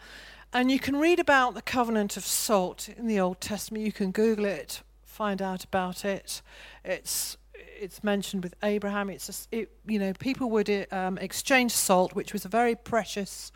And 0.52 0.68
you 0.68 0.80
can 0.80 0.96
read 0.96 1.20
about 1.20 1.54
the 1.54 1.62
covenant 1.62 2.16
of 2.16 2.24
salt 2.24 2.88
in 2.88 3.06
the 3.06 3.20
Old 3.20 3.40
Testament. 3.40 3.84
You 3.84 3.92
can 3.92 4.10
Google 4.10 4.46
it, 4.46 4.82
find 5.04 5.40
out 5.40 5.62
about 5.62 6.04
it. 6.04 6.42
It's 6.84 7.36
it's 7.54 8.02
mentioned 8.02 8.42
with 8.42 8.54
Abraham. 8.64 9.10
It's 9.10 9.46
it, 9.52 9.70
you 9.86 10.00
know 10.00 10.12
people 10.14 10.50
would 10.50 10.88
um, 10.90 11.16
exchange 11.18 11.70
salt, 11.70 12.16
which 12.16 12.32
was 12.32 12.44
a 12.44 12.48
very 12.48 12.74
precious 12.74 13.52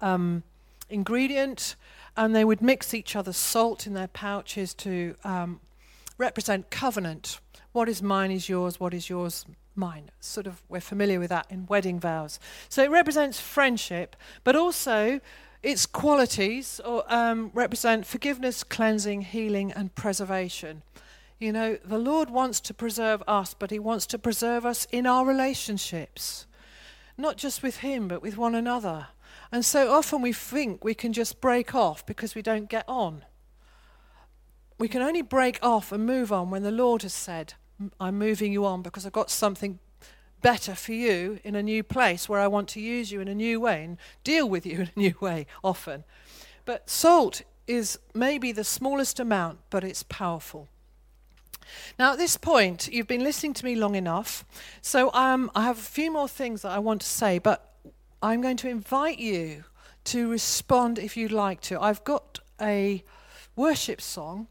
um, 0.00 0.42
ingredient, 0.88 1.76
and 2.16 2.34
they 2.34 2.46
would 2.46 2.62
mix 2.62 2.94
each 2.94 3.14
other's 3.14 3.36
salt 3.36 3.86
in 3.86 3.92
their 3.92 4.08
pouches 4.08 4.72
to 4.74 5.16
um, 5.22 5.60
represent 6.16 6.70
covenant. 6.70 7.40
What 7.72 7.90
is 7.90 8.02
mine 8.02 8.30
is 8.30 8.48
yours. 8.48 8.80
What 8.80 8.94
is 8.94 9.10
yours 9.10 9.44
mine. 9.78 10.10
Sort 10.20 10.46
of 10.46 10.60
we're 10.68 10.80
familiar 10.80 11.18
with 11.18 11.30
that 11.30 11.46
in 11.48 11.66
wedding 11.66 11.98
vows. 11.98 12.38
So 12.68 12.82
it 12.82 12.90
represents 12.90 13.40
friendship, 13.40 14.16
but 14.44 14.56
also 14.56 15.20
its 15.62 15.86
qualities 15.86 16.80
or, 16.84 17.04
um, 17.12 17.50
represent 17.54 18.06
forgiveness, 18.06 18.62
cleansing, 18.62 19.22
healing, 19.22 19.72
and 19.72 19.94
preservation. 19.94 20.82
You 21.38 21.52
know, 21.52 21.78
the 21.84 21.98
Lord 21.98 22.30
wants 22.30 22.60
to 22.60 22.74
preserve 22.74 23.22
us, 23.26 23.54
but 23.54 23.70
He 23.70 23.78
wants 23.78 24.06
to 24.08 24.18
preserve 24.18 24.66
us 24.66 24.86
in 24.90 25.06
our 25.06 25.24
relationships, 25.24 26.46
not 27.16 27.36
just 27.36 27.62
with 27.62 27.78
Him, 27.78 28.08
but 28.08 28.22
with 28.22 28.36
one 28.36 28.54
another. 28.54 29.08
And 29.50 29.64
so 29.64 29.92
often 29.92 30.20
we 30.20 30.32
think 30.32 30.84
we 30.84 30.94
can 30.94 31.12
just 31.12 31.40
break 31.40 31.74
off 31.74 32.04
because 32.04 32.34
we 32.34 32.42
don't 32.42 32.68
get 32.68 32.84
on. 32.88 33.24
We 34.78 34.88
can 34.88 35.02
only 35.02 35.22
break 35.22 35.58
off 35.62 35.90
and 35.90 36.04
move 36.04 36.32
on 36.32 36.50
when 36.50 36.62
the 36.62 36.70
Lord 36.70 37.02
has 37.02 37.14
said, 37.14 37.54
I'm 38.00 38.18
moving 38.18 38.52
you 38.52 38.64
on 38.64 38.82
because 38.82 39.06
I've 39.06 39.12
got 39.12 39.30
something 39.30 39.78
better 40.40 40.74
for 40.74 40.92
you 40.92 41.40
in 41.44 41.54
a 41.54 41.62
new 41.62 41.82
place 41.82 42.28
where 42.28 42.40
I 42.40 42.46
want 42.46 42.68
to 42.70 42.80
use 42.80 43.10
you 43.10 43.20
in 43.20 43.28
a 43.28 43.34
new 43.34 43.60
way 43.60 43.84
and 43.84 43.98
deal 44.24 44.48
with 44.48 44.64
you 44.66 44.72
in 44.80 44.90
a 44.94 44.98
new 44.98 45.14
way 45.20 45.46
often. 45.62 46.04
But 46.64 46.88
salt 46.88 47.42
is 47.66 47.98
maybe 48.14 48.52
the 48.52 48.64
smallest 48.64 49.20
amount, 49.20 49.58
but 49.70 49.84
it's 49.84 50.02
powerful. 50.02 50.68
Now, 51.98 52.12
at 52.12 52.18
this 52.18 52.36
point, 52.38 52.88
you've 52.90 53.06
been 53.06 53.22
listening 53.22 53.52
to 53.54 53.64
me 53.64 53.74
long 53.74 53.94
enough, 53.94 54.44
so 54.80 55.12
um, 55.12 55.50
I 55.54 55.64
have 55.64 55.78
a 55.78 55.82
few 55.82 56.10
more 56.10 56.28
things 56.28 56.62
that 56.62 56.72
I 56.72 56.78
want 56.78 57.02
to 57.02 57.06
say, 57.06 57.38
but 57.38 57.74
I'm 58.22 58.40
going 58.40 58.56
to 58.58 58.68
invite 58.68 59.18
you 59.18 59.64
to 60.04 60.30
respond 60.30 60.98
if 60.98 61.16
you'd 61.16 61.32
like 61.32 61.60
to. 61.62 61.80
I've 61.80 62.02
got 62.04 62.38
a 62.60 63.04
worship 63.54 64.00
song 64.00 64.48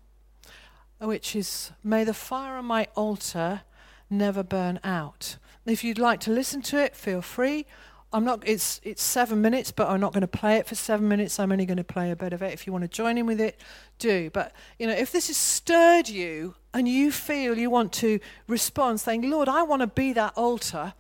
which 1.00 1.36
is 1.36 1.72
May 1.84 2.04
the 2.04 2.14
fire 2.14 2.58
on 2.58 2.66
my 2.66 2.88
altar 2.95 3.62
never 4.10 4.43
burn 4.43 4.80
out. 4.84 5.38
If 5.66 5.84
you'd 5.84 6.00
like 6.00 6.20
to 6.22 6.32
listen 6.32 6.62
to 6.64 6.82
it, 6.82 6.95
feel 6.95 7.22
free. 7.22 7.66
I'm 8.14 8.24
not 8.24 8.48
it's 8.48 8.80
it's 8.84 9.04
7 9.04 9.41
minutes, 9.41 9.72
but 9.72 9.89
I'm 9.89 10.00
not 10.00 10.14
going 10.14 10.22
to 10.22 10.28
play 10.28 10.56
it 10.56 10.66
for 10.66 10.76
7 10.76 11.06
minutes. 11.06 11.39
I'm 11.39 11.52
only 11.52 11.66
going 11.66 11.78
to 11.78 11.84
play 11.84 12.10
a 12.10 12.16
bit 12.16 12.32
of 12.32 12.41
it. 12.41 12.54
If 12.54 12.66
you 12.66 12.72
want 12.72 12.84
to 12.84 12.88
join 12.88 13.18
in 13.18 13.26
with 13.26 13.41
it, 13.41 13.60
do. 14.00 14.30
But 14.30 14.54
you 14.80 14.88
know, 14.88 14.93
if 14.93 15.12
this 15.12 15.28
has 15.28 15.36
stirred 15.36 16.08
you 16.08 16.56
and 16.74 16.88
you 16.88 17.12
feel 17.12 17.58
you 17.58 17.70
want 17.70 17.91
to 17.93 18.20
respond 18.48 19.02
saying, 19.02 19.30
"Lord, 19.30 19.50
I 19.50 19.64
want 19.64 19.82
to 19.82 19.88
be 19.88 20.14
that 20.14 20.34
altar. 20.38 20.93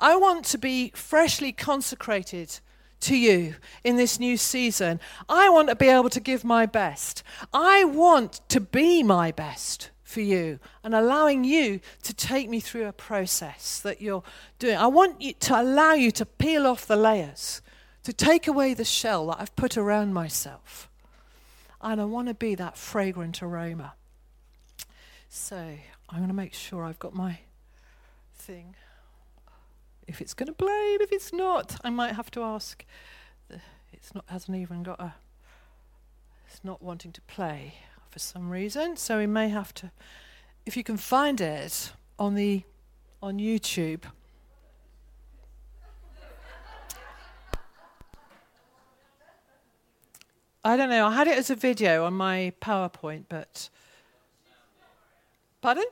I 0.00 0.16
want 0.16 0.46
to 0.46 0.58
be 0.58 0.90
freshly 0.94 1.52
consecrated 1.52 2.60
to 3.00 3.16
you 3.16 3.56
in 3.82 3.96
this 3.96 4.18
new 4.18 4.36
season. 4.36 5.00
I 5.28 5.48
want 5.48 5.68
to 5.68 5.76
be 5.76 5.88
able 5.88 6.10
to 6.10 6.20
give 6.20 6.44
my 6.44 6.66
best. 6.66 7.22
I 7.52 7.84
want 7.84 8.40
to 8.48 8.60
be 8.60 9.02
my 9.02 9.32
best 9.32 9.90
for 10.02 10.20
you 10.20 10.60
and 10.82 10.94
allowing 10.94 11.44
you 11.44 11.80
to 12.02 12.14
take 12.14 12.48
me 12.48 12.60
through 12.60 12.86
a 12.86 12.92
process 12.92 13.80
that 13.80 14.00
you're 14.00 14.22
doing. 14.58 14.76
I 14.76 14.86
want 14.86 15.20
you 15.20 15.32
to 15.32 15.60
allow 15.60 15.94
you 15.94 16.10
to 16.12 16.24
peel 16.24 16.66
off 16.66 16.86
the 16.86 16.96
layers, 16.96 17.60
to 18.04 18.12
take 18.12 18.46
away 18.46 18.74
the 18.74 18.84
shell 18.84 19.26
that 19.26 19.40
I've 19.40 19.56
put 19.56 19.76
around 19.76 20.14
myself. 20.14 20.88
And 21.80 22.00
I 22.00 22.04
want 22.04 22.28
to 22.28 22.34
be 22.34 22.54
that 22.54 22.78
fragrant 22.78 23.42
aroma. 23.42 23.94
So 25.28 25.56
I'm 25.56 26.18
going 26.18 26.28
to 26.28 26.34
make 26.34 26.54
sure 26.54 26.84
I've 26.84 26.98
got 26.98 27.14
my 27.14 27.40
thing 28.34 28.76
if 30.06 30.20
it's 30.20 30.34
going 30.34 30.46
to 30.46 30.52
play, 30.52 30.98
if 31.00 31.12
it's 31.12 31.32
not, 31.32 31.76
I 31.84 31.90
might 31.90 32.14
have 32.14 32.30
to 32.32 32.42
ask. 32.42 32.84
It's 33.92 34.14
not 34.14 34.24
hasn't 34.28 34.56
even 34.56 34.82
got 34.82 35.00
a. 35.00 35.14
It's 36.46 36.62
not 36.62 36.82
wanting 36.82 37.12
to 37.12 37.20
play 37.22 37.74
for 38.10 38.18
some 38.18 38.50
reason, 38.50 38.96
so 38.96 39.18
we 39.18 39.26
may 39.26 39.48
have 39.48 39.72
to. 39.74 39.90
If 40.66 40.76
you 40.76 40.84
can 40.84 40.96
find 40.96 41.40
it 41.40 41.92
on 42.18 42.34
the 42.34 42.62
on 43.22 43.38
YouTube. 43.38 44.04
I 50.66 50.78
don't 50.78 50.88
know. 50.88 51.06
I 51.06 51.14
had 51.14 51.28
it 51.28 51.36
as 51.36 51.50
a 51.50 51.56
video 51.56 52.04
on 52.04 52.14
my 52.14 52.52
PowerPoint, 52.60 53.24
but. 53.28 53.68
Pardon? 55.60 55.84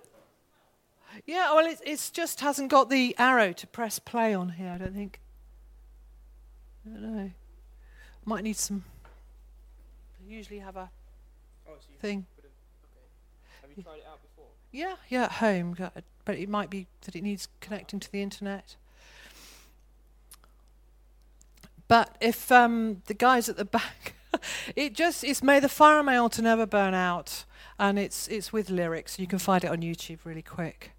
Yeah, 1.25 1.55
well, 1.55 1.67
it 1.67 1.81
it's 1.87 2.11
just 2.11 2.41
hasn't 2.41 2.71
got 2.71 2.91
the 2.91 3.15
arrow 3.19 3.53
to 3.53 3.67
press 3.67 3.99
play 3.99 4.35
on 4.35 4.51
here, 4.51 4.71
I 4.71 4.79
don't 4.79 4.95
think. 4.95 5.21
I 6.85 6.91
don't 6.91 7.17
know. 7.17 7.31
Might 8.25 8.45
need 8.45 8.57
some. 8.57 8.85
I 9.05 10.33
usually 10.33 10.59
have 10.59 10.77
a 10.77 10.91
oh, 11.69 11.73
so 11.79 11.89
thing. 12.01 12.27
A, 12.39 12.41
okay. 12.41 12.49
Have 13.63 13.71
you 13.77 13.83
tried 13.83 13.99
it 13.99 14.07
out 14.09 14.21
before? 14.23 14.47
Yeah, 14.73 14.97
yeah, 15.09 15.25
at 15.25 15.33
home. 15.33 15.77
But 16.25 16.39
it 16.39 16.49
might 16.49 16.71
be 16.71 16.87
that 17.03 17.15
it 17.15 17.23
needs 17.23 17.49
connecting 17.61 18.01
to 18.01 18.11
the 18.11 18.23
internet. 18.23 18.77
But 21.87 22.17
if 22.21 22.51
um, 22.51 23.03
the 23.07 23.15
guys 23.15 23.49
at 23.49 23.57
the 23.57 23.65
back, 23.65 24.15
it 24.77 24.95
just 24.95 25.23
it's 25.23 25.43
may 25.43 25.61
the 25.61 25.69
fire 25.69 26.03
my 26.03 26.17
altar 26.17 26.43
never 26.43 26.67
burn 26.67 26.95
out, 26.95 27.45
and 27.79 27.99
it's 27.99 28.27
it's 28.29 28.53
with 28.53 28.71
lyrics. 28.71 29.19
You 29.19 29.27
can 29.27 29.39
find 29.39 29.63
it 29.63 29.71
on 29.71 29.83
YouTube 29.83 30.21
really 30.25 30.43
quick. 30.43 30.93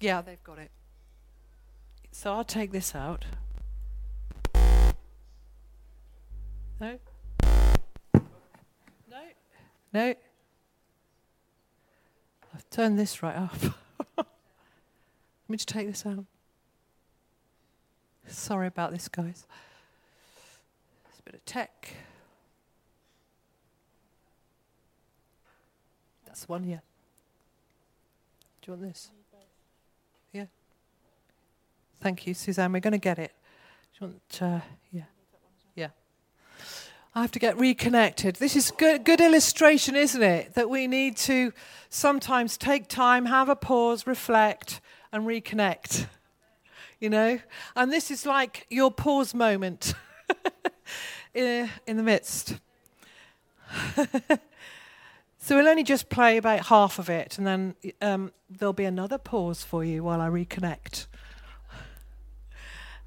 Yeah, 0.00 0.22
they've 0.22 0.42
got 0.42 0.58
it. 0.58 0.70
So 2.10 2.32
I'll 2.32 2.44
take 2.44 2.72
this 2.72 2.94
out. 2.94 3.26
No? 6.80 6.98
No? 8.14 9.20
No? 9.92 10.14
I've 12.54 12.70
turned 12.70 12.98
this 12.98 13.22
right 13.22 13.36
off. 13.36 13.78
Let 14.16 14.26
me 15.48 15.58
just 15.58 15.68
take 15.68 15.86
this 15.86 16.06
out. 16.06 16.24
Sorry 18.26 18.66
about 18.68 18.92
this, 18.92 19.06
guys. 19.08 19.46
It's 21.10 21.18
a 21.18 21.22
bit 21.22 21.34
of 21.34 21.44
tech. 21.44 21.88
That's 26.24 26.48
one, 26.48 26.64
yeah. 26.64 26.78
Do 28.62 28.72
you 28.72 28.78
want 28.78 28.88
this? 28.88 29.10
Thank 32.00 32.26
you, 32.26 32.32
Suzanne. 32.32 32.72
We're 32.72 32.80
going 32.80 32.92
to 32.92 32.98
get 32.98 33.18
it. 33.18 33.32
Do 33.98 34.06
you 34.06 34.12
want, 34.40 34.64
yeah, 34.90 35.02
yeah. 35.74 35.88
I 37.14 37.20
have 37.20 37.30
to 37.32 37.38
get 37.38 37.58
reconnected. 37.58 38.36
This 38.36 38.56
is 38.56 38.70
good, 38.70 39.04
good 39.04 39.20
illustration, 39.20 39.96
isn't 39.96 40.22
it? 40.22 40.54
That 40.54 40.70
we 40.70 40.86
need 40.86 41.18
to 41.18 41.52
sometimes 41.90 42.56
take 42.56 42.88
time, 42.88 43.26
have 43.26 43.50
a 43.50 43.56
pause, 43.56 44.06
reflect, 44.06 44.80
and 45.12 45.26
reconnect. 45.26 46.06
You 47.00 47.10
know? 47.10 47.38
And 47.76 47.92
this 47.92 48.10
is 48.10 48.24
like 48.24 48.66
your 48.70 48.90
pause 48.90 49.34
moment 49.34 49.92
in, 51.34 51.68
in 51.86 51.98
the 51.98 52.02
midst. 52.02 52.58
so 55.38 55.56
we'll 55.56 55.68
only 55.68 55.84
just 55.84 56.08
play 56.08 56.38
about 56.38 56.66
half 56.66 56.98
of 56.98 57.10
it, 57.10 57.36
and 57.36 57.46
then 57.46 57.74
um, 58.00 58.32
there'll 58.48 58.72
be 58.72 58.84
another 58.84 59.18
pause 59.18 59.62
for 59.62 59.84
you 59.84 60.02
while 60.02 60.22
I 60.22 60.28
reconnect. 60.28 61.06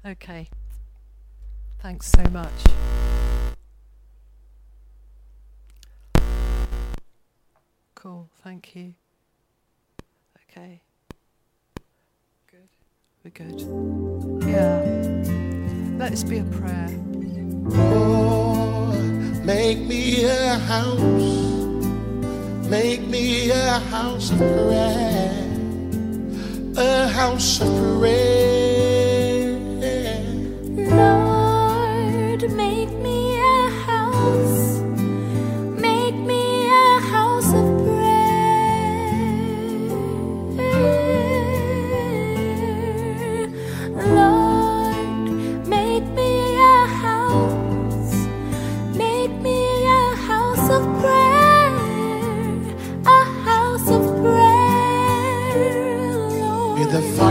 Okay. 0.06 0.48
Thanks 1.80 2.12
so 2.12 2.22
much. 2.30 2.50
Cool, 7.94 8.28
thank 8.42 8.76
you. 8.76 8.92
Okay. 10.50 10.82
Good. 12.50 12.68
We're 13.24 13.30
good. 13.30 14.46
Yeah. 14.46 14.82
Let 15.98 16.10
this 16.10 16.22
be 16.22 16.38
a 16.38 16.44
prayer. 16.44 16.90
Lord, 17.64 18.98
make 19.46 19.78
me 19.78 20.24
a 20.24 20.58
house. 20.58 21.00
Make 22.68 23.00
me 23.02 23.50
a 23.50 23.78
house 23.90 24.30
of 24.32 24.38
prayer. 24.38 25.32
A 26.76 27.08
house 27.08 27.62
of 27.62 28.00
prayer. 28.00 28.53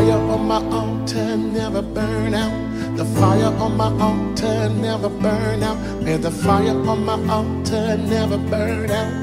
Fire 0.03 0.31
on 0.33 0.47
my 0.47 0.61
altar 0.69 1.37
never 1.37 1.81
burn 1.81 2.33
out. 2.33 2.97
The 2.97 3.05
fire 3.05 3.53
on 3.63 3.77
my 3.77 3.89
altar 4.01 4.69
never 4.69 5.07
burn 5.07 5.63
out. 5.63 5.77
May 6.03 6.17
the 6.17 6.31
fire 6.31 6.77
on 6.91 7.05
my 7.05 7.17
altar 7.31 7.97
never 7.97 8.37
burn 8.37 8.91
out. 8.91 9.13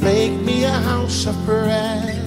Make 0.00 0.40
me 0.40 0.64
a 0.64 0.70
house 0.70 1.26
of 1.26 1.36
prayer. 1.44 2.21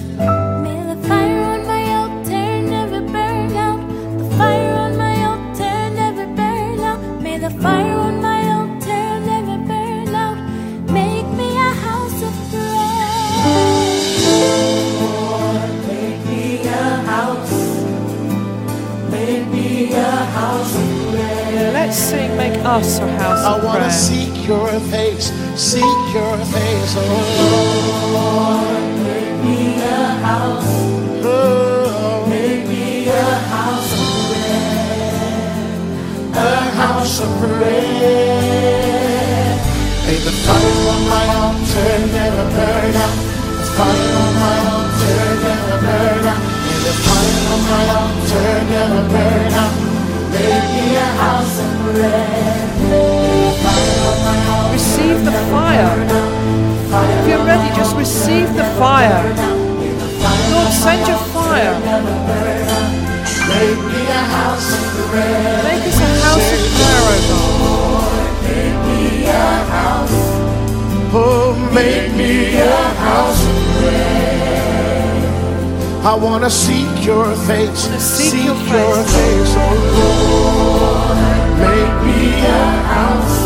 I 76.06 76.14
want 76.14 76.44
to 76.44 76.50
seek 76.50 77.04
your 77.04 77.34
face. 77.34 77.84
wanna 77.84 77.98
seek 77.98 78.44
your 78.44 78.54
face. 78.54 79.12
face, 79.12 79.54
oh 79.58 79.74
Lord. 79.98 81.16
Make 81.58 81.96
me 82.06 82.20
a 82.46 82.48
house. 82.94 83.40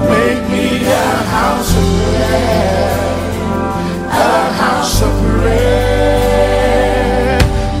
Make 0.00 0.44
me 0.52 0.66
a 0.84 1.08
house 1.32 1.72
of 1.80 1.86
prayer. 2.04 2.92
A 4.10 4.52
house 4.64 5.00
of 5.00 5.12
prayer. 5.40 6.20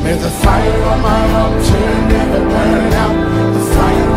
May 0.04 0.16
the 0.16 0.30
fire 0.42 0.82
on 0.84 0.98
my 1.02 1.22
altar 1.42 1.88
never 2.08 2.40
burn 2.48 2.92
out. 2.94 3.43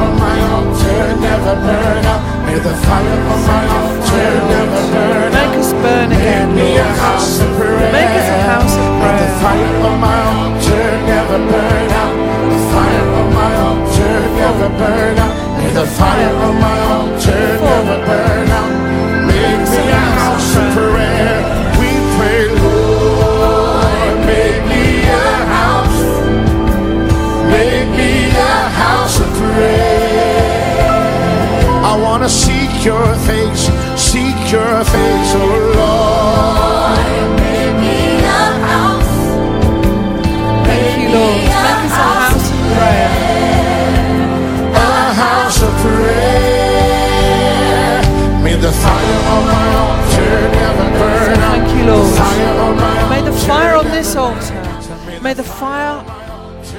On 0.03 0.13
my 0.19 0.37
altar 0.53 1.03
never 1.19 1.55
burn 1.65 2.05
out. 2.05 2.21
May 2.45 2.59
the 2.59 2.75
fire 2.85 3.19
on 3.33 3.41
my 3.51 3.63
altar 3.79 4.29
never 4.51 4.81
burn 4.93 5.33
out. 5.33 5.39
Make 5.39 5.55
us 5.61 5.71
burn 5.73 6.11
again, 6.11 6.55
Make 6.55 6.63
me 6.63 6.77
a 6.77 6.89
house 7.03 7.39
of 7.39 7.49
prayer. 7.57 7.91
Make 7.91 8.13
us 8.19 8.29
a 8.35 8.39
house 8.51 8.75
of 8.75 8.87
May 9.01 9.15
the 9.21 9.29
fire 9.41 9.75
on 9.87 9.95
my 9.99 10.17
altar 10.35 10.87
never 11.11 11.39
burn 11.51 11.91
out. 12.01 12.15
The 12.51 12.59
fire 12.71 13.07
on 13.19 13.27
my 13.39 13.53
altar 13.67 14.15
never 14.41 14.69
burn 14.79 15.17
out. 15.25 15.35
May 15.57 15.71
the 15.79 15.85
fire 15.97 16.35
on 16.47 16.55
my 16.59 16.77
altar 16.95 17.43
never 17.67 17.97
burn 18.05 18.49
out. 18.59 18.86
Your 32.87 33.13
face, 33.27 33.63
seek 33.99 34.37
your 34.49 34.75
face, 34.93 35.31
oh 35.35 35.55
Lord. 35.75 37.05
Make 37.35 37.75
me 37.83 37.97
a 38.23 38.43
house. 38.71 39.15
Thank 40.67 40.89
you, 41.01 41.07
Lord. 41.15 41.35
Make 41.35 41.83
us 41.83 41.91
a 41.91 42.07
house 42.23 42.47
of 42.55 42.59
prayer. 42.75 43.11
a 44.71 45.13
house 45.23 45.59
of 45.67 45.73
prayer. 45.83 46.77
May 48.45 48.55
the 48.55 48.71
fire 48.83 49.19
on 49.33 49.43
my 49.57 49.67
altar 49.83 50.35
never 50.61 50.87
burn 50.99 51.39
out. 51.39 51.51
Thank 51.51 51.67
you, 51.75 51.83
Lord. 51.91 52.11
My 52.15 53.11
May 53.13 53.21
the 53.29 53.35
fire 53.47 53.75
on 53.75 53.87
this 53.97 54.11
altar, 54.15 54.63
may 55.21 55.33
the 55.33 55.43
fire, 55.43 55.97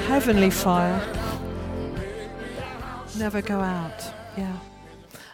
heavenly 0.07 0.49
fire, 0.49 0.99
never 3.15 3.41
go 3.43 3.59
out. 3.59 3.99
Yeah. 4.35 4.55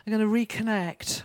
I'm 0.05 0.13
going 0.13 0.27
to 0.27 0.55
reconnect. 0.55 1.23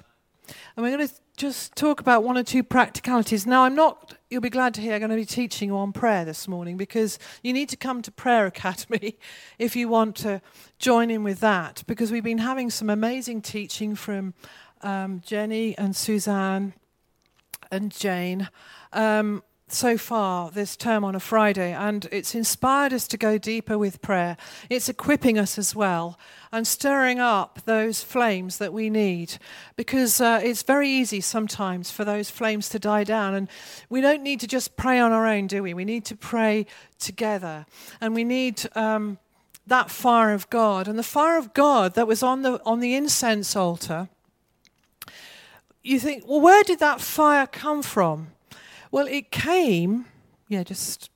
And 0.49 0.85
we're 0.85 0.97
going 0.97 1.07
to 1.07 1.15
just 1.37 1.77
talk 1.77 2.01
about 2.01 2.25
one 2.25 2.39
or 2.39 2.43
two 2.43 2.63
practicalities. 2.63 3.47
Now, 3.47 3.65
I'm 3.65 3.75
not, 3.75 4.15
you'll 4.31 4.41
be 4.41 4.49
glad 4.49 4.73
to 4.75 4.81
hear, 4.81 4.95
I'm 4.95 5.01
going 5.01 5.11
to 5.11 5.17
be 5.17 5.27
teaching 5.27 5.71
on 5.71 5.93
prayer 5.93 6.25
this 6.25 6.49
morning 6.49 6.79
because 6.79 7.19
you 7.43 7.53
need 7.53 7.69
to 7.69 7.77
come 7.77 8.01
to 8.01 8.11
Prayer 8.11 8.47
Academy 8.47 9.19
if 9.59 9.77
you 9.77 9.89
want 9.89 10.17
to 10.17 10.41
join 10.79 11.11
in 11.11 11.23
with 11.23 11.41
that 11.41 11.83
because 11.87 12.11
we've 12.11 12.25
been 12.25 12.39
having 12.39 12.71
some 12.71 12.89
amazing 12.89 13.43
teaching 13.43 13.95
from 13.95 14.33
um, 14.81 15.21
Jenny 15.27 15.77
and 15.77 15.95
Suzanne 15.95 16.73
and 17.71 17.93
Jane 17.93 18.49
um, 18.95 19.43
so 19.73 19.97
far 19.97 20.51
this 20.51 20.77
term 20.77 21.05
on 21.05 21.15
a 21.15 21.21
Friday, 21.21 21.73
and 21.73 22.09
it's 22.13 22.35
inspired 22.35 22.93
us 22.93 23.07
to 23.09 23.17
go 23.17 23.39
deeper 23.39 23.79
with 23.79 24.03
prayer. 24.03 24.37
It's 24.69 24.89
equipping 24.89 25.39
us 25.39 25.59
as 25.59 25.75
well 25.75 26.19
and 26.53 26.67
stirring 26.67 27.19
up 27.21 27.61
those 27.65 28.03
flames 28.03 28.59
that 28.59 28.73
we 28.73 28.91
need 28.91 29.39
because 29.77 30.21
uh, 30.21 30.41
it's 30.43 30.63
very 30.63 30.89
easy 30.89 31.21
sometimes 31.21 31.91
for 31.91 32.05
those 32.05 32.31
flames 32.31 32.69
to 32.71 32.79
die 32.79 33.05
down. 33.05 33.35
And 33.35 33.49
we 33.89 34.01
don't 34.01 34.23
need 34.23 34.41
to 34.41 34.47
just 34.47 34.77
pray 34.77 34.99
on 34.99 35.13
our 35.13 35.27
own, 35.27 35.47
do 35.47 35.63
we? 35.63 35.75
We 35.75 35.85
need 35.85 36.05
to 36.07 36.17
pray 36.17 36.67
together, 36.99 37.67
and 38.01 38.15
we 38.15 38.25
need. 38.25 38.69
Um, 38.77 39.19
that 39.67 39.91
fire 39.91 40.33
of 40.33 40.51
God 40.51 40.89
and 40.89 40.99
the 40.99 41.03
fire 41.05 41.39
of 41.39 41.55
God 41.55 41.95
that 41.95 42.09
was 42.09 42.25
on 42.25 42.43
the 42.43 42.61
on 42.65 42.81
the 42.81 42.95
incense 42.95 43.55
altar 43.55 44.09
you 45.83 45.99
think, 45.99 46.25
well, 46.27 46.41
where 46.41 46.63
did 46.63 46.79
that 46.81 47.01
fire 47.01 47.47
come 47.47 47.83
from? 47.83 48.29
Well, 48.91 49.07
it 49.07 49.31
came, 49.31 50.07
yeah, 50.49 50.65
just 50.65 51.11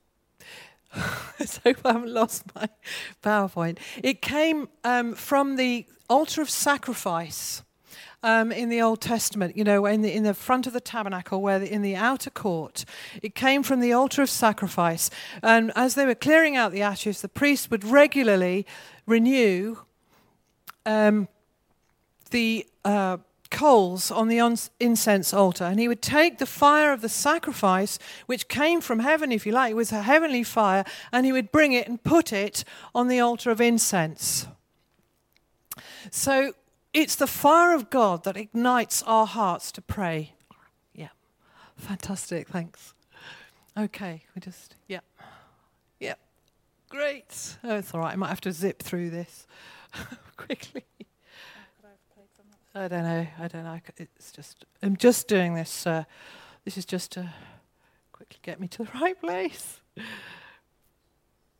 hope 0.93 1.77
I 1.83 1.91
haven't 1.91 2.13
lost 2.13 2.43
my 2.55 2.69
PowerPoint. 3.21 3.79
It 4.01 4.21
came 4.21 4.69
um, 4.85 5.13
from 5.13 5.57
the 5.57 5.85
altar 6.09 6.41
of 6.41 6.49
sacrifice 6.49 7.63
um, 8.23 8.53
in 8.53 8.69
the 8.69 8.81
Old 8.81 9.01
Testament, 9.01 9.57
you 9.57 9.65
know, 9.65 9.85
in 9.85 10.01
the, 10.01 10.13
in 10.13 10.23
the 10.23 10.33
front 10.33 10.67
of 10.67 10.73
the 10.73 10.79
tabernacle, 10.79 11.41
where 11.41 11.59
the, 11.59 11.71
in 11.71 11.81
the 11.81 11.97
outer 11.97 12.29
court, 12.29 12.85
it 13.21 13.35
came 13.35 13.61
from 13.61 13.81
the 13.81 13.91
altar 13.91 14.21
of 14.21 14.29
sacrifice. 14.29 15.09
And 15.43 15.73
as 15.75 15.95
they 15.95 16.05
were 16.05 16.15
clearing 16.15 16.55
out 16.55 16.71
the 16.71 16.81
ashes, 16.81 17.21
the 17.21 17.27
priest 17.27 17.69
would 17.71 17.83
regularly 17.83 18.65
renew 19.05 19.77
um, 20.85 21.27
the 22.31 22.65
uh, 22.85 23.17
coals 23.49 24.11
on 24.11 24.27
the 24.27 24.39
incense 24.79 25.33
altar, 25.33 25.63
and 25.63 25.79
he 25.79 25.87
would 25.87 26.01
take 26.01 26.37
the 26.37 26.45
fire 26.45 26.91
of 26.91 27.01
the 27.01 27.09
sacrifice, 27.09 27.99
which 28.25 28.47
came 28.47 28.81
from 28.81 28.99
heaven, 28.99 29.31
if 29.31 29.45
you 29.45 29.51
like, 29.51 29.71
it 29.71 29.75
was 29.75 29.91
a 29.91 30.03
heavenly 30.03 30.43
fire, 30.43 30.83
and 31.11 31.25
he 31.25 31.31
would 31.31 31.51
bring 31.51 31.73
it 31.73 31.87
and 31.87 32.03
put 32.03 32.33
it 32.33 32.63
on 32.93 33.07
the 33.07 33.19
altar 33.19 33.51
of 33.51 33.61
incense. 33.61 34.47
So 36.11 36.53
it's 36.93 37.15
the 37.15 37.27
fire 37.27 37.73
of 37.73 37.89
God 37.89 38.23
that 38.23 38.37
ignites 38.37 39.03
our 39.03 39.25
hearts 39.25 39.71
to 39.73 39.81
pray. 39.81 40.33
Yeah, 40.93 41.09
fantastic, 41.77 42.47
thanks. 42.47 42.93
Okay, 43.77 44.23
we 44.33 44.39
just, 44.39 44.75
yeah, 44.87 45.01
yeah, 45.99 46.15
great. 46.89 47.57
Oh, 47.63 47.75
it's 47.75 47.93
all 47.93 47.99
right, 47.99 48.13
I 48.13 48.15
might 48.15 48.29
have 48.29 48.41
to 48.41 48.51
zip 48.51 48.81
through 48.81 49.09
this 49.09 49.45
quickly. 50.37 50.83
I 52.77 52.89
don't 52.89 53.03
know. 53.03 53.25
I 53.39 53.47
don't 53.47 53.63
know. 53.63 53.79
It's 53.97 54.33
just. 54.33 54.65
I'm 54.83 54.97
just 54.97 55.29
doing 55.29 55.55
this. 55.55 55.87
Uh, 55.87 56.03
this 56.65 56.77
is 56.77 56.85
just 56.85 57.13
to 57.13 57.29
quickly 58.11 58.39
get 58.41 58.59
me 58.59 58.67
to 58.67 58.83
the 58.83 58.89
right 58.95 59.19
place. 59.19 59.79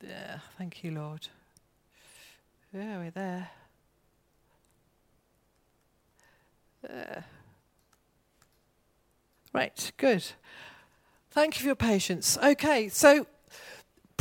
Yeah. 0.06 0.40
Thank 0.58 0.84
you, 0.84 0.92
Lord. 0.92 1.30
Yeah, 2.74 2.98
we're 2.98 3.12
there. 3.12 3.50
There. 6.82 7.26
Right. 9.54 9.92
Good. 9.96 10.26
Thank 11.32 11.56
you 11.56 11.62
for 11.62 11.68
your 11.68 11.76
patience. 11.76 12.38
Okay. 12.44 12.90
So 12.90 13.26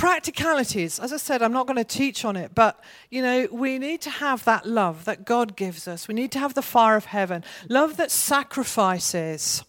practicalities. 0.04 1.00
As 1.00 1.14
i 1.14 1.16
said 1.16 1.40
i'm 1.40 1.52
not 1.52 1.66
going 1.66 1.78
to 1.78 1.84
teach 1.84 2.26
on 2.26 2.36
it 2.36 2.54
but 2.54 2.78
you 3.10 3.22
know 3.22 3.48
we 3.50 3.78
need 3.78 4.02
to 4.02 4.10
have 4.10 4.44
that 4.44 4.66
love 4.66 5.06
that 5.06 5.24
god 5.24 5.56
gives 5.56 5.88
us. 5.88 6.06
We 6.08 6.14
need 6.14 6.30
to 6.32 6.38
have 6.38 6.52
the 6.52 6.60
fire 6.60 6.96
of 6.96 7.06
heaven 7.06 7.42
love 7.70 7.96
that 7.96 8.10
sacrifices 8.10 9.64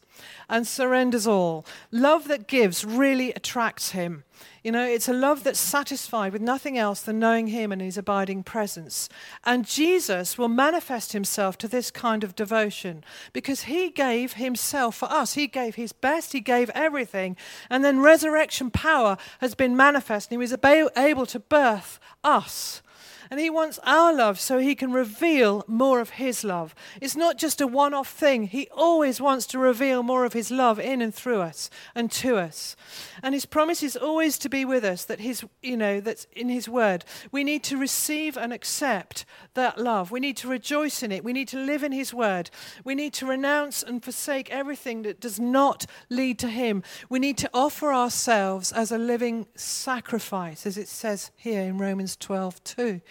and 0.49 0.65
surrenders 0.65 1.27
all. 1.27 1.65
Love 1.91 2.27
that 2.27 2.47
gives 2.47 2.85
really 2.85 3.31
attracts 3.33 3.91
him. 3.91 4.23
You 4.63 4.71
know 4.71 4.83
it's 4.83 5.07
a 5.07 5.13
love 5.13 5.43
that's 5.43 5.59
satisfied 5.59 6.33
with 6.33 6.41
nothing 6.41 6.77
else 6.77 7.01
than 7.01 7.19
knowing 7.19 7.47
him 7.47 7.71
and 7.71 7.81
his 7.81 7.97
abiding 7.97 8.43
presence. 8.43 9.07
And 9.43 9.65
jesus 9.65 10.37
will 10.37 10.47
manifest 10.47 11.13
himself 11.13 11.57
to 11.59 11.67
this 11.67 11.91
kind 11.91 12.23
of 12.23 12.35
devotion 12.35 13.03
because 13.31 13.63
he 13.63 13.89
gave 13.89 14.33
himself 14.33 14.95
for 14.95 15.11
us. 15.11 15.35
He 15.35 15.47
gave 15.47 15.75
his 15.75 15.93
best 15.93 16.33
he 16.33 16.39
gave 16.39 16.69
everything 16.71 17.37
and 17.69 17.83
then 17.83 17.99
resurrection 17.99 18.71
power 18.71 19.17
has 19.39 19.55
been 19.55 19.77
manifest 19.77 20.31
and 20.31 20.33
he 20.33 20.37
was 20.37 20.55
able 20.97 21.25
to 21.27 21.39
birth 21.39 21.99
us 22.23 22.81
and 23.29 23.39
he 23.39 23.49
wants 23.49 23.79
our 23.83 24.13
love 24.13 24.39
so 24.39 24.57
he 24.57 24.75
can 24.75 24.91
reveal 24.91 25.63
more 25.67 25.99
of 25.99 26.11
his 26.11 26.43
love. 26.43 26.75
It's 27.01 27.15
not 27.15 27.37
just 27.37 27.61
a 27.61 27.67
one 27.67 27.93
off 27.93 28.09
thing. 28.09 28.47
He 28.47 28.67
always 28.71 29.19
wants 29.19 29.45
to 29.47 29.59
reveal 29.59 30.03
more 30.03 30.25
of 30.25 30.33
his 30.33 30.51
love 30.51 30.79
in 30.79 31.01
and 31.01 31.13
through 31.13 31.41
us 31.41 31.69
and 31.93 32.11
to 32.13 32.37
us. 32.37 32.75
And 33.23 33.33
his 33.33 33.45
promise 33.45 33.83
is 33.83 33.95
always 33.95 34.37
to 34.39 34.49
be 34.49 34.65
with 34.65 34.83
us, 34.83 35.05
that 35.05 35.19
his, 35.19 35.43
you 35.61 35.77
know, 35.77 35.99
that's 35.99 36.27
in 36.31 36.49
his 36.49 36.69
word. 36.69 37.05
We 37.31 37.43
need 37.43 37.63
to 37.63 37.77
receive 37.77 38.37
and 38.37 38.53
accept 38.53 39.25
that 39.53 39.77
love. 39.77 40.11
We 40.11 40.19
need 40.19 40.37
to 40.37 40.47
rejoice 40.47 41.03
in 41.03 41.11
it. 41.11 41.23
We 41.23 41.33
need 41.33 41.47
to 41.49 41.59
live 41.59 41.83
in 41.83 41.91
his 41.91 42.13
word. 42.13 42.49
We 42.83 42.95
need 42.95 43.13
to 43.13 43.25
renounce 43.25 43.83
and 43.83 44.03
forsake 44.03 44.49
everything 44.51 45.03
that 45.03 45.19
does 45.19 45.39
not 45.39 45.85
lead 46.09 46.39
to 46.39 46.47
him. 46.47 46.83
We 47.09 47.19
need 47.19 47.37
to 47.39 47.49
offer 47.53 47.93
ourselves 47.93 48.71
as 48.71 48.91
a 48.91 48.97
living 48.97 49.47
sacrifice, 49.55 50.65
as 50.65 50.77
it 50.77 50.87
says 50.87 51.31
here 51.35 51.61
in 51.61 51.77
Romans 51.77 52.15
12 52.15 52.63
2. 52.63 53.01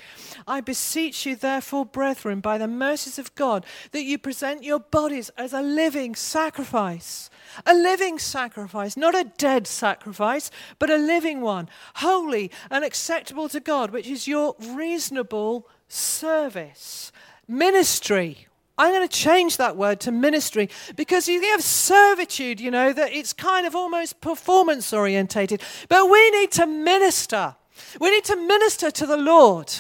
I 0.46 0.60
beseech 0.60 1.26
you, 1.26 1.36
therefore, 1.36 1.86
brethren, 1.86 2.40
by 2.40 2.58
the 2.58 2.68
mercies 2.68 3.18
of 3.18 3.34
God, 3.34 3.64
that 3.92 4.04
you 4.04 4.18
present 4.18 4.62
your 4.62 4.80
bodies 4.80 5.30
as 5.36 5.52
a 5.52 5.62
living 5.62 6.14
sacrifice. 6.14 7.30
A 7.66 7.74
living 7.74 8.18
sacrifice, 8.18 8.96
not 8.96 9.14
a 9.14 9.30
dead 9.38 9.66
sacrifice, 9.66 10.50
but 10.78 10.90
a 10.90 10.96
living 10.96 11.40
one, 11.40 11.68
holy 11.96 12.50
and 12.70 12.84
acceptable 12.84 13.48
to 13.48 13.60
God, 13.60 13.90
which 13.90 14.08
is 14.08 14.28
your 14.28 14.56
reasonable 14.58 15.68
service. 15.88 17.12
Ministry. 17.46 18.48
I'm 18.76 18.92
going 18.92 19.06
to 19.06 19.16
change 19.16 19.56
that 19.58 19.76
word 19.76 20.00
to 20.00 20.10
ministry 20.10 20.68
because 20.96 21.28
you 21.28 21.40
have 21.52 21.62
servitude, 21.62 22.58
you 22.58 22.72
know, 22.72 22.92
that 22.92 23.12
it's 23.12 23.32
kind 23.32 23.68
of 23.68 23.76
almost 23.76 24.20
performance 24.20 24.92
orientated. 24.92 25.62
But 25.88 26.10
we 26.10 26.30
need 26.32 26.50
to 26.52 26.66
minister. 26.66 27.54
We 28.00 28.10
need 28.10 28.24
to 28.24 28.36
minister 28.36 28.90
to 28.90 29.06
the 29.06 29.16
Lord. 29.16 29.72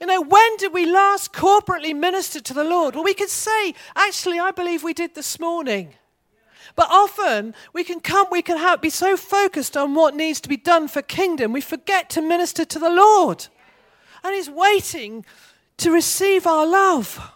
You 0.00 0.06
know, 0.06 0.22
when 0.22 0.56
did 0.56 0.72
we 0.72 0.86
last 0.86 1.32
corporately 1.32 1.94
minister 1.94 2.40
to 2.40 2.54
the 2.54 2.64
Lord? 2.64 2.94
Well, 2.94 3.04
we 3.04 3.14
could 3.14 3.28
say, 3.28 3.74
actually, 3.94 4.38
I 4.38 4.50
believe 4.50 4.82
we 4.82 4.94
did 4.94 5.14
this 5.14 5.38
morning. 5.38 5.94
But 6.74 6.88
often 6.90 7.54
we 7.74 7.84
can 7.84 8.00
come, 8.00 8.26
we 8.30 8.42
can 8.42 8.56
have, 8.56 8.80
be 8.80 8.90
so 8.90 9.16
focused 9.16 9.76
on 9.76 9.94
what 9.94 10.14
needs 10.14 10.40
to 10.40 10.48
be 10.48 10.56
done 10.56 10.88
for 10.88 11.02
kingdom, 11.02 11.52
we 11.52 11.60
forget 11.60 12.08
to 12.10 12.22
minister 12.22 12.64
to 12.64 12.78
the 12.78 12.90
Lord. 12.90 13.46
And 14.24 14.34
He's 14.34 14.48
waiting 14.48 15.24
to 15.78 15.90
receive 15.90 16.46
our 16.46 16.66
love. 16.66 17.32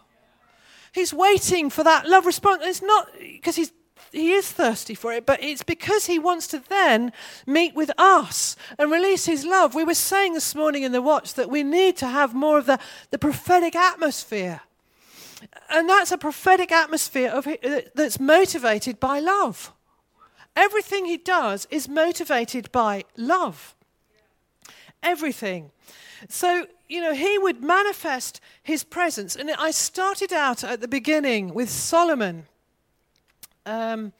He's 0.92 1.12
waiting 1.12 1.70
for 1.70 1.82
that 1.82 2.08
love 2.08 2.24
response. 2.24 2.62
It's 2.64 2.82
not 2.82 3.08
because 3.18 3.56
he's 3.56 3.72
he 4.14 4.32
is 4.32 4.50
thirsty 4.50 4.94
for 4.94 5.12
it, 5.12 5.26
but 5.26 5.42
it's 5.42 5.62
because 5.62 6.06
he 6.06 6.18
wants 6.18 6.46
to 6.48 6.62
then 6.68 7.12
meet 7.46 7.74
with 7.74 7.90
us 7.98 8.56
and 8.78 8.90
release 8.90 9.26
his 9.26 9.44
love. 9.44 9.74
We 9.74 9.84
were 9.84 9.94
saying 9.94 10.34
this 10.34 10.54
morning 10.54 10.82
in 10.82 10.92
the 10.92 11.02
watch 11.02 11.34
that 11.34 11.50
we 11.50 11.62
need 11.62 11.96
to 11.98 12.06
have 12.06 12.34
more 12.34 12.58
of 12.58 12.66
the, 12.66 12.78
the 13.10 13.18
prophetic 13.18 13.74
atmosphere. 13.74 14.60
And 15.70 15.88
that's 15.88 16.12
a 16.12 16.18
prophetic 16.18 16.72
atmosphere 16.72 17.30
of, 17.30 17.46
uh, 17.46 17.80
that's 17.94 18.20
motivated 18.20 19.00
by 19.00 19.20
love. 19.20 19.72
Everything 20.56 21.04
he 21.04 21.16
does 21.16 21.66
is 21.70 21.88
motivated 21.88 22.70
by 22.70 23.04
love. 23.16 23.74
Everything. 25.02 25.70
So, 26.28 26.66
you 26.88 27.00
know, 27.00 27.12
he 27.12 27.36
would 27.38 27.62
manifest 27.62 28.40
his 28.62 28.84
presence. 28.84 29.36
And 29.36 29.50
I 29.50 29.72
started 29.72 30.32
out 30.32 30.62
at 30.64 30.80
the 30.80 30.88
beginning 30.88 31.52
with 31.52 31.68
Solomon. 31.68 32.46
Um, 33.66 34.12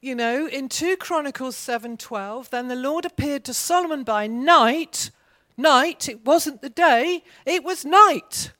you 0.00 0.14
know, 0.14 0.46
in 0.46 0.68
2 0.68 0.96
Chronicles 0.96 1.56
7:12, 1.56 2.50
then 2.50 2.68
the 2.68 2.76
Lord 2.76 3.04
appeared 3.04 3.44
to 3.44 3.54
Solomon 3.54 4.02
by 4.02 4.26
night. 4.26 5.10
Night, 5.56 6.08
it 6.08 6.24
wasn't 6.24 6.62
the 6.62 6.70
day, 6.70 7.22
it 7.44 7.62
was 7.62 7.84
night. 7.84 8.52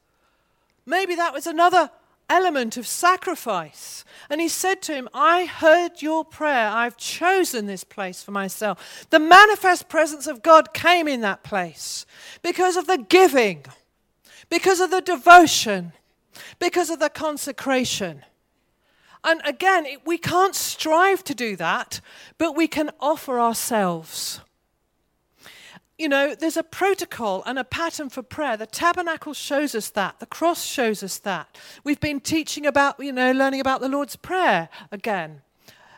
Maybe 0.85 1.15
that 1.15 1.33
was 1.33 1.47
another 1.47 1.91
element 2.29 2.77
of 2.77 2.87
sacrifice. 2.87 4.05
And 4.31 4.41
he 4.41 4.49
said 4.49 4.81
to 4.83 4.95
him, 4.95 5.09
I 5.13 5.47
heard 5.47 6.03
your 6.03 6.25
prayer. 6.25 6.69
I've 6.69 6.97
chosen 6.97 7.67
this 7.67 7.85
place 7.85 8.23
for 8.23 8.31
myself. 8.31 9.07
The 9.11 9.19
manifest 9.19 9.89
presence 9.89 10.27
of 10.27 10.43
God 10.43 10.73
came 10.73 11.09
in 11.09 11.23
that 11.23 11.43
place 11.43 12.07
because 12.43 12.77
of 12.77 12.87
the 12.87 12.99
giving, 12.99 13.65
because 14.49 14.81
of 14.81 14.91
the 14.91 15.01
devotion, 15.01 15.93
because 16.59 16.91
of 16.91 17.01
the 17.01 17.11
consecration. 17.11 18.25
And 19.23 19.41
again, 19.45 19.87
it, 19.87 20.07
we 20.07 20.19
can't 20.19 20.55
strive 20.55 21.23
to 21.25 21.35
do 21.35 21.57
that, 21.57 22.01
but 22.39 22.57
we 22.57 22.67
can 22.67 22.91
offer 23.01 23.39
ourselves. 23.39 24.41
You 25.99 26.09
know, 26.09 26.35
there's 26.35 26.57
a 26.57 26.63
protocol 26.63 27.43
and 27.45 27.59
a 27.59 27.65
pattern 27.65 28.09
for 28.09 28.23
prayer. 28.23 28.57
The 28.57 28.67
tabernacle 28.67 29.35
shows 29.35 29.75
us 29.75 29.91
that. 29.91 30.19
The 30.19 30.25
cross 30.27 30.65
shows 30.65 31.03
us 31.03 31.19
that. 31.19 31.59
We've 31.85 32.01
been 32.01 32.21
teaching 32.21 32.65
about, 32.65 32.99
you 32.99 33.13
know, 33.13 33.33
learning 33.33 33.61
about 33.61 33.83
the 33.83 33.89
Lord's 33.91 34.17
Prayer 34.17 34.71
again. 34.91 35.43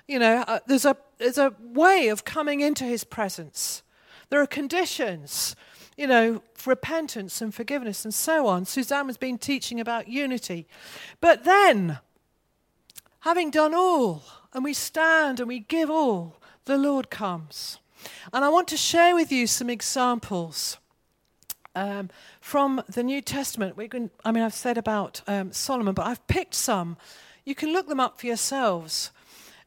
You 0.08 0.18
know, 0.18 0.44
uh, 0.48 0.58
there's, 0.66 0.84
a, 0.84 0.96
there's 1.18 1.38
a 1.38 1.54
way 1.60 2.08
of 2.08 2.24
coming 2.24 2.58
into 2.58 2.82
his 2.82 3.04
presence. 3.04 3.84
There 4.28 4.40
are 4.40 4.46
conditions, 4.46 5.54
you 5.96 6.08
know, 6.08 6.42
repentance 6.66 7.40
and 7.40 7.54
forgiveness 7.54 8.04
and 8.04 8.12
so 8.12 8.48
on. 8.48 8.64
Suzanne 8.64 9.06
has 9.06 9.16
been 9.16 9.38
teaching 9.38 9.78
about 9.78 10.08
unity. 10.08 10.66
But 11.20 11.44
then, 11.44 12.00
having 13.22 13.50
done 13.50 13.74
all, 13.74 14.22
and 14.52 14.64
we 14.64 14.74
stand 14.74 15.38
and 15.40 15.48
we 15.48 15.60
give 15.60 15.90
all, 15.90 16.36
the 16.64 16.76
Lord 16.76 17.08
comes. 17.08 17.78
And 18.32 18.44
I 18.44 18.48
want 18.48 18.68
to 18.68 18.76
share 18.76 19.14
with 19.14 19.30
you 19.30 19.46
some 19.46 19.70
examples 19.70 20.78
um, 21.74 22.10
from 22.40 22.82
the 22.88 23.02
New 23.02 23.20
Testament. 23.20 23.76
We 23.76 23.88
can, 23.88 24.10
I 24.24 24.32
mean, 24.32 24.42
I've 24.42 24.54
said 24.54 24.76
about 24.76 25.22
um, 25.28 25.52
Solomon, 25.52 25.94
but 25.94 26.06
I've 26.06 26.26
picked 26.26 26.54
some. 26.54 26.96
You 27.44 27.54
can 27.54 27.72
look 27.72 27.88
them 27.88 28.00
up 28.00 28.18
for 28.18 28.26
yourselves, 28.26 29.12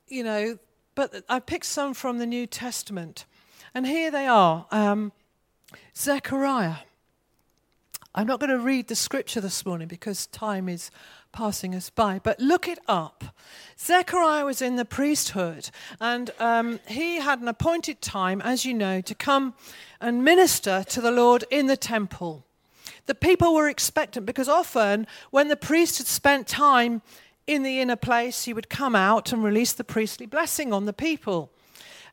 you 0.08 0.24
know, 0.24 0.60
but 0.93 1.24
I've 1.30 1.45
picked 1.45 1.66
some 1.66 1.93
from 1.93 2.18
the 2.18 2.26
New 2.26 2.47
Testament. 2.47 3.26
And 3.74 3.88
here 3.88 4.12
they 4.12 4.28
are. 4.28 4.66
Um, 4.70 5.14
Zechariah. 5.95 6.76
I'm 8.14 8.28
not 8.28 8.39
going 8.39 8.49
to 8.49 8.60
read 8.60 8.88
the 8.88 8.95
scripture 8.95 9.41
this 9.41 9.66
morning 9.66 9.88
because 9.88 10.28
time 10.28 10.70
is 10.70 10.89
passing 11.36 11.76
us 11.76 11.90
by, 11.90 12.18
but 12.24 12.40
look 12.40 12.68
it 12.68 12.80
up. 12.88 13.26
Zechariah 13.78 14.46
was 14.46 14.62
in 14.62 14.78
the 14.78 14.86
priesthood, 14.86 15.70
and 16.00 16.32
um, 16.40 16.80
he 16.88 17.18
had 17.18 17.42
an 17.42 17.50
appointed 17.50 18.02
time, 18.02 18.42
as 18.42 18.66
you 18.66 18.74
know, 18.74 19.02
to 19.02 19.14
come 19.14 19.54
and 20.00 20.24
minister 20.24 20.84
to 20.88 21.02
the 21.02 21.12
Lord 21.12 21.44
in 21.52 21.68
the 21.68 21.76
temple. 21.76 22.46
The 23.06 23.14
people 23.14 23.54
were 23.54 23.68
expectant 23.68 24.26
because 24.26 24.48
often 24.48 25.06
when 25.30 25.50
the 25.50 25.58
priest 25.58 25.98
had 25.98 26.08
spent 26.08 26.48
time 26.48 27.02
in 27.46 27.64
the 27.64 27.80
inner 27.82 27.98
place, 27.98 28.46
he 28.46 28.54
would 28.54 28.70
come 28.70 28.96
out 28.96 29.32
and 29.32 29.44
release 29.44 29.74
the 29.74 29.84
priestly 29.84 30.26
blessing 30.26 30.72
on 30.72 30.86
the 30.86 30.94
people. 30.94 31.52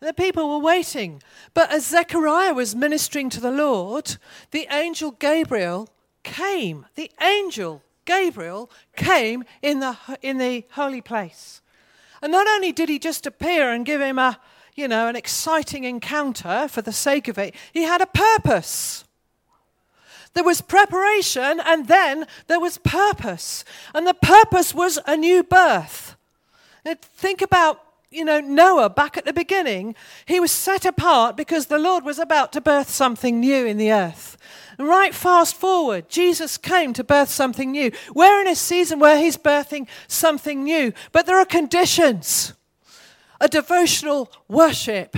And 0.00 0.08
the 0.08 0.14
people 0.14 0.50
were 0.50 0.58
waiting. 0.58 1.22
But 1.54 1.70
as 1.70 1.86
Zechariah 1.86 2.54
was 2.54 2.74
ministering 2.74 3.30
to 3.30 3.40
the 3.40 3.52
Lord, 3.52 4.16
the 4.50 4.66
angel 4.68 5.12
Gabriel 5.12 5.88
came. 6.24 6.86
The 6.96 7.10
angel 7.22 7.82
Gabriel 8.04 8.70
came 8.96 9.44
in 9.60 9.80
the, 9.80 9.96
in 10.22 10.38
the 10.38 10.64
holy 10.72 11.00
place. 11.00 11.60
And 12.20 12.32
not 12.32 12.46
only 12.46 12.72
did 12.72 12.88
he 12.88 12.98
just 12.98 13.26
appear 13.26 13.72
and 13.72 13.84
give 13.84 14.00
him 14.00 14.18
a, 14.18 14.38
you 14.74 14.88
know, 14.88 15.08
an 15.08 15.16
exciting 15.16 15.84
encounter 15.84 16.68
for 16.68 16.82
the 16.82 16.92
sake 16.92 17.28
of 17.28 17.38
it, 17.38 17.54
he 17.72 17.82
had 17.82 18.00
a 18.00 18.06
purpose. 18.06 19.04
There 20.34 20.44
was 20.44 20.60
preparation 20.60 21.60
and 21.60 21.88
then 21.88 22.26
there 22.46 22.60
was 22.60 22.78
purpose. 22.78 23.64
And 23.94 24.06
the 24.06 24.14
purpose 24.14 24.74
was 24.74 24.98
a 25.06 25.16
new 25.16 25.42
birth. 25.42 26.16
Now, 26.84 26.94
think 27.00 27.42
about, 27.42 27.81
you 28.12 28.24
know, 28.24 28.40
Noah 28.40 28.90
back 28.90 29.16
at 29.16 29.24
the 29.24 29.32
beginning. 29.32 29.94
He 30.26 30.40
was 30.40 30.52
set 30.52 30.84
apart 30.84 31.36
because 31.36 31.66
the 31.66 31.78
Lord 31.78 32.04
was 32.04 32.18
about 32.18 32.52
to 32.52 32.60
birth 32.60 32.90
something 32.90 33.40
new 33.40 33.66
in 33.66 33.76
the 33.76 33.92
earth. 33.92 34.36
And 34.78 34.88
right 34.88 35.14
fast 35.14 35.54
forward, 35.54 36.08
Jesus 36.08 36.58
came 36.58 36.92
to 36.94 37.04
birth 37.04 37.28
something 37.28 37.70
new. 37.70 37.90
We're 38.14 38.40
in 38.40 38.48
a 38.48 38.56
season 38.56 38.98
where 38.98 39.18
he's 39.18 39.36
birthing 39.36 39.88
something 40.08 40.64
new, 40.64 40.92
but 41.12 41.26
there 41.26 41.38
are 41.38 41.44
conditions. 41.44 42.54
A 43.40 43.48
devotional 43.48 44.30
worship 44.48 45.16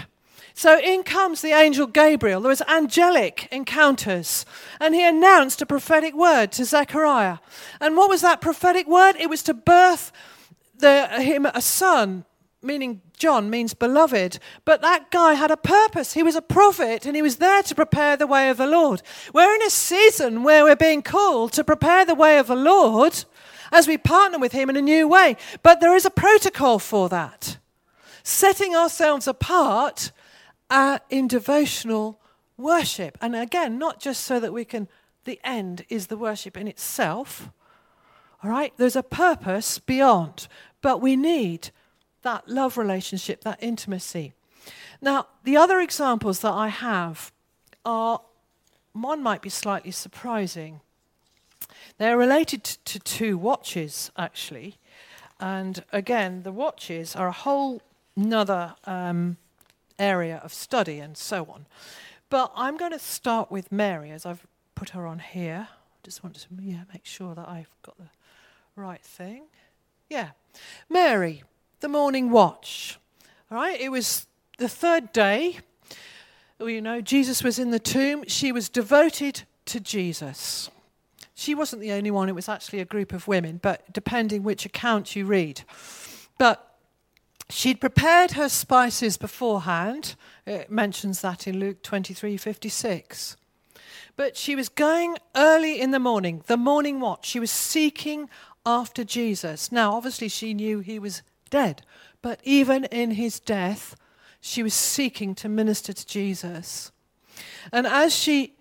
so 0.57 0.78
in 0.78 1.03
comes 1.03 1.42
the 1.42 1.51
angel 1.51 1.88
Gabriel. 1.88 2.40
There 2.40 2.49
was 2.49 2.62
angelic 2.68 3.49
encounters, 3.51 4.47
and 4.80 4.95
he 4.95 5.05
announced 5.05 5.61
a 5.61 5.66
prophetic 5.66 6.14
word 6.14 6.53
to 6.53 6.64
Zechariah. 6.64 7.38
And 7.80 7.97
what 7.97 8.09
was 8.09 8.20
that 8.20 8.40
prophetic 8.40 8.86
word? 8.86 9.16
It 9.18 9.28
was 9.28 9.42
to 9.42 9.55
birth 9.55 10.12
the, 10.78 11.09
him 11.20 11.47
a 11.47 11.61
son, 11.61 12.24
meaning 12.65 13.03
John 13.17 13.51
means 13.51 13.75
beloved. 13.75 14.39
But 14.65 14.83
that 14.83 15.11
guy 15.11 15.35
had 15.35 15.51
a 15.51 15.57
purpose. 15.57 16.15
He 16.15 16.23
was 16.23 16.37
a 16.37 16.43
prophet, 16.43 17.07
and 17.07 17.15
he 17.15 17.23
was 17.23 17.37
there 17.37 17.62
to 17.62 17.75
prepare 17.75 18.17
the 18.17 18.27
way 18.27 18.49
of 18.49 18.57
the 18.57 18.67
Lord. 18.67 19.03
We're 19.33 19.55
in 19.55 19.62
a 19.62 19.71
season 19.71 20.43
where 20.43 20.65
we're 20.65 20.77
being 20.77 21.03
called 21.03 21.53
to 21.53 21.65
prepare 21.65 22.05
the 22.05 22.15
way 22.15 22.39
of 22.39 22.47
the 22.47 22.57
Lord 22.57 23.25
as 23.71 23.89
we 23.89 23.99
partner 23.99 24.39
with 24.39 24.53
him 24.53 24.71
in 24.71 24.77
a 24.77 24.83
new 24.83 25.09
way. 25.09 25.37
But 25.62 25.81
there 25.81 25.95
is 25.95 26.05
a 26.05 26.11
protocol 26.11 26.79
for 26.79 27.09
that. 27.09 27.59
Setting 28.23 28.75
ourselves 28.75 29.27
apart 29.27 30.12
uh, 30.71 30.99
in 31.11 31.29
devotional 31.29 32.21
worship. 32.57 33.19
And 33.21 33.37
again, 33.37 33.79
not 33.79 34.01
just 34.01 34.25
so 34.25 34.41
that 34.41 34.53
we 34.53 34.65
can, 34.65 34.89
the 35.25 35.41
end 35.45 35.85
is 35.89 36.07
the 36.07 36.17
worship 36.17 36.57
in 36.57 36.69
itself. 36.69 37.51
All 38.43 38.51
right? 38.51 38.73
There's 38.77 38.97
a 38.97 39.03
purpose 39.03 39.79
beyond, 39.79 40.49
but 40.81 41.01
we 41.01 41.17
need 41.17 41.71
that 42.25 42.49
love 42.49 42.77
relationship, 42.77 43.43
that 43.43 43.62
intimacy. 43.62 44.33
Now, 45.01 45.29
the 45.45 45.57
other 45.57 45.81
examples 45.81 46.41
that 46.41 46.53
I 46.53 46.68
have 46.68 47.33
are 47.85 48.20
one 48.93 49.22
might 49.22 49.43
be 49.43 49.51
slightly 49.51 49.91
surprising. 49.91 50.81
They're 51.99 52.18
related 52.18 52.64
to 52.64 52.99
two 52.99 53.39
watches, 53.39 54.11
actually. 54.16 54.79
And 55.41 55.85
again, 55.93 56.43
the 56.43 56.53
watches 56.53 57.14
are 57.16 57.29
a 57.29 57.33
whole 57.33 57.83
another 58.16 58.75
um, 58.85 59.37
area 59.99 60.41
of 60.45 60.53
study 60.53 61.01
and 61.01 61.16
so 61.16 61.45
on. 61.45 61.66
But 62.31 62.53
I'm 62.57 62.77
going 62.77 62.93
to 62.93 62.99
start 62.99 63.51
with 63.51 63.70
Mary 63.70 64.11
as 64.11 64.25
I've 64.25 64.47
put 64.75 64.91
her 64.91 65.07
on 65.07 65.18
here. 65.18 65.68
I 65.70 65.99
Just 66.03 66.22
want 66.22 66.37
to 66.37 66.47
yeah, 66.62 66.85
make 66.93 67.05
sure 67.05 67.35
that 67.35 67.49
I've 67.49 67.70
got 67.83 67.99
the 67.99 68.09
right 68.77 69.03
thing. 69.03 69.45
Yeah. 70.09 70.31
Mary, 70.89 71.43
the 71.85 71.89
morning 71.91 72.30
watch. 72.30 72.99
All 73.51 73.59
right, 73.59 73.78
it 73.78 73.91
was 73.91 74.26
the 74.57 74.70
third 74.70 75.12
day. 75.12 75.59
Well, 76.59 76.70
you 76.70 76.80
know, 76.80 77.03
Jesus 77.03 77.45
was 77.45 77.59
in 77.59 77.72
the 77.72 77.78
tomb. 77.78 78.24
She 78.26 78.53
was 78.53 78.70
devoted 78.70 79.43
to 79.66 79.80
Jesus. 79.80 80.70
She 81.35 81.55
wasn't 81.55 81.82
the 81.82 81.93
only 81.93 82.11
one, 82.11 82.30
it 82.30 82.35
was 82.35 82.49
actually 82.49 82.80
a 82.80 82.87
group 82.87 83.12
of 83.12 83.28
women, 83.28 83.61
but 83.61 83.93
depending 83.93 84.43
which 84.43 84.64
account 84.64 85.14
you 85.14 85.26
read. 85.26 85.61
But 86.39 86.70
She'd 87.51 87.78
prepared 87.78 88.32
her 88.32 88.49
spices 88.49 89.18
beforehand. 89.18 90.14
It 90.47 90.70
mentions 90.70 91.20
that 91.20 91.47
in 91.47 91.61
Luke 91.61 91.82
23 91.82 92.39
56. 92.39 93.37
But 94.16 94.39
she 94.39 94.57
was 94.57 94.70
going 94.70 95.18
early 95.37 95.78
in 95.78 95.91
the 95.91 95.99
morning, 95.99 96.43
the 96.47 96.57
morning 96.57 97.01
watch. 97.01 97.26
She 97.26 97.39
was 97.39 97.51
seeking 97.51 98.30
after 98.64 99.05
Jesus. 99.05 99.70
Now, 99.70 99.93
obviously, 99.93 100.30
she 100.30 100.55
knew 100.55 100.80
he 100.80 100.99
was 100.99 101.20
dead, 101.55 101.83
but 102.21 102.41
even 102.43 102.85
in 102.87 103.13
his 103.13 103.39
death, 103.39 103.95
she 104.41 104.61
was 104.61 104.75
seeking 104.75 105.37
to 105.37 105.49
minister 105.49 105.93
to 105.93 106.05
Jesus. 106.05 106.91
And 107.73 107.87
as 107.87 108.13
she 108.13 108.57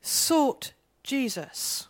sought 0.00 0.72
Jesus, 1.04 1.86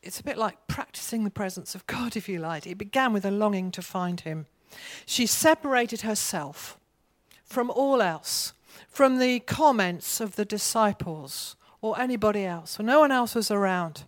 it's 0.00 0.20
a 0.20 0.22
bit 0.22 0.38
like 0.38 0.68
practicing 0.68 1.24
the 1.24 1.30
presence 1.30 1.74
of 1.74 1.84
God, 1.88 2.16
if 2.16 2.28
you 2.28 2.38
like. 2.38 2.64
It 2.64 2.78
began 2.78 3.12
with 3.12 3.24
a 3.24 3.32
longing 3.32 3.72
to 3.72 3.82
find 3.82 4.20
him. 4.20 4.46
She 5.04 5.26
separated 5.26 6.02
herself 6.02 6.78
from 7.44 7.68
all 7.68 8.00
else, 8.00 8.52
from 8.88 9.18
the 9.18 9.40
comments 9.40 10.20
of 10.20 10.36
the 10.36 10.44
disciples 10.44 11.56
or 11.80 12.00
anybody 12.00 12.44
else, 12.44 12.78
or 12.78 12.84
no 12.84 13.00
one 13.00 13.10
else 13.10 13.34
was 13.34 13.50
around. 13.50 14.04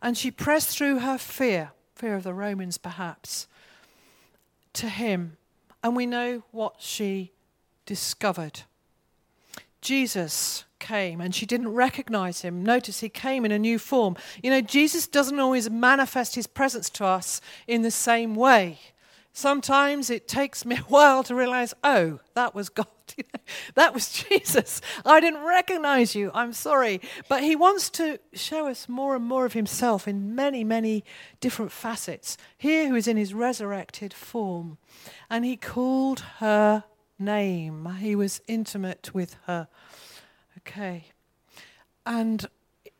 And 0.00 0.16
she 0.16 0.30
pressed 0.30 0.78
through 0.78 1.00
her 1.00 1.18
fear, 1.18 1.72
fear 1.96 2.14
of 2.14 2.22
the 2.22 2.34
Romans 2.34 2.78
perhaps, 2.78 3.48
to 4.78 4.88
him. 4.88 5.36
And 5.82 5.94
we 5.94 6.06
know 6.06 6.42
what 6.50 6.76
she 6.78 7.32
discovered. 7.86 8.62
Jesus 9.80 10.64
came 10.78 11.20
and 11.20 11.34
she 11.34 11.46
didn't 11.46 11.74
recognize 11.74 12.42
him. 12.42 12.62
Notice 12.64 13.00
he 13.00 13.08
came 13.08 13.44
in 13.44 13.52
a 13.52 13.58
new 13.58 13.78
form. 13.78 14.16
You 14.42 14.50
know, 14.50 14.60
Jesus 14.60 15.06
doesn't 15.06 15.38
always 15.38 15.70
manifest 15.70 16.34
his 16.34 16.46
presence 16.46 16.90
to 16.90 17.04
us 17.04 17.40
in 17.66 17.82
the 17.82 17.90
same 17.90 18.34
way. 18.34 18.78
Sometimes 19.38 20.10
it 20.10 20.26
takes 20.26 20.64
me 20.64 20.74
a 20.78 20.80
while 20.80 21.22
to 21.22 21.32
realize, 21.32 21.72
oh, 21.84 22.18
that 22.34 22.56
was 22.56 22.68
God. 22.68 22.88
that 23.76 23.94
was 23.94 24.10
Jesus. 24.10 24.80
I 25.06 25.20
didn't 25.20 25.44
recognize 25.44 26.16
you. 26.16 26.32
I'm 26.34 26.52
sorry. 26.52 27.00
But 27.28 27.44
he 27.44 27.54
wants 27.54 27.88
to 27.90 28.18
show 28.32 28.66
us 28.66 28.88
more 28.88 29.14
and 29.14 29.24
more 29.24 29.46
of 29.46 29.52
himself 29.52 30.08
in 30.08 30.34
many, 30.34 30.64
many 30.64 31.04
different 31.38 31.70
facets. 31.70 32.36
Here, 32.56 32.88
who 32.88 32.96
is 32.96 33.06
in 33.06 33.16
his 33.16 33.32
resurrected 33.32 34.12
form. 34.12 34.76
And 35.30 35.44
he 35.44 35.56
called 35.56 36.20
her 36.38 36.82
name, 37.16 37.88
he 38.00 38.16
was 38.16 38.40
intimate 38.48 39.14
with 39.14 39.36
her. 39.46 39.68
Okay. 40.58 41.04
And 42.04 42.48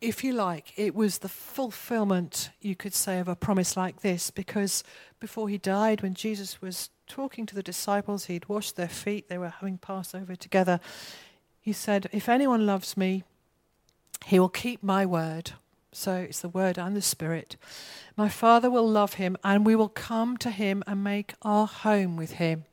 if 0.01 0.23
you 0.23 0.33
like, 0.33 0.73
it 0.77 0.95
was 0.95 1.19
the 1.19 1.29
fulfillment, 1.29 2.51
you 2.61 2.77
could 2.77 2.95
say, 2.95 3.19
of 3.19 3.27
a 3.27 3.35
promise 3.35 3.77
like 3.77 4.03
this, 4.03 4.31
because 4.31 4.85
before 5.21 5.49
he 5.49 5.59
died, 5.59 6.03
when 6.03 6.15
Jesus 6.15 6.61
was 6.61 6.91
talking 7.07 7.47
to 7.47 7.55
the 7.55 7.63
disciples, 7.63 8.27
he'd 8.27 8.49
washed 8.49 8.77
their 8.77 8.89
feet, 8.89 9.29
they 9.29 9.39
were 9.39 9.49
having 9.49 9.79
Passover 9.79 10.37
together. 10.37 10.81
He 11.61 11.73
said, 11.73 12.09
If 12.13 12.29
anyone 12.29 12.67
loves 12.67 12.97
me, 12.97 13.25
he 14.27 14.39
will 14.39 14.49
keep 14.49 14.83
my 14.83 15.07
word. 15.07 15.53
So 15.93 16.15
it's 16.17 16.41
the 16.41 16.49
word 16.49 16.79
and 16.79 16.95
the 16.95 17.03
spirit. 17.03 17.57
My 18.17 18.29
Father 18.29 18.71
will 18.71 18.89
love 18.89 19.15
him, 19.15 19.37
and 19.43 19.65
we 19.65 19.75
will 19.75 19.89
come 19.89 20.37
to 20.39 20.51
him 20.51 20.85
and 20.87 21.03
make 21.03 21.35
our 21.43 21.67
home 21.67 22.17
with 22.17 22.33
him. 22.33 22.65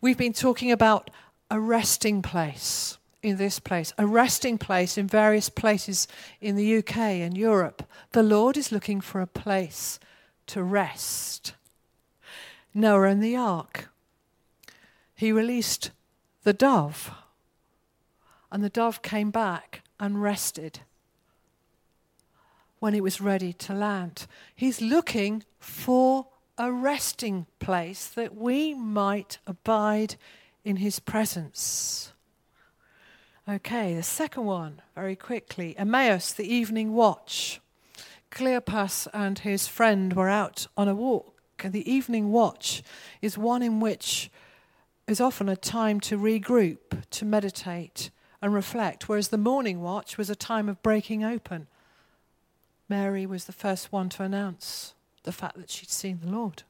We've 0.00 0.18
been 0.18 0.32
talking 0.32 0.72
about 0.72 1.10
a 1.50 1.60
resting 1.60 2.22
place 2.22 2.98
in 3.22 3.36
this 3.36 3.58
place, 3.58 3.92
a 3.98 4.06
resting 4.06 4.58
place 4.58 4.98
in 4.98 5.06
various 5.06 5.48
places 5.48 6.06
in 6.40 6.56
the 6.56 6.78
UK 6.78 6.96
and 6.96 7.36
Europe. 7.36 7.82
The 8.12 8.22
Lord 8.22 8.56
is 8.56 8.72
looking 8.72 9.00
for 9.00 9.20
a 9.20 9.26
place 9.26 9.98
to 10.48 10.62
rest. 10.62 11.54
Noah 12.76 13.08
and 13.08 13.22
the 13.22 13.34
ark. 13.34 13.88
He 15.14 15.32
released 15.32 15.92
the 16.42 16.52
dove, 16.52 17.10
and 18.52 18.62
the 18.62 18.68
dove 18.68 19.00
came 19.00 19.30
back 19.30 19.80
and 19.98 20.22
rested 20.22 20.80
when 22.78 22.94
it 22.94 23.02
was 23.02 23.18
ready 23.18 23.54
to 23.54 23.72
land. 23.72 24.26
He's 24.54 24.82
looking 24.82 25.42
for 25.58 26.26
a 26.58 26.70
resting 26.70 27.46
place 27.60 28.08
that 28.08 28.36
we 28.36 28.74
might 28.74 29.38
abide 29.46 30.16
in 30.62 30.76
his 30.76 31.00
presence. 31.00 32.12
Okay, 33.48 33.94
the 33.94 34.02
second 34.02 34.44
one, 34.44 34.82
very 34.94 35.16
quickly 35.16 35.74
Emmaus, 35.78 36.30
the 36.30 36.52
evening 36.52 36.92
watch. 36.92 37.58
Cleopas 38.30 39.08
and 39.14 39.38
his 39.38 39.66
friend 39.66 40.12
were 40.12 40.28
out 40.28 40.66
on 40.76 40.88
a 40.88 40.94
walk. 40.94 41.35
The 41.62 41.90
evening 41.90 42.30
watch 42.30 42.82
is 43.20 43.36
one 43.36 43.62
in 43.62 43.80
which 43.80 44.30
is 45.06 45.20
often 45.20 45.48
a 45.48 45.56
time 45.56 46.00
to 46.00 46.18
regroup, 46.18 47.08
to 47.10 47.24
meditate 47.24 48.10
and 48.42 48.52
reflect, 48.52 49.08
whereas 49.08 49.28
the 49.28 49.38
morning 49.38 49.80
watch 49.80 50.18
was 50.18 50.30
a 50.30 50.36
time 50.36 50.68
of 50.68 50.82
breaking 50.82 51.24
open. 51.24 51.66
Mary 52.88 53.26
was 53.26 53.46
the 53.46 53.52
first 53.52 53.90
one 53.90 54.08
to 54.10 54.22
announce 54.22 54.94
the 55.24 55.32
fact 55.32 55.56
that 55.56 55.70
she'd 55.70 55.90
seen 55.90 56.20
the 56.22 56.30
Lord. 56.30 56.62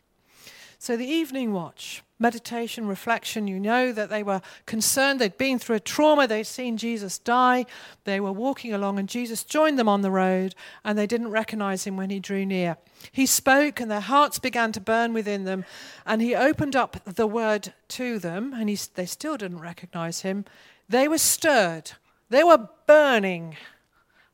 So 0.78 0.96
the 0.96 1.06
evening 1.06 1.52
watch, 1.52 2.02
meditation, 2.18 2.86
reflection, 2.86 3.48
you 3.48 3.58
know 3.58 3.92
that 3.92 4.10
they 4.10 4.22
were 4.22 4.42
concerned. 4.66 5.20
They'd 5.20 5.38
been 5.38 5.58
through 5.58 5.76
a 5.76 5.80
trauma. 5.80 6.26
They'd 6.26 6.46
seen 6.46 6.76
Jesus 6.76 7.18
die. 7.18 7.66
They 8.04 8.20
were 8.20 8.32
walking 8.32 8.72
along, 8.72 8.98
and 8.98 9.08
Jesus 9.08 9.42
joined 9.42 9.78
them 9.78 9.88
on 9.88 10.02
the 10.02 10.10
road, 10.10 10.54
and 10.84 10.98
they 10.98 11.06
didn't 11.06 11.30
recognize 11.30 11.84
him 11.84 11.96
when 11.96 12.10
he 12.10 12.20
drew 12.20 12.44
near. 12.44 12.76
He 13.10 13.26
spoke, 13.26 13.80
and 13.80 13.90
their 13.90 14.00
hearts 14.00 14.38
began 14.38 14.72
to 14.72 14.80
burn 14.80 15.12
within 15.12 15.44
them, 15.44 15.64
and 16.04 16.20
he 16.20 16.34
opened 16.34 16.76
up 16.76 17.02
the 17.04 17.26
word 17.26 17.72
to 17.88 18.18
them, 18.18 18.52
and 18.54 18.68
he, 18.68 18.78
they 18.94 19.06
still 19.06 19.36
didn't 19.36 19.60
recognize 19.60 20.20
him. 20.20 20.44
They 20.88 21.08
were 21.08 21.18
stirred, 21.18 21.92
they 22.28 22.44
were 22.44 22.68
burning. 22.86 23.56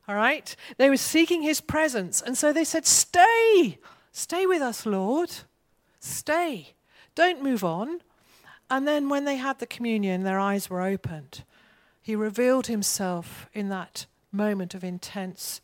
All 0.07 0.15
right? 0.15 0.53
They 0.77 0.89
were 0.89 0.97
seeking 0.97 1.43
his 1.43 1.61
presence. 1.61 2.21
And 2.21 2.37
so 2.37 2.51
they 2.51 2.65
said, 2.65 2.85
Stay, 2.85 3.79
stay 4.11 4.45
with 4.45 4.61
us, 4.61 4.85
Lord. 4.85 5.31
Stay. 6.03 6.73
Don't 7.15 7.41
move 7.41 7.63
on. 7.63 8.01
And 8.69 8.85
then 8.85 9.07
when 9.07 9.23
they 9.23 9.37
had 9.37 9.59
the 9.59 9.65
communion, 9.65 10.23
their 10.23 10.39
eyes 10.39 10.69
were 10.69 10.81
opened. 10.81 11.45
He 12.01 12.13
revealed 12.13 12.67
himself 12.67 13.47
in 13.53 13.69
that 13.69 14.05
moment 14.29 14.73
of 14.73 14.83
intense 14.83 15.61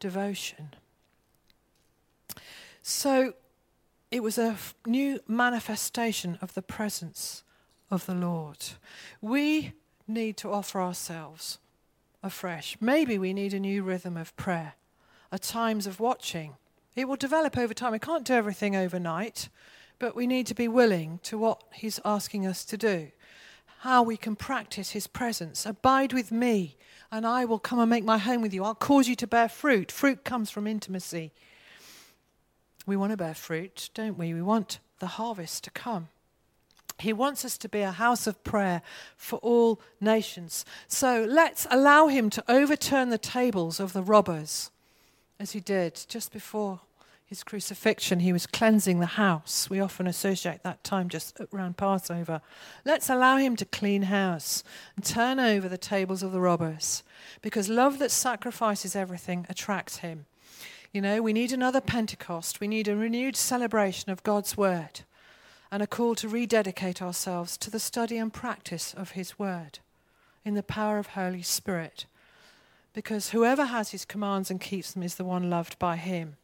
devotion. 0.00 0.74
So 2.82 3.34
it 4.10 4.22
was 4.22 4.38
a 4.38 4.52
f- 4.52 4.74
new 4.86 5.20
manifestation 5.28 6.38
of 6.40 6.54
the 6.54 6.62
presence 6.62 7.42
of 7.90 8.06
the 8.06 8.14
Lord. 8.14 8.64
We 9.20 9.72
need 10.08 10.38
to 10.38 10.50
offer 10.50 10.80
ourselves 10.80 11.58
afresh. 12.22 12.78
Maybe 12.80 13.18
we 13.18 13.34
need 13.34 13.52
a 13.52 13.60
new 13.60 13.82
rhythm 13.82 14.16
of 14.16 14.34
prayer, 14.36 14.74
a 15.30 15.38
times 15.38 15.86
of 15.86 16.00
watching. 16.00 16.56
It 16.96 17.08
will 17.08 17.16
develop 17.16 17.58
over 17.58 17.74
time. 17.74 17.92
We 17.92 17.98
can't 17.98 18.24
do 18.24 18.34
everything 18.34 18.76
overnight, 18.76 19.48
but 19.98 20.14
we 20.14 20.26
need 20.26 20.46
to 20.46 20.54
be 20.54 20.68
willing 20.68 21.20
to 21.24 21.36
what 21.36 21.62
He's 21.72 22.00
asking 22.04 22.46
us 22.46 22.64
to 22.66 22.76
do. 22.76 23.10
How 23.80 24.02
we 24.02 24.16
can 24.16 24.36
practice 24.36 24.90
His 24.90 25.06
presence. 25.06 25.66
Abide 25.66 26.12
with 26.12 26.30
me, 26.30 26.76
and 27.10 27.26
I 27.26 27.44
will 27.44 27.58
come 27.58 27.78
and 27.78 27.90
make 27.90 28.04
my 28.04 28.18
home 28.18 28.42
with 28.42 28.54
you. 28.54 28.64
I'll 28.64 28.74
cause 28.74 29.08
you 29.08 29.16
to 29.16 29.26
bear 29.26 29.48
fruit. 29.48 29.90
Fruit 29.90 30.24
comes 30.24 30.50
from 30.50 30.66
intimacy. 30.66 31.32
We 32.86 32.96
want 32.96 33.10
to 33.10 33.16
bear 33.16 33.34
fruit, 33.34 33.90
don't 33.94 34.18
we? 34.18 34.34
We 34.34 34.42
want 34.42 34.78
the 35.00 35.06
harvest 35.06 35.64
to 35.64 35.70
come. 35.70 36.08
He 36.98 37.12
wants 37.12 37.44
us 37.44 37.58
to 37.58 37.68
be 37.68 37.80
a 37.80 37.90
house 37.90 38.26
of 38.26 38.44
prayer 38.44 38.82
for 39.16 39.38
all 39.40 39.80
nations. 40.00 40.64
So 40.86 41.26
let's 41.28 41.66
allow 41.70 42.06
him 42.06 42.30
to 42.30 42.44
overturn 42.48 43.08
the 43.10 43.18
tables 43.18 43.80
of 43.80 43.92
the 43.92 44.02
robbers, 44.02 44.70
as 45.38 45.52
he 45.52 45.60
did 45.60 46.04
just 46.08 46.32
before 46.32 46.80
his 47.26 47.42
crucifixion. 47.42 48.20
He 48.20 48.32
was 48.32 48.46
cleansing 48.46 49.00
the 49.00 49.06
house. 49.06 49.68
We 49.68 49.80
often 49.80 50.06
associate 50.06 50.62
that 50.62 50.84
time 50.84 51.08
just 51.08 51.40
around 51.52 51.76
Passover. 51.76 52.40
Let's 52.84 53.10
allow 53.10 53.38
him 53.38 53.56
to 53.56 53.64
clean 53.64 54.02
house 54.02 54.62
and 54.96 55.04
turn 55.04 55.40
over 55.40 55.68
the 55.68 55.78
tables 55.78 56.22
of 56.22 56.32
the 56.32 56.40
robbers, 56.40 57.02
because 57.42 57.68
love 57.68 57.98
that 57.98 58.10
sacrifices 58.10 58.94
everything 58.94 59.46
attracts 59.48 59.98
him. 59.98 60.26
You 60.92 61.00
know, 61.00 61.22
we 61.22 61.32
need 61.32 61.52
another 61.52 61.80
Pentecost. 61.80 62.60
We 62.60 62.68
need 62.68 62.86
a 62.86 62.94
renewed 62.94 63.34
celebration 63.34 64.12
of 64.12 64.22
God's 64.22 64.56
word 64.56 65.00
and 65.74 65.82
a 65.82 65.88
call 65.88 66.14
to 66.14 66.28
rededicate 66.28 67.02
ourselves 67.02 67.56
to 67.56 67.68
the 67.68 67.80
study 67.80 68.16
and 68.16 68.32
practice 68.32 68.94
of 68.94 69.10
His 69.10 69.40
Word 69.40 69.80
in 70.44 70.54
the 70.54 70.62
power 70.62 70.98
of 70.98 71.08
Holy 71.08 71.42
Spirit. 71.42 72.06
Because 72.94 73.30
whoever 73.30 73.66
has 73.66 73.90
His 73.90 74.04
commands 74.06 74.50
and 74.50 74.60
keeps 74.60 74.92
them 74.92 75.02
is 75.02 75.16
the 75.16 75.24
one 75.24 75.50
loved 75.50 75.78
by 75.78 75.96
Him. 75.96 76.36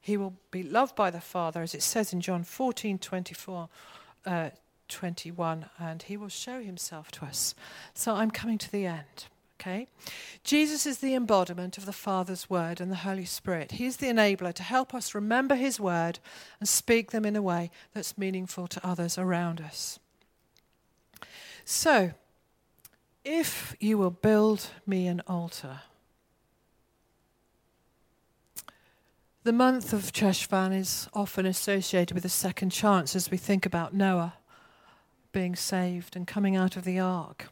He 0.00 0.16
will 0.16 0.34
be 0.50 0.62
loved 0.62 0.94
by 0.94 1.10
the 1.10 1.20
Father, 1.20 1.62
as 1.62 1.74
it 1.74 1.82
says 1.82 2.12
in 2.12 2.20
John 2.20 2.44
14 2.44 2.98
24, 2.98 3.68
uh, 4.26 4.50
21, 4.88 5.66
and 5.78 6.02
He 6.02 6.16
will 6.16 6.28
show 6.28 6.62
Himself 6.62 7.10
to 7.12 7.24
us. 7.24 7.54
So 7.94 8.14
I'm 8.14 8.30
coming 8.30 8.58
to 8.58 8.70
the 8.70 8.86
end. 8.86 9.26
Okay? 9.60 9.88
Jesus 10.42 10.86
is 10.86 10.98
the 10.98 11.14
embodiment 11.14 11.76
of 11.76 11.84
the 11.84 11.92
Father's 11.92 12.48
word 12.48 12.80
and 12.80 12.90
the 12.90 12.96
Holy 12.96 13.26
Spirit. 13.26 13.72
He 13.72 13.84
is 13.84 13.98
the 13.98 14.06
enabler 14.06 14.54
to 14.54 14.62
help 14.62 14.94
us 14.94 15.14
remember 15.14 15.54
his 15.54 15.78
word 15.78 16.18
and 16.60 16.68
speak 16.68 17.10
them 17.10 17.26
in 17.26 17.36
a 17.36 17.42
way 17.42 17.70
that's 17.92 18.16
meaningful 18.16 18.68
to 18.68 18.86
others 18.86 19.18
around 19.18 19.60
us. 19.60 19.98
So, 21.66 22.12
if 23.24 23.76
you 23.80 23.98
will 23.98 24.10
build 24.10 24.68
me 24.86 25.06
an 25.06 25.22
altar, 25.26 25.80
the 29.42 29.52
month 29.52 29.92
of 29.92 30.12
Cheshvan 30.12 30.76
is 30.76 31.08
often 31.14 31.46
associated 31.46 32.14
with 32.14 32.24
a 32.24 32.30
second 32.30 32.70
chance 32.70 33.16
as 33.16 33.30
we 33.30 33.36
think 33.36 33.64
about 33.64 33.94
Noah 33.94 34.34
being 35.32 35.56
saved 35.56 36.16
and 36.16 36.26
coming 36.26 36.56
out 36.56 36.76
of 36.76 36.84
the 36.84 36.98
ark. 36.98 37.48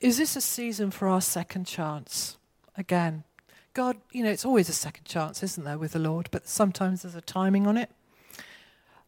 Is 0.00 0.18
this 0.18 0.36
a 0.36 0.40
season 0.40 0.90
for 0.90 1.08
our 1.08 1.20
second 1.20 1.66
chance? 1.66 2.36
Again, 2.76 3.24
God, 3.72 3.96
you 4.12 4.22
know, 4.24 4.30
it's 4.30 4.44
always 4.44 4.68
a 4.68 4.74
second 4.74 5.04
chance, 5.04 5.42
isn't 5.42 5.64
there, 5.64 5.78
with 5.78 5.92
the 5.92 5.98
Lord, 5.98 6.28
but 6.30 6.48
sometimes 6.48 7.02
there's 7.02 7.14
a 7.14 7.20
timing 7.20 7.66
on 7.66 7.76
it. 7.76 7.90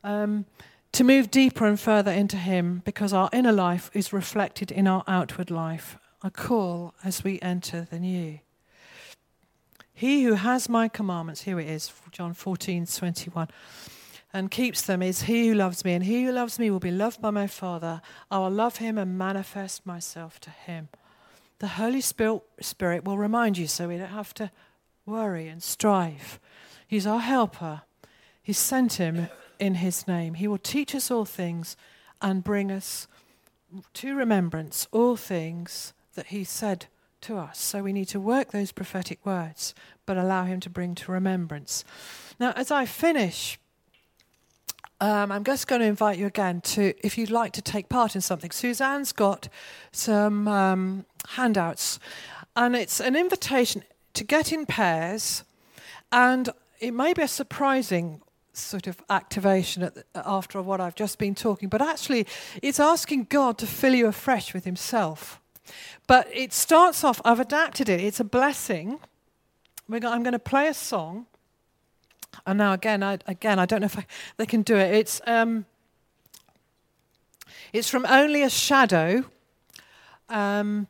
Um, 0.05 0.47
to 0.93 1.05
move 1.05 1.31
deeper 1.31 1.67
and 1.67 1.79
further 1.79 2.11
into 2.11 2.37
Him 2.37 2.83
because 2.85 3.13
our 3.13 3.31
inner 3.33 3.53
life 3.53 3.91
is 3.95 4.13
reflected 4.13 4.71
in 4.71 4.87
our 4.87 5.05
outward 5.07 5.51
life. 5.51 5.97
A 6.23 6.31
call 6.31 6.95
as 7.05 7.23
we 7.23 7.39
enter 7.41 7.87
the 7.89 8.01
new. 8.01 8.41
He 9.95 10.25
who 10.25 10.35
has 10.35 10.69
my 10.69 10.89
commandments, 10.89 11.43
here 11.43 11.59
it 11.59 11.69
is, 11.69 11.93
John 12.13 12.35
14, 12.35 12.87
21, 12.87 13.49
and 14.33 14.51
keeps 14.51 14.83
them 14.83 15.03
is 15.03 15.23
he 15.23 15.49
who 15.49 15.55
loves 15.55 15.85
me, 15.85 15.93
and 15.95 16.05
he 16.05 16.25
who 16.25 16.33
loves 16.33 16.59
me 16.59 16.71
will 16.71 16.79
be 16.79 16.91
loved 16.91 17.21
by 17.21 17.31
my 17.31 17.47
Father. 17.47 18.01
I 18.31 18.39
will 18.39 18.51
love 18.51 18.77
him 18.77 18.99
and 18.99 19.19
manifest 19.19 19.87
myself 19.87 20.39
to 20.41 20.51
him. 20.51 20.89
The 21.59 21.67
Holy 21.67 22.01
Spirit, 22.01 22.43
Spirit 22.61 23.05
will 23.05 23.19
remind 23.19 23.59
you 23.59 23.67
so 23.67 23.89
we 23.89 23.99
don't 23.99 24.09
have 24.09 24.35
to 24.35 24.53
worry 25.05 25.49
and 25.49 25.63
strive. 25.63 26.39
He's 26.87 27.07
our 27.07 27.21
helper. 27.21 27.83
He 28.41 28.53
sent 28.53 28.95
him 28.95 29.29
in 29.59 29.77
his 29.77 30.07
name. 30.07 30.35
He 30.35 30.49
will 30.49 30.59
teach 30.59 30.95
us 30.95 31.11
all 31.11 31.25
things 31.25 31.77
and 32.21 32.45
bring 32.45 32.71
us 32.71 33.07
to 33.95 34.15
remembrance 34.17 34.87
all 34.93 35.17
things 35.17 35.93
that 36.15 36.27
he 36.27 36.45
said 36.45 36.87
to 37.23 37.37
us. 37.37 37.59
So 37.59 37.83
we 37.83 37.93
need 37.93 38.09
to 38.09 38.21
work 38.21 38.51
those 38.51 38.73
prophetic 38.73 39.25
words, 39.25 39.75
but 40.07 40.17
allow 40.17 40.45
him 40.45 40.61
to 40.61 40.71
bring 40.71 40.95
to 40.97 41.13
remembrance. 41.13 41.85
Now, 42.41 42.53
as 42.57 42.71
I 42.71 42.87
finish, 42.87 43.59
um, 45.01 45.31
I'm 45.31 45.45
just 45.45 45.67
going 45.67 45.81
to 45.81 45.87
invite 45.87 46.19
you 46.19 46.27
again 46.27 46.61
to, 46.63 46.95
if 47.07 47.17
you'd 47.19 47.31
like 47.31 47.53
to 47.53 47.63
take 47.63 47.89
part 47.89 48.15
in 48.15 48.21
something. 48.21 48.51
Suzanne's 48.51 49.13
got 49.13 49.49
some 49.93 50.49
um, 50.49 51.05
handouts, 51.31 52.01
and 52.57 52.75
it's 52.75 53.01
an 53.01 53.15
invitation 53.15 53.85
to 54.15 54.25
get 54.25 54.53
in 54.53 54.67
pairs, 54.67 55.45
and 56.11 56.51
it 56.81 56.93
may 56.93 57.13
be 57.13 57.23
a 57.23 57.29
surprising 57.29 58.21
sort 58.59 58.87
of 58.87 59.03
activation 59.09 59.83
the, 59.83 60.05
after 60.15 60.61
what 60.63 60.81
I've 60.81 60.95
just 60.95 61.19
been 61.19 61.35
talking, 61.35 61.69
but 61.69 61.83
actually, 61.83 62.27
it's 62.63 62.81
asking 62.81 63.25
God 63.25 63.59
to 63.59 63.67
fill 63.67 63.95
you 63.95 64.07
afresh 64.07 64.55
with 64.55 64.65
Himself. 64.65 65.41
But 66.07 66.29
it 66.33 66.53
starts 66.53 67.05
off, 67.05 67.21
I've 67.25 67.41
adapted 67.41 67.89
it, 67.89 68.01
it's 68.01 68.21
a 68.21 68.25
blessing. 68.25 69.01
I'm 69.91 70.23
going 70.23 70.33
to 70.33 70.39
play 70.39 70.69
a 70.69 70.75
song. 70.75 71.27
And 72.47 72.59
now 72.59 72.73
again, 72.73 73.03
I, 73.03 73.19
again, 73.27 73.59
I 73.59 73.67
don't 73.67 73.81
know 73.81 73.87
if 73.87 73.99
I, 73.99 74.07
they 74.37 74.47
can 74.47 74.63
do 74.63 74.77
it. 74.77 74.95
It's 74.95 75.21
um, 75.27 75.65
it's 77.73 77.89
from 77.89 78.07
Only 78.07 78.43
a 78.43 78.51
Shadow 78.51 79.25
um, 80.29 80.87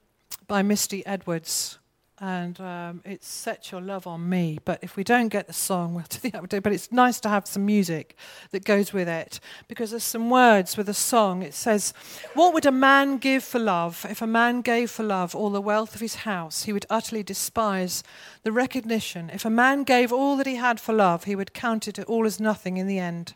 by 0.46 0.62
Misty 0.62 1.04
Edwards, 1.06 1.78
and 2.20 2.60
um, 2.60 3.00
it's 3.04 3.28
Set 3.28 3.70
Your 3.70 3.80
Love 3.80 4.06
on 4.06 4.28
Me. 4.28 4.58
But 4.64 4.80
if 4.82 4.96
we 4.96 5.04
don't 5.04 5.28
get 5.28 5.46
the 5.46 5.52
song, 5.52 5.94
we'll 5.94 6.04
do 6.08 6.30
the 6.30 6.36
other 6.36 6.46
day, 6.46 6.58
But 6.58 6.72
it's 6.72 6.90
nice 6.90 7.20
to 7.20 7.28
have 7.28 7.46
some 7.46 7.64
music 7.64 8.16
that 8.50 8.64
goes 8.64 8.92
with 8.92 9.08
it 9.08 9.40
because 9.68 9.90
there's 9.90 10.02
some 10.02 10.30
words 10.30 10.76
with 10.76 10.88
a 10.88 10.94
song. 10.94 11.42
It 11.42 11.54
says, 11.54 11.94
What 12.34 12.54
would 12.54 12.66
a 12.66 12.72
man 12.72 13.18
give 13.18 13.44
for 13.44 13.58
love? 13.58 14.04
If 14.08 14.20
a 14.20 14.26
man 14.26 14.60
gave 14.62 14.90
for 14.90 15.04
love 15.04 15.34
all 15.34 15.50
the 15.50 15.60
wealth 15.60 15.94
of 15.94 16.00
his 16.00 16.16
house, 16.16 16.64
he 16.64 16.72
would 16.72 16.86
utterly 16.90 17.22
despise 17.22 18.02
the 18.42 18.52
recognition. 18.52 19.30
If 19.30 19.44
a 19.44 19.50
man 19.50 19.84
gave 19.84 20.12
all 20.12 20.36
that 20.36 20.46
he 20.46 20.56
had 20.56 20.80
for 20.80 20.92
love, 20.92 21.24
he 21.24 21.36
would 21.36 21.54
count 21.54 21.86
it 21.86 21.98
all 22.04 22.26
as 22.26 22.40
nothing 22.40 22.76
in 22.76 22.86
the 22.86 22.98
end. 22.98 23.34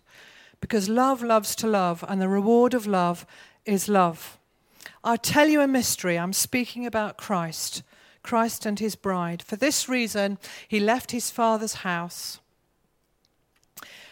Because 0.61 0.89
love 0.89 1.23
loves 1.23 1.55
to 1.57 1.67
love, 1.67 2.05
and 2.09 2.21
the 2.21 2.29
reward 2.29 2.75
of 2.75 2.87
love 2.87 3.27
is 3.65 3.89
love. 3.89 4.39
I'll 5.05 5.19
tell 5.19 5.49
you 5.49 5.61
a 5.61 5.67
mystery. 5.67 6.19
I'm 6.19 6.33
speaking 6.33 6.87
about 6.87 7.17
Christ, 7.17 7.83
Christ 8.23 8.67
and 8.67 8.79
his 8.79 8.95
bride. 8.95 9.43
For 9.43 9.57
this 9.57 9.89
reason, 9.89 10.39
he 10.67 10.81
left 10.81 11.11
his 11.11 11.31
father's 11.31 11.75
house. 11.75 12.41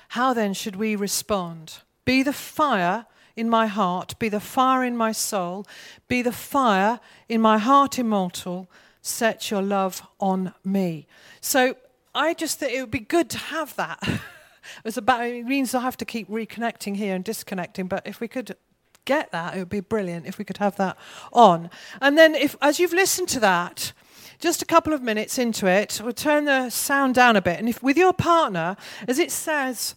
How 0.09 0.35
then 0.35 0.55
should 0.55 0.77
we 0.77 0.97
respond? 0.97 1.79
Be 2.05 2.23
the 2.23 2.33
fire 2.33 3.07
in 3.37 3.49
my 3.49 3.67
heart, 3.67 4.19
be 4.19 4.29
the 4.29 4.41
fire 4.41 4.85
in 4.85 4.97
my 4.97 5.13
soul, 5.13 5.67
be 6.09 6.21
the 6.21 6.33
fire 6.33 7.01
in 7.29 7.41
my 7.41 7.59
heart 7.59 7.99
immortal. 7.99 8.69
Set 9.03 9.51
your 9.51 9.63
love 9.63 10.03
on 10.19 10.53
me. 10.65 11.07
So 11.41 11.77
I 12.15 12.35
just 12.35 12.59
think 12.59 12.73
it 12.73 12.81
would 12.81 12.91
be 12.91 12.99
good 12.99 13.31
to 13.31 13.39
have 13.39 13.75
that. 13.77 14.03
it's 14.85 14.97
about, 14.97 15.25
it 15.25 15.47
means 15.47 15.75
I 15.75 15.81
have 15.81 15.97
to 15.99 16.05
keep 16.05 16.29
reconnecting 16.29 16.97
here 16.97 17.15
and 17.15 17.25
disconnecting, 17.25 17.87
but 17.87 18.07
if 18.07 18.21
we 18.21 18.29
could 18.29 18.57
get 19.05 19.33
that, 19.33 19.55
it 19.55 19.59
would 19.59 19.69
be 19.69 19.81
brilliant 19.81 20.27
if 20.27 20.39
we 20.39 20.45
could 20.45 20.59
have 20.59 20.77
that 20.77 20.97
on. 21.33 21.71
And 22.01 22.19
then, 22.19 22.35
if 22.35 22.57
as 22.61 22.79
you've 22.79 22.93
listened 22.93 23.29
to 23.31 23.41
that, 23.41 23.93
just 24.41 24.63
a 24.63 24.67
couple 24.67 24.93
of 24.93 25.03
minutes 25.03 25.39
into 25.39 25.67
it, 25.67 26.01
we'll 26.03 26.13
turn 26.13 26.47
the 26.47 26.71
sound 26.71 27.15
down 27.15 27.37
a 27.37 27.43
bit. 27.43 27.59
And 27.59 27.69
if 27.69 27.83
with 27.83 27.97
your 27.97 28.13
partner, 28.13 28.77
as 29.07 29.19
it 29.19 29.31
says 29.31 29.95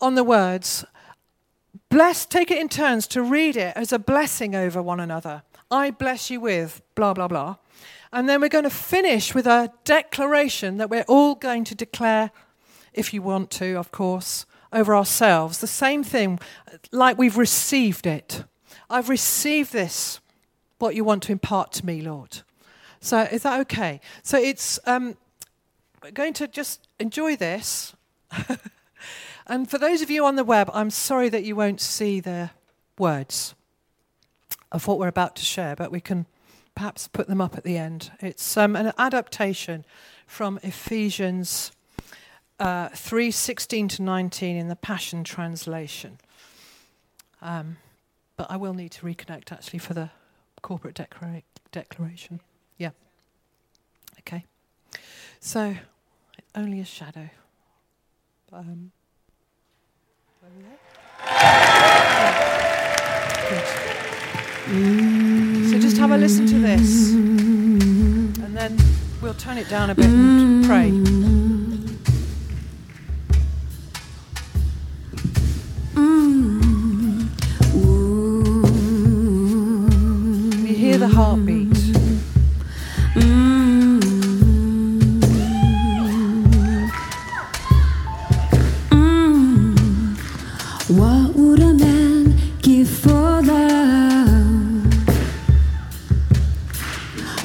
on 0.00 0.14
the 0.14 0.24
words, 0.24 0.84
bless, 1.90 2.26
take 2.26 2.50
it 2.50 2.58
in 2.58 2.68
turns 2.68 3.06
to 3.08 3.22
read 3.22 3.56
it 3.56 3.76
as 3.76 3.92
a 3.92 3.98
blessing 3.98 4.56
over 4.56 4.82
one 4.82 4.98
another. 4.98 5.42
I 5.70 5.90
bless 5.90 6.30
you 6.30 6.40
with 6.40 6.82
blah, 6.94 7.14
blah, 7.14 7.28
blah. 7.28 7.56
And 8.12 8.28
then 8.28 8.40
we're 8.40 8.48
going 8.48 8.64
to 8.64 8.70
finish 8.70 9.34
with 9.34 9.46
a 9.46 9.72
declaration 9.84 10.76
that 10.78 10.90
we're 10.90 11.04
all 11.08 11.34
going 11.34 11.64
to 11.64 11.74
declare, 11.74 12.30
if 12.92 13.14
you 13.14 13.22
want 13.22 13.50
to, 13.52 13.74
of 13.74 13.90
course, 13.90 14.44
over 14.72 14.94
ourselves. 14.94 15.58
The 15.58 15.66
same 15.66 16.02
thing, 16.04 16.38
like 16.90 17.16
we've 17.16 17.38
received 17.38 18.06
it. 18.06 18.44
I've 18.90 19.08
received 19.08 19.72
this, 19.72 20.20
what 20.78 20.94
you 20.94 21.04
want 21.04 21.22
to 21.24 21.32
impart 21.32 21.72
to 21.72 21.86
me, 21.86 22.02
Lord. 22.02 22.42
So 23.02 23.22
is 23.22 23.42
that 23.42 23.60
okay? 23.62 24.00
So 24.22 24.38
it's 24.38 24.78
um, 24.86 25.16
going 26.14 26.32
to 26.34 26.46
just 26.46 26.86
enjoy 27.00 27.34
this. 27.34 27.94
and 29.48 29.68
for 29.68 29.76
those 29.76 30.02
of 30.02 30.10
you 30.10 30.24
on 30.24 30.36
the 30.36 30.44
web, 30.44 30.70
I'm 30.72 30.88
sorry 30.88 31.28
that 31.28 31.42
you 31.42 31.56
won't 31.56 31.80
see 31.80 32.20
the 32.20 32.50
words 32.96 33.56
of 34.70 34.86
what 34.86 35.00
we're 35.00 35.08
about 35.08 35.34
to 35.36 35.44
share, 35.44 35.74
but 35.74 35.90
we 35.90 36.00
can 36.00 36.26
perhaps 36.76 37.08
put 37.08 37.26
them 37.26 37.40
up 37.40 37.56
at 37.56 37.64
the 37.64 37.76
end. 37.76 38.12
It's 38.20 38.56
um, 38.56 38.76
an 38.76 38.92
adaptation 38.96 39.84
from 40.24 40.60
Ephesians 40.62 41.72
uh, 42.60 42.88
3 42.90 43.32
16 43.32 43.88
to 43.88 44.02
19 44.02 44.56
in 44.56 44.68
the 44.68 44.76
Passion 44.76 45.24
Translation. 45.24 46.18
Um, 47.42 47.78
but 48.36 48.48
I 48.48 48.56
will 48.56 48.74
need 48.74 48.92
to 48.92 49.04
reconnect 49.04 49.50
actually 49.50 49.80
for 49.80 49.92
the 49.92 50.10
corporate 50.62 50.94
declara- 50.94 51.42
declaration. 51.72 52.40
Okay. 54.26 54.44
So, 55.40 55.74
only 56.54 56.80
a 56.80 56.84
shadow. 56.84 57.28
Um, 58.52 58.92
where 60.40 60.50
are 60.50 60.54
we 60.56 60.64
at? 60.64 60.78
Yeah. 62.20 62.58
Good. 63.50 63.66
So 65.70 65.78
just 65.80 65.96
have 65.96 66.12
a 66.12 66.16
listen 66.16 66.46
to 66.46 66.58
this, 66.60 67.12
and 67.12 68.56
then 68.56 68.78
we'll 69.20 69.34
turn 69.34 69.58
it 69.58 69.68
down 69.68 69.90
a 69.90 69.94
bit 69.94 70.06
and 70.06 70.64
pray. 70.64 70.90
Can 80.52 80.66
you 80.66 80.74
hear 80.74 80.98
the 80.98 81.08
heartbeat? 81.08 81.71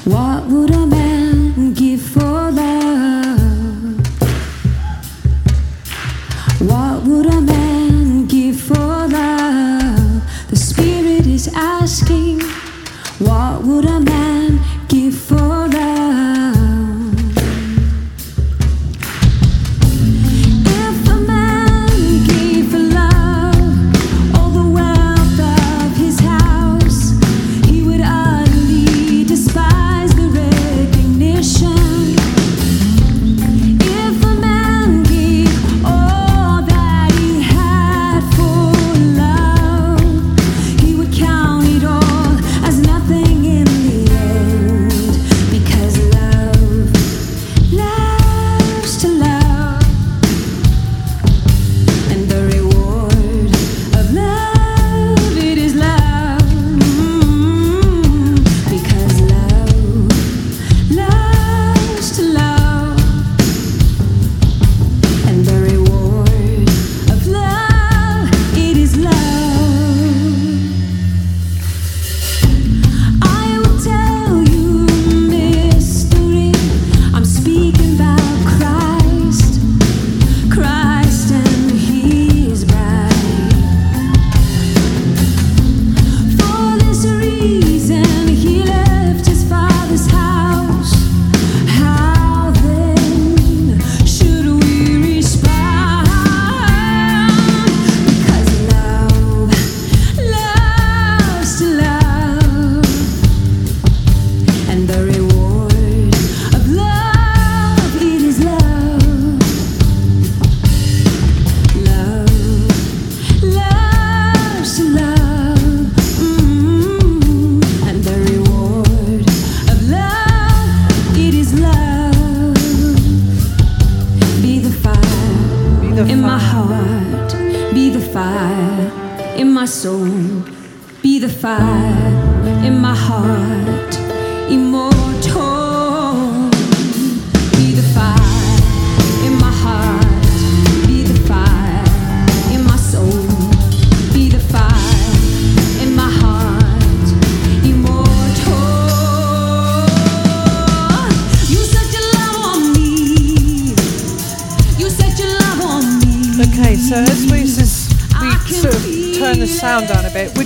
What 0.08 0.45
would 0.45 0.70
a 0.72 0.88
man 0.88 1.07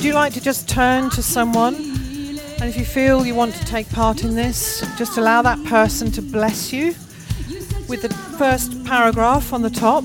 would 0.02 0.08
you 0.08 0.14
like 0.16 0.34
to 0.34 0.42
just 0.42 0.68
turn 0.68 1.12
to 1.12 1.22
someone 1.22 1.76
And 1.76 2.64
if 2.64 2.76
you 2.76 2.84
feel 2.84 3.24
you 3.24 3.36
want 3.36 3.54
to 3.54 3.64
take 3.66 3.88
part 3.92 4.24
in 4.24 4.34
this, 4.34 4.84
just 4.98 5.20
allow 5.20 5.44
that 5.44 5.64
person 5.66 6.10
to 6.14 6.24
bless 6.24 6.74
you 6.74 6.96
with 7.88 8.02
the 8.02 8.10
first 8.40 8.84
paragraph 8.84 9.54
on 9.54 9.62
the 9.62 9.70
top. 9.70 10.04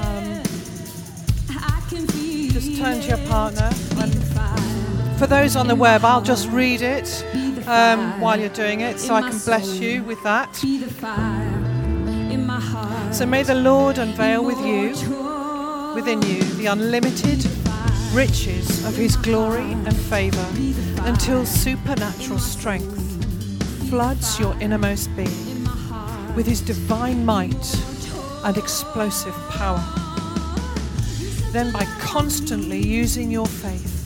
Um, 0.00 0.42
just 2.50 2.76
turn 2.76 3.00
to 3.00 3.08
your 3.08 3.26
partner. 3.26 3.70
And 3.96 5.18
for 5.18 5.26
those 5.26 5.56
on 5.56 5.66
the 5.66 5.76
web, 5.76 6.04
I'll 6.04 6.20
just 6.20 6.46
read 6.50 6.82
it 6.82 7.24
um, 7.66 8.20
while 8.20 8.38
you're 8.38 8.50
doing 8.50 8.82
it 8.82 9.00
so 9.00 9.14
I 9.14 9.22
can 9.22 9.38
bless 9.46 9.78
you 9.78 10.04
with 10.04 10.22
that. 10.24 10.54
So 13.14 13.24
may 13.24 13.42
the 13.44 13.54
Lord 13.54 13.96
unveil 13.96 14.44
with 14.44 14.58
you, 14.58 15.29
within 15.94 16.22
you, 16.22 16.42
the 16.54 16.66
unlimited 16.66 17.44
riches 18.12 18.84
of 18.86 18.94
his 18.94 19.16
glory 19.16 19.72
and 19.72 19.96
favor 19.96 20.46
until 21.02 21.44
supernatural 21.44 22.38
strength 22.38 22.96
floods 23.88 24.38
your 24.38 24.56
innermost 24.60 25.14
being 25.16 25.64
with 26.34 26.46
his 26.46 26.60
divine 26.60 27.24
might 27.24 27.74
and 28.44 28.56
explosive 28.56 29.34
power. 29.50 29.82
Then, 31.52 31.72
by 31.72 31.84
constantly 32.00 32.78
using 32.78 33.30
your 33.30 33.46
faith, 33.46 33.96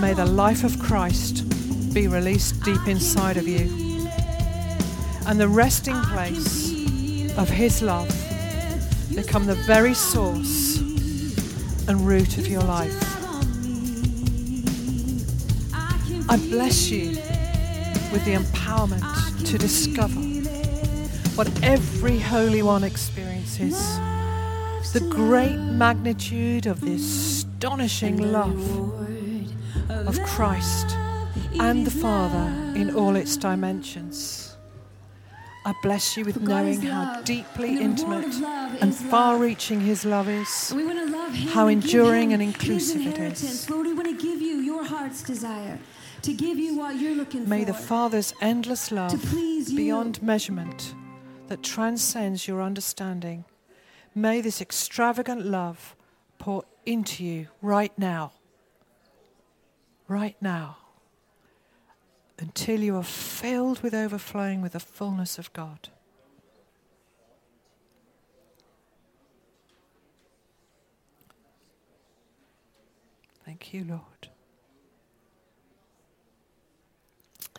may 0.00 0.14
the 0.14 0.26
life 0.26 0.64
of 0.64 0.78
Christ 0.80 1.44
be 1.94 2.08
released 2.08 2.62
deep 2.62 2.88
inside 2.88 3.36
of 3.36 3.46
you 3.46 4.08
and 5.26 5.40
the 5.40 5.48
resting 5.48 6.00
place 6.02 6.72
of 7.38 7.48
his 7.48 7.82
love 7.82 8.25
become 9.16 9.46
the 9.46 9.54
very 9.54 9.94
source 9.94 10.78
and 11.88 12.06
root 12.06 12.38
of 12.38 12.46
your 12.46 12.60
life. 12.62 12.94
I 16.28 16.36
bless 16.50 16.90
you 16.90 17.08
with 18.12 18.24
the 18.24 18.34
empowerment 18.34 19.46
to 19.46 19.58
discover 19.58 20.20
what 21.34 21.48
every 21.62 22.18
Holy 22.18 22.62
One 22.62 22.84
experiences 22.84 23.98
the 24.92 25.00
great 25.10 25.56
magnitude 25.56 26.64
of 26.66 26.80
the 26.80 26.94
astonishing 26.94 28.32
love 28.32 28.90
of 29.90 30.22
Christ 30.22 30.96
and 31.60 31.86
the 31.86 31.90
Father 31.90 32.78
in 32.78 32.94
all 32.94 33.14
its 33.14 33.36
dimensions. 33.36 34.45
I 35.66 35.74
bless 35.82 36.16
you 36.16 36.24
with 36.24 36.40
knowing 36.40 36.80
how 36.82 37.22
deeply 37.22 37.80
intimate 37.80 38.32
and 38.80 38.94
far 38.94 39.36
reaching 39.36 39.80
His 39.80 40.04
love 40.04 40.28
is. 40.28 40.72
We 40.72 40.86
want 40.86 41.00
to 41.00 41.06
love 41.06 41.34
him 41.34 41.48
How 41.48 41.66
and 41.66 41.82
enduring 41.82 42.32
and 42.32 42.40
inclusive 42.40 43.04
it 43.04 43.18
is. 43.18 43.68
Lord, 43.68 43.88
we 43.88 43.92
want 43.92 44.06
to 44.06 44.16
give 44.16 44.40
you 44.40 44.58
your 44.58 44.84
heart's 44.84 45.24
desire, 45.24 45.80
to 46.22 46.32
give 46.32 46.56
you 46.56 46.78
what 46.78 46.94
you're 47.00 47.16
looking 47.16 47.48
May 47.48 47.64
for. 47.64 47.72
the 47.72 47.74
Father's 47.74 48.32
endless 48.40 48.92
love 48.92 49.10
to 49.10 49.18
please 49.18 49.72
you. 49.72 49.76
beyond 49.76 50.22
measurement 50.22 50.94
that 51.48 51.64
transcends 51.64 52.46
your 52.46 52.62
understanding. 52.62 53.44
May 54.14 54.40
this 54.40 54.60
extravagant 54.60 55.46
love 55.46 55.96
pour 56.38 56.62
into 56.84 57.24
you 57.24 57.48
right 57.60 57.92
now. 57.98 58.30
Right 60.06 60.36
now. 60.40 60.76
Until 62.38 62.80
you 62.80 62.96
are 62.96 63.02
filled 63.02 63.82
with 63.82 63.94
overflowing 63.94 64.60
with 64.60 64.72
the 64.72 64.80
fullness 64.80 65.38
of 65.38 65.52
God. 65.52 65.88
Thank 73.44 73.72
you, 73.72 73.84
Lord. 73.84 74.02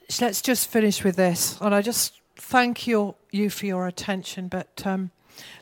So 0.09 0.25
let's 0.25 0.41
just 0.41 0.67
finish 0.67 1.03
with 1.03 1.15
this. 1.15 1.57
And 1.59 1.73
I 1.73 1.81
just 1.81 2.21
thank 2.35 2.87
you, 2.87 3.15
you 3.31 3.49
for 3.49 3.65
your 3.65 3.87
attention. 3.87 4.47
But 4.47 4.83
um, 4.85 5.11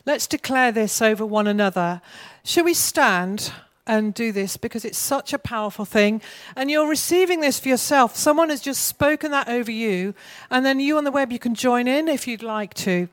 let's 0.06 0.28
declare 0.28 0.72
this 0.72 1.02
over 1.02 1.26
one 1.26 1.48
another. 1.48 2.02
Shall 2.44 2.64
we 2.66 2.74
stand 2.74 3.52
and 3.88 4.14
do 4.14 4.32
this? 4.32 4.57
Because 4.57 4.86
it's 4.86 4.98
such 4.98 5.34
a 5.34 5.40
powerful 5.40 5.86
thing. 5.86 6.22
And 6.56 6.72
you're 6.72 6.88
receiving 6.88 7.41
this 7.41 7.60
for 7.60 7.70
yourself. 7.70 8.16
Someone 8.16 8.49
has 8.49 8.62
just 8.62 8.86
spoken 8.86 9.32
that 9.32 9.48
over 9.48 9.72
you. 9.72 10.14
And 10.49 10.66
then 10.66 10.80
you 10.80 10.98
on 10.98 11.03
the 11.03 11.12
web, 11.12 11.32
you 11.32 11.40
can 11.40 11.56
join 11.56 11.88
in 11.88 12.07
if 12.07 12.28
you'd 12.28 12.44
like 12.44 12.74
to. 12.76 13.10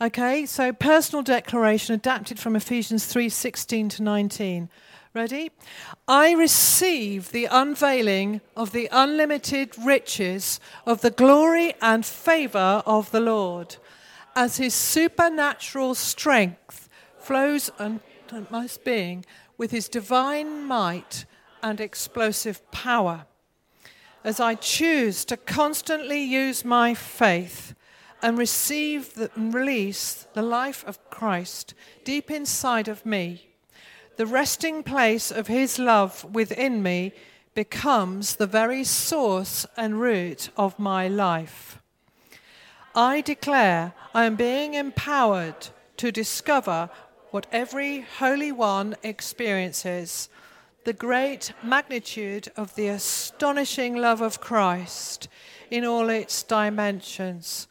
Okay, 0.00 0.46
so 0.46 0.72
personal 0.72 1.22
declaration 1.22 1.94
adapted 1.94 2.38
from 2.38 2.56
Ephesians 2.56 3.06
3 3.06 3.28
16 3.28 3.88
to 3.90 4.02
19. 4.02 4.68
Ready? 5.14 5.50
I 6.08 6.32
receive 6.32 7.32
the 7.32 7.44
unveiling 7.44 8.40
of 8.56 8.72
the 8.72 8.88
unlimited 8.90 9.74
riches 9.78 10.58
of 10.86 11.02
the 11.02 11.10
glory 11.10 11.74
and 11.82 12.04
favor 12.04 12.82
of 12.86 13.10
the 13.10 13.20
Lord 13.20 13.76
as 14.34 14.56
his 14.56 14.74
supernatural 14.74 15.94
strength 15.94 16.88
flows 17.18 17.70
unto 17.78 18.46
my 18.50 18.68
being 18.84 19.24
with 19.56 19.70
his 19.70 19.88
divine 19.88 20.64
might 20.64 21.24
and 21.62 21.80
explosive 21.80 22.70
power. 22.70 23.26
As 24.24 24.40
I 24.40 24.54
choose 24.54 25.24
to 25.26 25.36
constantly 25.36 26.22
use 26.22 26.64
my 26.64 26.94
faith 26.94 27.74
and 28.22 28.38
receive 28.38 29.14
the, 29.14 29.30
and 29.34 29.52
release 29.52 30.26
the 30.34 30.42
life 30.42 30.84
of 30.86 31.10
Christ 31.10 31.74
deep 32.04 32.30
inside 32.30 32.88
of 32.88 33.04
me, 33.04 33.48
the 34.16 34.26
resting 34.26 34.82
place 34.82 35.30
of 35.30 35.46
his 35.48 35.78
love 35.78 36.24
within 36.34 36.82
me 36.82 37.12
becomes 37.54 38.36
the 38.36 38.46
very 38.46 38.84
source 38.84 39.66
and 39.76 40.00
root 40.00 40.50
of 40.56 40.78
my 40.78 41.08
life. 41.08 41.78
I 42.94 43.20
declare 43.20 43.94
I 44.14 44.24
am 44.26 44.36
being 44.36 44.74
empowered 44.74 45.68
to 45.96 46.12
discover 46.12 46.90
what 47.32 47.46
every 47.50 48.02
Holy 48.18 48.52
One 48.52 48.94
experiences 49.02 50.28
the 50.84 50.92
great 50.92 51.54
magnitude 51.62 52.52
of 52.58 52.74
the 52.74 52.88
astonishing 52.88 53.96
love 53.96 54.20
of 54.20 54.38
Christ 54.38 55.28
in 55.70 55.82
all 55.86 56.10
its 56.10 56.42
dimensions. 56.42 57.68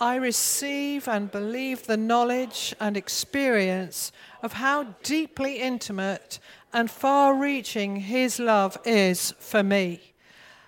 I 0.00 0.16
receive 0.16 1.06
and 1.06 1.30
believe 1.30 1.86
the 1.86 1.96
knowledge 1.96 2.74
and 2.80 2.96
experience 2.96 4.10
of 4.42 4.54
how 4.54 4.94
deeply 5.04 5.60
intimate 5.60 6.40
and 6.72 6.90
far 6.90 7.34
reaching 7.34 7.96
His 7.96 8.40
love 8.40 8.78
is 8.84 9.32
for 9.38 9.62
me, 9.62 10.00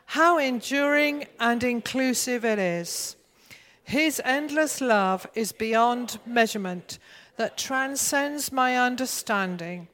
how 0.06 0.38
enduring 0.38 1.26
and 1.40 1.64
inclusive 1.64 2.44
it 2.44 2.60
is. 2.60 3.16
His 3.82 4.22
endless 4.24 4.80
love 4.80 5.26
is 5.34 5.50
beyond 5.50 6.20
measurement 6.24 7.00
that 7.40 7.56
transcends 7.56 8.52
my 8.52 8.76
understanding. 8.76 9.88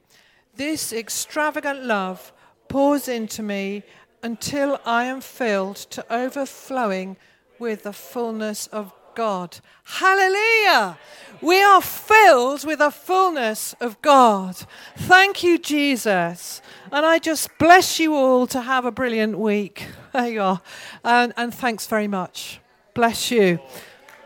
This 0.56 0.92
extravagant 0.92 1.84
love 1.84 2.32
pours 2.66 3.06
into 3.06 3.40
me 3.40 3.84
until 4.20 4.80
I 4.84 5.04
am 5.04 5.20
filled 5.20 5.76
to 5.94 6.04
overflowing 6.12 7.16
with 7.60 7.84
the 7.84 7.92
fullness 7.92 8.66
of 8.66 8.92
God. 9.14 9.60
Hallelujah! 9.84 10.98
We 11.40 11.62
are 11.62 11.80
filled 11.80 12.64
with 12.64 12.80
the 12.80 12.90
fullness 12.90 13.76
of 13.80 14.02
God. 14.02 14.56
Thank 14.96 15.44
you, 15.44 15.56
Jesus. 15.56 16.60
And 16.90 17.06
I 17.06 17.20
just 17.20 17.56
bless 17.58 18.00
you 18.00 18.12
all 18.12 18.48
to 18.48 18.60
have 18.60 18.84
a 18.84 18.90
brilliant 18.90 19.38
week. 19.38 19.86
There 20.12 20.28
you 20.28 20.42
are. 20.42 20.62
And, 21.04 21.32
and 21.36 21.54
thanks 21.54 21.86
very 21.86 22.08
much. 22.08 22.58
Bless 22.92 23.30
you. 23.30 23.60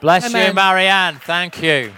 Bless 0.01 0.25
Amen. 0.31 0.49
you, 0.49 0.55
Marianne. 0.55 1.17
Thank 1.17 1.61
you. 1.63 1.93